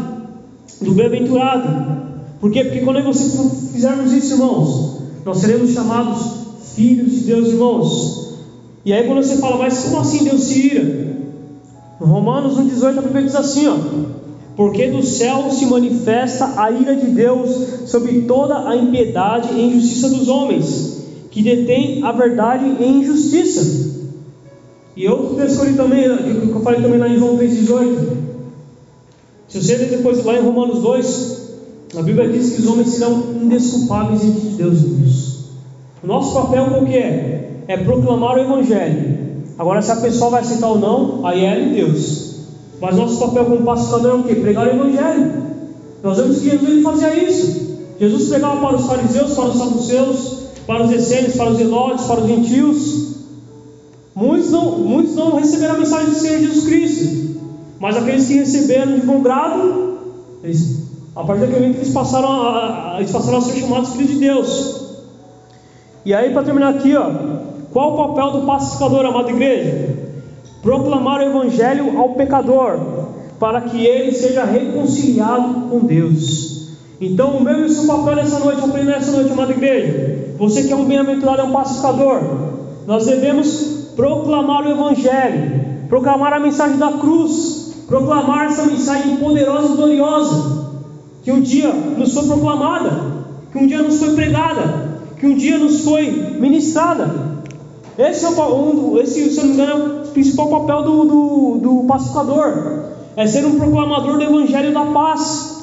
do 0.82 0.92
bem-aventurado. 0.94 2.04
Por 2.42 2.52
quê? 2.52 2.64
Porque 2.64 2.82
quando 2.82 3.04
você 3.04 3.24
fizermos 3.72 4.12
isso, 4.12 4.34
irmãos, 4.34 4.98
nós 5.24 5.38
seremos 5.38 5.72
chamados 5.72 6.46
filhos 6.76 7.12
de 7.12 7.20
Deus, 7.22 7.48
irmãos. 7.50 8.36
E 8.84 8.92
aí 8.92 9.08
quando 9.08 9.24
você 9.24 9.38
fala, 9.38 9.58
mas 9.58 9.84
como 9.84 10.00
assim 10.00 10.24
Deus 10.24 10.42
se 10.42 10.68
ira? 10.68 11.16
No 12.00 12.08
Romanos 12.08 12.58
1,18 12.58 12.98
a 12.98 13.02
Bíblia 13.02 13.24
diz 13.24 13.36
assim, 13.36 13.68
ó. 13.68 13.78
Porque 14.56 14.88
do 14.88 15.03
céu 15.03 15.51
se 15.51 15.66
manifesta 15.66 16.53
a 16.58 16.72
ira 16.72 16.95
de 16.95 17.08
Deus 17.08 17.89
sobre 17.89 18.22
toda 18.22 18.70
a 18.70 18.76
impiedade 18.76 19.53
e 19.53 19.62
injustiça 19.62 20.10
dos 20.10 20.30
homens, 20.30 21.03
que 21.30 21.41
detêm 21.41 22.03
a 22.03 22.12
verdade 22.12 22.66
em 22.66 23.01
injustiça. 23.01 23.93
E 24.95 25.03
eu 25.03 25.36
também, 25.76 26.03
que 26.03 26.51
eu 26.51 26.62
falei 26.62 26.82
também 26.82 26.97
lá 26.97 27.10
em 27.10 27.18
João 27.18 27.38
3,18. 27.38 28.26
Se 29.49 29.62
você 29.62 29.76
ler 29.76 29.89
depois 29.89 30.24
lá 30.24 30.36
em 30.36 30.41
Romanos 30.41 30.80
2, 30.82 31.45
a 31.97 32.01
Bíblia 32.01 32.30
diz 32.30 32.53
que 32.53 32.62
os 32.62 32.68
homens 32.68 32.89
serão 32.89 33.24
indesculpáveis 33.41 34.22
diante 34.22 34.39
de 34.39 34.49
Deus. 34.56 34.82
Deus. 34.82 35.36
O 36.01 36.08
nosso 36.08 36.34
papel 36.34 36.68
qual 36.68 36.86
que 36.86 36.95
é? 36.95 37.64
É 37.68 37.78
proclamar 37.78 38.38
o 38.38 38.39
Evangelho. 38.39 39.18
Agora, 39.58 39.82
se 39.82 39.91
a 39.91 39.97
pessoa 39.97 40.32
vai 40.32 40.41
aceitar 40.41 40.68
ou 40.68 40.80
não, 40.80 41.26
aí 41.26 41.45
é 41.45 41.60
de 41.60 41.76
Deus. 41.76 42.25
Mas 42.86 42.98
nosso 42.98 43.18
papel 43.18 43.46
como 43.46 43.64
pacificador 43.64 44.12
é 44.12 44.14
o 44.14 44.24
quê? 44.24 44.36
Pregar 44.36 44.68
o 44.68 44.70
Evangelho. 44.70 45.34
Nós 46.04 46.18
vemos 46.18 46.38
que 46.38 46.52
Jesus 46.52 46.84
fazia 46.84 47.16
isso. 47.16 47.78
Jesus 48.00 48.30
pregava 48.30 48.62
para 48.62 48.76
os 48.76 48.86
fariseus, 48.86 49.34
para 49.34 49.46
os 49.46 49.58
saduceus, 49.58 50.44
para 50.68 50.84
os 50.84 50.92
essênios, 50.92 51.36
para 51.36 51.50
os 51.50 51.58
zelotes, 51.58 52.06
para 52.06 52.22
os 52.22 52.28
gentios. 52.28 53.16
Muitos 54.14 54.52
não, 54.52 54.78
muitos 54.78 55.16
não 55.16 55.36
receberam 55.36 55.74
a 55.74 55.78
mensagem 55.80 56.12
do 56.12 56.16
Senhor 56.16 56.38
Jesus 56.38 56.64
Cristo. 56.64 57.40
Mas 57.80 57.98
aqueles 57.98 58.28
que 58.28 58.36
receberam 58.36 59.00
de 59.00 59.04
bom 59.04 59.20
grado, 59.24 59.98
eles, 60.44 60.84
a 61.16 61.24
partir 61.24 61.42
daquele 61.42 61.62
momento 61.62 61.78
eles 61.78 61.92
passaram 61.92 62.30
a, 62.30 62.98
a, 62.98 63.00
eles 63.00 63.12
passaram 63.12 63.40
a 63.40 63.42
ser 63.42 63.62
chamados 63.62 63.94
filhos 63.94 64.12
de 64.12 64.20
Deus. 64.20 64.86
E 66.06 66.14
aí, 66.14 66.32
para 66.32 66.44
terminar 66.44 66.76
aqui, 66.76 66.96
ó, 66.96 67.10
qual 67.74 67.96
o 67.96 67.98
papel 68.10 68.42
do 68.42 68.46
pacificador, 68.46 69.04
amada 69.08 69.32
igreja? 69.32 69.95
Proclamar 70.66 71.20
o 71.20 71.26
evangelho 71.26 71.99
ao 71.99 72.16
pecador, 72.16 72.80
para 73.39 73.61
que 73.61 73.86
ele 73.86 74.11
seja 74.11 74.43
reconciliado 74.43 75.70
com 75.70 75.78
Deus. 75.82 76.70
Então, 76.99 77.38
o 77.38 77.43
meu 77.43 77.59
e 77.59 77.66
o 77.66 77.70
seu 77.70 77.86
papel 77.86 78.16
nessa 78.16 78.39
noite, 78.39 78.63
aprender 78.63 78.93
nessa 78.93 79.11
noite, 79.11 79.32
amada 79.32 79.51
igreja. 79.51 80.34
Você 80.39 80.63
que 80.63 80.74
é 80.74 80.76
um 80.76 80.86
bem-aventurado, 80.86 81.41
é 81.41 81.43
um 81.43 81.51
pacificador. 81.51 82.20
Nós 82.88 83.05
devemos 83.05 83.91
proclamar 83.95 84.66
o 84.66 84.72
evangelho, 84.72 85.86
proclamar 85.88 86.34
a 86.34 86.39
mensagem 86.39 86.78
da 86.78 86.93
cruz, 86.93 87.84
proclamar 87.88 88.47
essa 88.47 88.66
mensagem 88.66 89.18
poderosa 89.18 89.72
e 89.72 89.76
gloriosa, 89.78 90.70
que 91.22 91.32
um 91.32 91.41
dia 91.41 91.72
nos 91.72 92.11
foi 92.11 92.26
proclamada, 92.26 92.89
que 93.51 93.59
um 93.59 93.68
dia 93.68 93.84
nos 93.84 93.99
foi 93.99 94.16
pregada, 94.16 94.99
que 95.20 95.28
um 95.28 95.36
dia 95.36 95.59
nos 95.59 95.82
foi 95.82 96.09
ministrada. 96.39 97.35
Esse, 97.98 98.26
é 98.26 98.30
o, 98.30 98.56
um, 98.56 99.00
esse, 99.00 99.30
se 99.30 99.38
não 99.38 99.46
me 99.46 99.54
engano, 99.54 99.72
é 99.72 99.76
o 99.76 100.08
principal 100.12 100.50
papel 100.50 100.84
do, 100.84 101.06
do, 101.06 101.58
do 101.60 101.88
pacificador: 101.88 102.89
é 103.16 103.26
ser 103.26 103.46
um 103.46 103.58
proclamador 103.58 104.18
do 104.18 104.24
Evangelho 104.24 104.74
da 104.74 104.86
paz. 104.86 105.56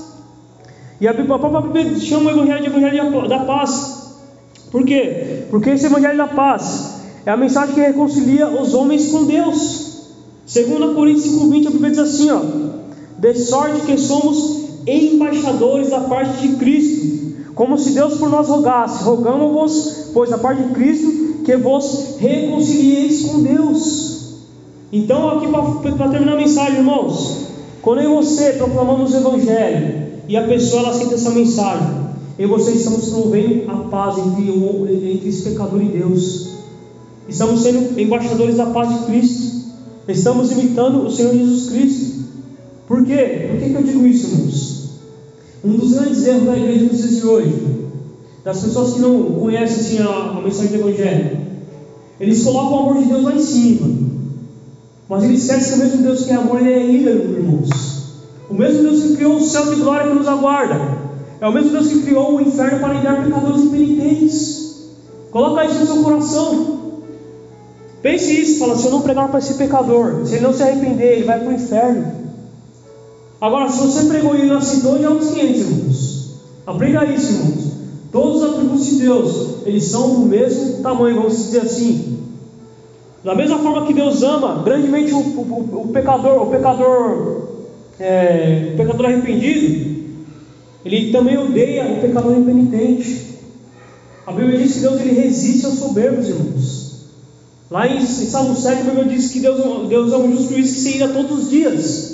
E 1.00 1.06
a, 1.06 1.12
própria 1.12 1.60
Bíblia 1.60 1.98
chama 1.98 2.30
o 2.30 2.34
Evangelho 2.34 2.60
de 2.60 2.66
Evangelho 2.68 3.28
da 3.28 3.40
paz. 3.40 4.14
Por 4.70 4.84
quê? 4.84 5.44
Porque 5.50 5.70
esse 5.70 5.86
Evangelho 5.86 6.16
da 6.16 6.28
paz 6.28 7.02
é 7.26 7.30
a 7.30 7.36
mensagem 7.36 7.74
que 7.74 7.80
reconcilia 7.80 8.48
os 8.48 8.72
homens 8.72 9.10
com 9.10 9.24
Deus. 9.24 9.92
Segundo 10.46 10.94
Coríntios 10.94 11.26
5,20, 11.26 11.66
a 11.66 11.70
Bíblia 11.70 11.90
diz 11.90 11.98
assim: 11.98 12.30
ó, 12.30 12.40
de 13.18 13.34
sorte 13.34 13.82
que 13.82 13.98
somos 13.98 14.62
embaixadores 14.86 15.90
da 15.90 16.00
parte 16.00 16.46
de 16.46 16.56
Cristo, 16.56 17.31
como 17.54 17.78
se 17.78 17.90
Deus 17.90 18.14
por 18.14 18.30
nós 18.30 18.48
rogasse, 18.48 19.04
rogamos-vos, 19.04 20.10
pois 20.12 20.30
da 20.30 20.38
parte 20.38 20.62
de 20.62 20.74
Cristo 20.74 21.42
que 21.44 21.56
vos 21.56 22.16
reconcilieis 22.18 23.26
com 23.26 23.42
Deus. 23.42 24.12
Então, 24.92 25.30
aqui 25.30 25.48
para 25.48 26.08
terminar 26.08 26.34
a 26.34 26.36
mensagem, 26.36 26.78
irmãos, 26.78 27.46
quando 27.82 28.00
eu 28.00 28.12
e 28.12 28.14
você 28.14 28.52
proclamamos 28.52 29.12
o 29.12 29.16
Evangelho 29.16 30.02
e 30.28 30.36
a 30.36 30.46
pessoa 30.46 30.82
ela 30.82 30.90
aceita 30.90 31.14
essa 31.14 31.30
mensagem, 31.30 31.88
eu 32.38 32.48
e 32.48 32.50
você 32.50 32.72
estamos 32.72 33.08
promovendo 33.08 33.70
a 33.70 33.76
paz 33.88 34.18
entre, 34.18 34.48
entre 34.48 35.28
esse 35.28 35.42
pecador 35.42 35.82
e 35.82 35.88
Deus. 35.88 36.52
Estamos 37.28 37.60
sendo 37.60 37.98
embaixadores 37.98 38.56
da 38.56 38.66
paz 38.66 38.88
de 38.88 39.06
Cristo. 39.06 39.62
Estamos 40.08 40.50
imitando 40.52 41.06
o 41.06 41.10
Senhor 41.10 41.32
Jesus 41.32 41.70
Cristo. 41.70 42.22
Por 42.86 43.04
quê? 43.04 43.48
Por 43.50 43.58
que, 43.60 43.70
que 43.70 43.74
eu 43.74 43.82
digo 43.82 44.06
isso, 44.06 44.26
irmãos? 44.26 44.71
Um 45.64 45.76
dos 45.76 45.92
grandes 45.92 46.26
erros 46.26 46.44
da 46.44 46.56
igreja 46.56 46.84
nos 46.86 46.98
dias 46.98 47.16
de 47.16 47.26
hoje 47.26 47.82
das 48.44 48.60
pessoas 48.60 48.94
que 48.94 49.00
não 49.00 49.22
conhecem 49.34 49.76
assim, 49.78 49.98
a, 49.98 50.38
a 50.38 50.40
mensagem 50.40 50.72
do 50.72 50.88
Evangelho. 50.88 51.38
Eles 52.18 52.42
colocam 52.42 52.72
o 52.72 52.90
amor 52.90 53.02
de 53.02 53.08
Deus 53.08 53.22
lá 53.22 53.34
em 53.34 53.42
cima. 53.42 53.88
Mas 55.08 55.24
eles 55.24 55.42
esquecem 55.42 55.72
que 55.72 55.74
o 55.74 55.84
mesmo 55.84 56.02
Deus 56.02 56.24
que 56.24 56.32
é 56.32 56.34
amor, 56.34 56.60
ele 56.60 56.72
é 56.72 56.86
ira, 56.86 57.10
irmãos. 57.10 57.68
O 58.50 58.54
mesmo 58.54 58.82
Deus 58.82 59.02
que 59.02 59.16
criou 59.16 59.36
o 59.36 59.44
céu 59.44 59.72
de 59.72 59.80
glória 59.80 60.08
que 60.08 60.18
nos 60.18 60.28
aguarda. 60.28 60.98
É 61.40 61.46
o 61.46 61.52
mesmo 61.52 61.70
Deus 61.70 61.88
que 61.88 62.02
criou 62.02 62.36
o 62.36 62.40
inferno 62.40 62.80
para 62.80 62.94
enviar 62.94 63.24
pecadores 63.24 63.62
impenitentes. 63.62 64.90
Coloca 65.30 65.64
isso 65.64 65.80
no 65.80 65.86
seu 65.86 66.02
coração. 66.02 66.82
Pense 68.02 68.40
isso, 68.40 68.58
fala, 68.58 68.76
se 68.76 68.86
eu 68.86 68.90
não 68.90 69.02
pregar 69.02 69.28
para 69.28 69.38
esse 69.38 69.54
pecador, 69.54 70.26
se 70.26 70.34
ele 70.34 70.44
não 70.44 70.52
se 70.52 70.62
arrepender, 70.62 71.18
ele 71.18 71.24
vai 71.24 71.38
para 71.38 71.48
o 71.48 71.52
inferno. 71.52 72.21
Agora, 73.42 73.68
se 73.68 73.80
você 73.80 74.04
pregou 74.04 74.36
e 74.36 74.48
é 74.48 74.54
uns 74.54 74.70
500, 74.70 75.34
irmãos. 75.34 76.34
Aprenda 76.64 77.04
isso, 77.06 77.32
irmãos. 77.32 77.72
Todos 78.12 78.40
os 78.40 78.48
atributos 78.48 78.86
de 78.86 78.96
Deus, 78.98 79.66
eles 79.66 79.84
são 79.86 80.20
do 80.20 80.26
mesmo 80.26 80.80
tamanho, 80.80 81.16
vamos 81.16 81.36
dizer 81.36 81.62
assim. 81.62 82.18
Da 83.24 83.34
mesma 83.34 83.58
forma 83.58 83.84
que 83.84 83.94
Deus 83.94 84.22
ama 84.22 84.62
grandemente 84.62 85.12
o, 85.12 85.18
o, 85.18 85.82
o 85.82 85.88
pecador, 85.88 86.40
o 86.40 86.50
pecador, 86.52 87.48
é, 87.98 88.70
o 88.74 88.76
pecador 88.76 89.06
arrependido, 89.06 89.90
Ele 90.84 91.10
também 91.10 91.36
odeia 91.36 91.94
o 91.94 92.00
pecador 92.00 92.38
impenitente. 92.38 93.40
A 94.24 94.30
Bíblia 94.30 94.58
diz 94.58 94.74
que 94.74 94.80
Deus 94.82 95.00
ele 95.00 95.20
resiste 95.20 95.66
aos 95.66 95.80
soberbos, 95.80 96.28
irmãos. 96.28 97.06
Lá 97.68 97.88
em, 97.88 97.98
em 97.98 98.06
Salmo 98.06 98.54
7, 98.54 98.82
a 98.82 98.84
Bíblia 98.84 99.04
diz 99.06 99.32
que 99.32 99.40
Deus, 99.40 99.88
Deus 99.88 100.12
é 100.12 100.16
um 100.16 100.30
justo 100.30 100.54
juiz 100.54 100.72
que 100.72 100.78
se 100.78 100.96
ira 100.98 101.08
todos 101.08 101.42
os 101.42 101.50
dias. 101.50 102.11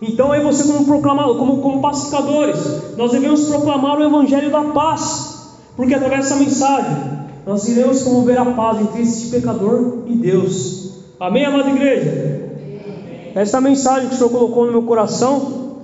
Então, 0.00 0.30
aí 0.30 0.42
você, 0.42 0.64
como, 0.64 0.84
proclamar, 0.84 1.26
como, 1.28 1.58
como 1.62 1.80
pacificadores, 1.80 2.58
nós 2.96 3.12
devemos 3.12 3.46
proclamar 3.46 3.98
o 3.98 4.04
Evangelho 4.04 4.50
da 4.50 4.62
paz, 4.64 5.56
porque 5.74 5.94
através 5.94 6.28
dessa 6.28 6.36
mensagem 6.36 7.26
nós 7.46 7.66
iremos 7.68 8.02
promover 8.02 8.38
a 8.38 8.44
paz 8.44 8.80
entre 8.80 9.02
esse 9.02 9.30
pecador 9.30 10.02
e 10.06 10.14
Deus. 10.16 10.90
Amém, 11.18 11.46
amada 11.46 11.70
igreja? 11.70 12.36
Essa 13.34 13.56
é 13.56 13.58
a 13.58 13.60
mensagem 13.60 14.08
que 14.08 14.14
o 14.14 14.18
Senhor 14.18 14.30
colocou 14.30 14.66
no 14.66 14.72
meu 14.72 14.82
coração. 14.82 15.76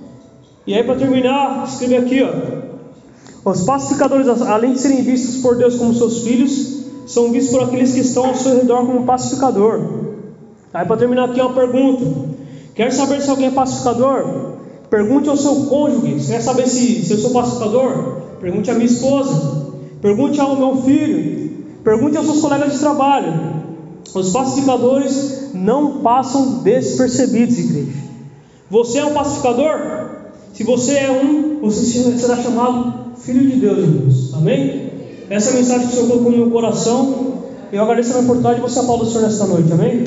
E 0.67 0.75
aí, 0.75 0.83
para 0.83 0.95
terminar, 0.95 1.63
escrever 1.67 1.97
aqui: 1.97 2.21
ó, 2.23 3.49
os 3.49 3.63
pacificadores, 3.63 4.27
além 4.27 4.73
de 4.73 4.79
serem 4.79 5.01
vistos 5.01 5.41
por 5.41 5.55
Deus 5.55 5.75
como 5.75 5.93
seus 5.93 6.23
filhos, 6.23 6.83
são 7.07 7.31
vistos 7.31 7.55
por 7.55 7.63
aqueles 7.63 7.93
que 7.93 7.99
estão 7.99 8.27
ao 8.27 8.35
seu 8.35 8.57
redor 8.57 8.85
como 8.85 9.05
pacificador. 9.05 9.81
Aí, 10.73 10.85
para 10.85 10.97
terminar 10.97 11.25
aqui, 11.25 11.41
uma 11.41 11.53
pergunta. 11.53 12.32
Quer 12.75 12.91
saber 12.91 13.21
se 13.21 13.29
alguém 13.29 13.47
é 13.47 13.51
pacificador? 13.51 14.53
Pergunte 14.89 15.29
ao 15.29 15.37
seu 15.37 15.65
cônjuge. 15.65 16.25
Quer 16.27 16.41
saber 16.41 16.67
se, 16.67 17.05
se 17.05 17.11
eu 17.11 17.17
sou 17.19 17.31
pacificador? 17.31 18.21
Pergunte 18.41 18.71
à 18.71 18.73
minha 18.73 18.85
esposa. 18.85 19.63
Pergunte 20.01 20.39
ao 20.39 20.55
meu 20.55 20.81
filho. 20.81 21.65
Pergunte 21.83 22.17
aos 22.17 22.25
seus 22.25 22.41
colegas 22.41 22.73
de 22.73 22.79
trabalho. 22.79 23.33
Os 24.13 24.31
pacificadores 24.31 25.49
não 25.53 25.99
passam 26.01 26.61
despercebidos, 26.63 27.57
igreja. 27.57 27.91
Você 28.69 28.99
é 28.99 29.05
um 29.05 29.13
pacificador? 29.13 29.79
Se 30.53 30.63
você 30.63 30.93
é 30.93 31.11
um, 31.11 31.59
você 31.61 32.17
será 32.17 32.37
chamado 32.37 33.15
filho 33.17 33.49
de 33.49 33.57
Deus, 33.57 33.79
irmãos. 33.79 34.33
Amém? 34.33 34.91
Essa 35.29 35.49
é 35.49 35.53
a 35.53 35.55
mensagem 35.57 35.87
que 35.87 35.93
o 35.93 35.95
Senhor 35.95 36.07
colocou 36.09 36.31
no 36.31 36.37
meu 36.37 36.51
coração. 36.51 37.33
Eu 37.71 37.81
agradeço 37.81 38.15
a 38.15 38.19
oportunidade 38.19 38.55
de 38.57 38.61
você 38.61 38.79
aplaudir 38.79 39.03
o 39.03 39.09
Senhor 39.09 39.23
nesta 39.23 39.45
noite, 39.47 39.71
amém? 39.71 40.03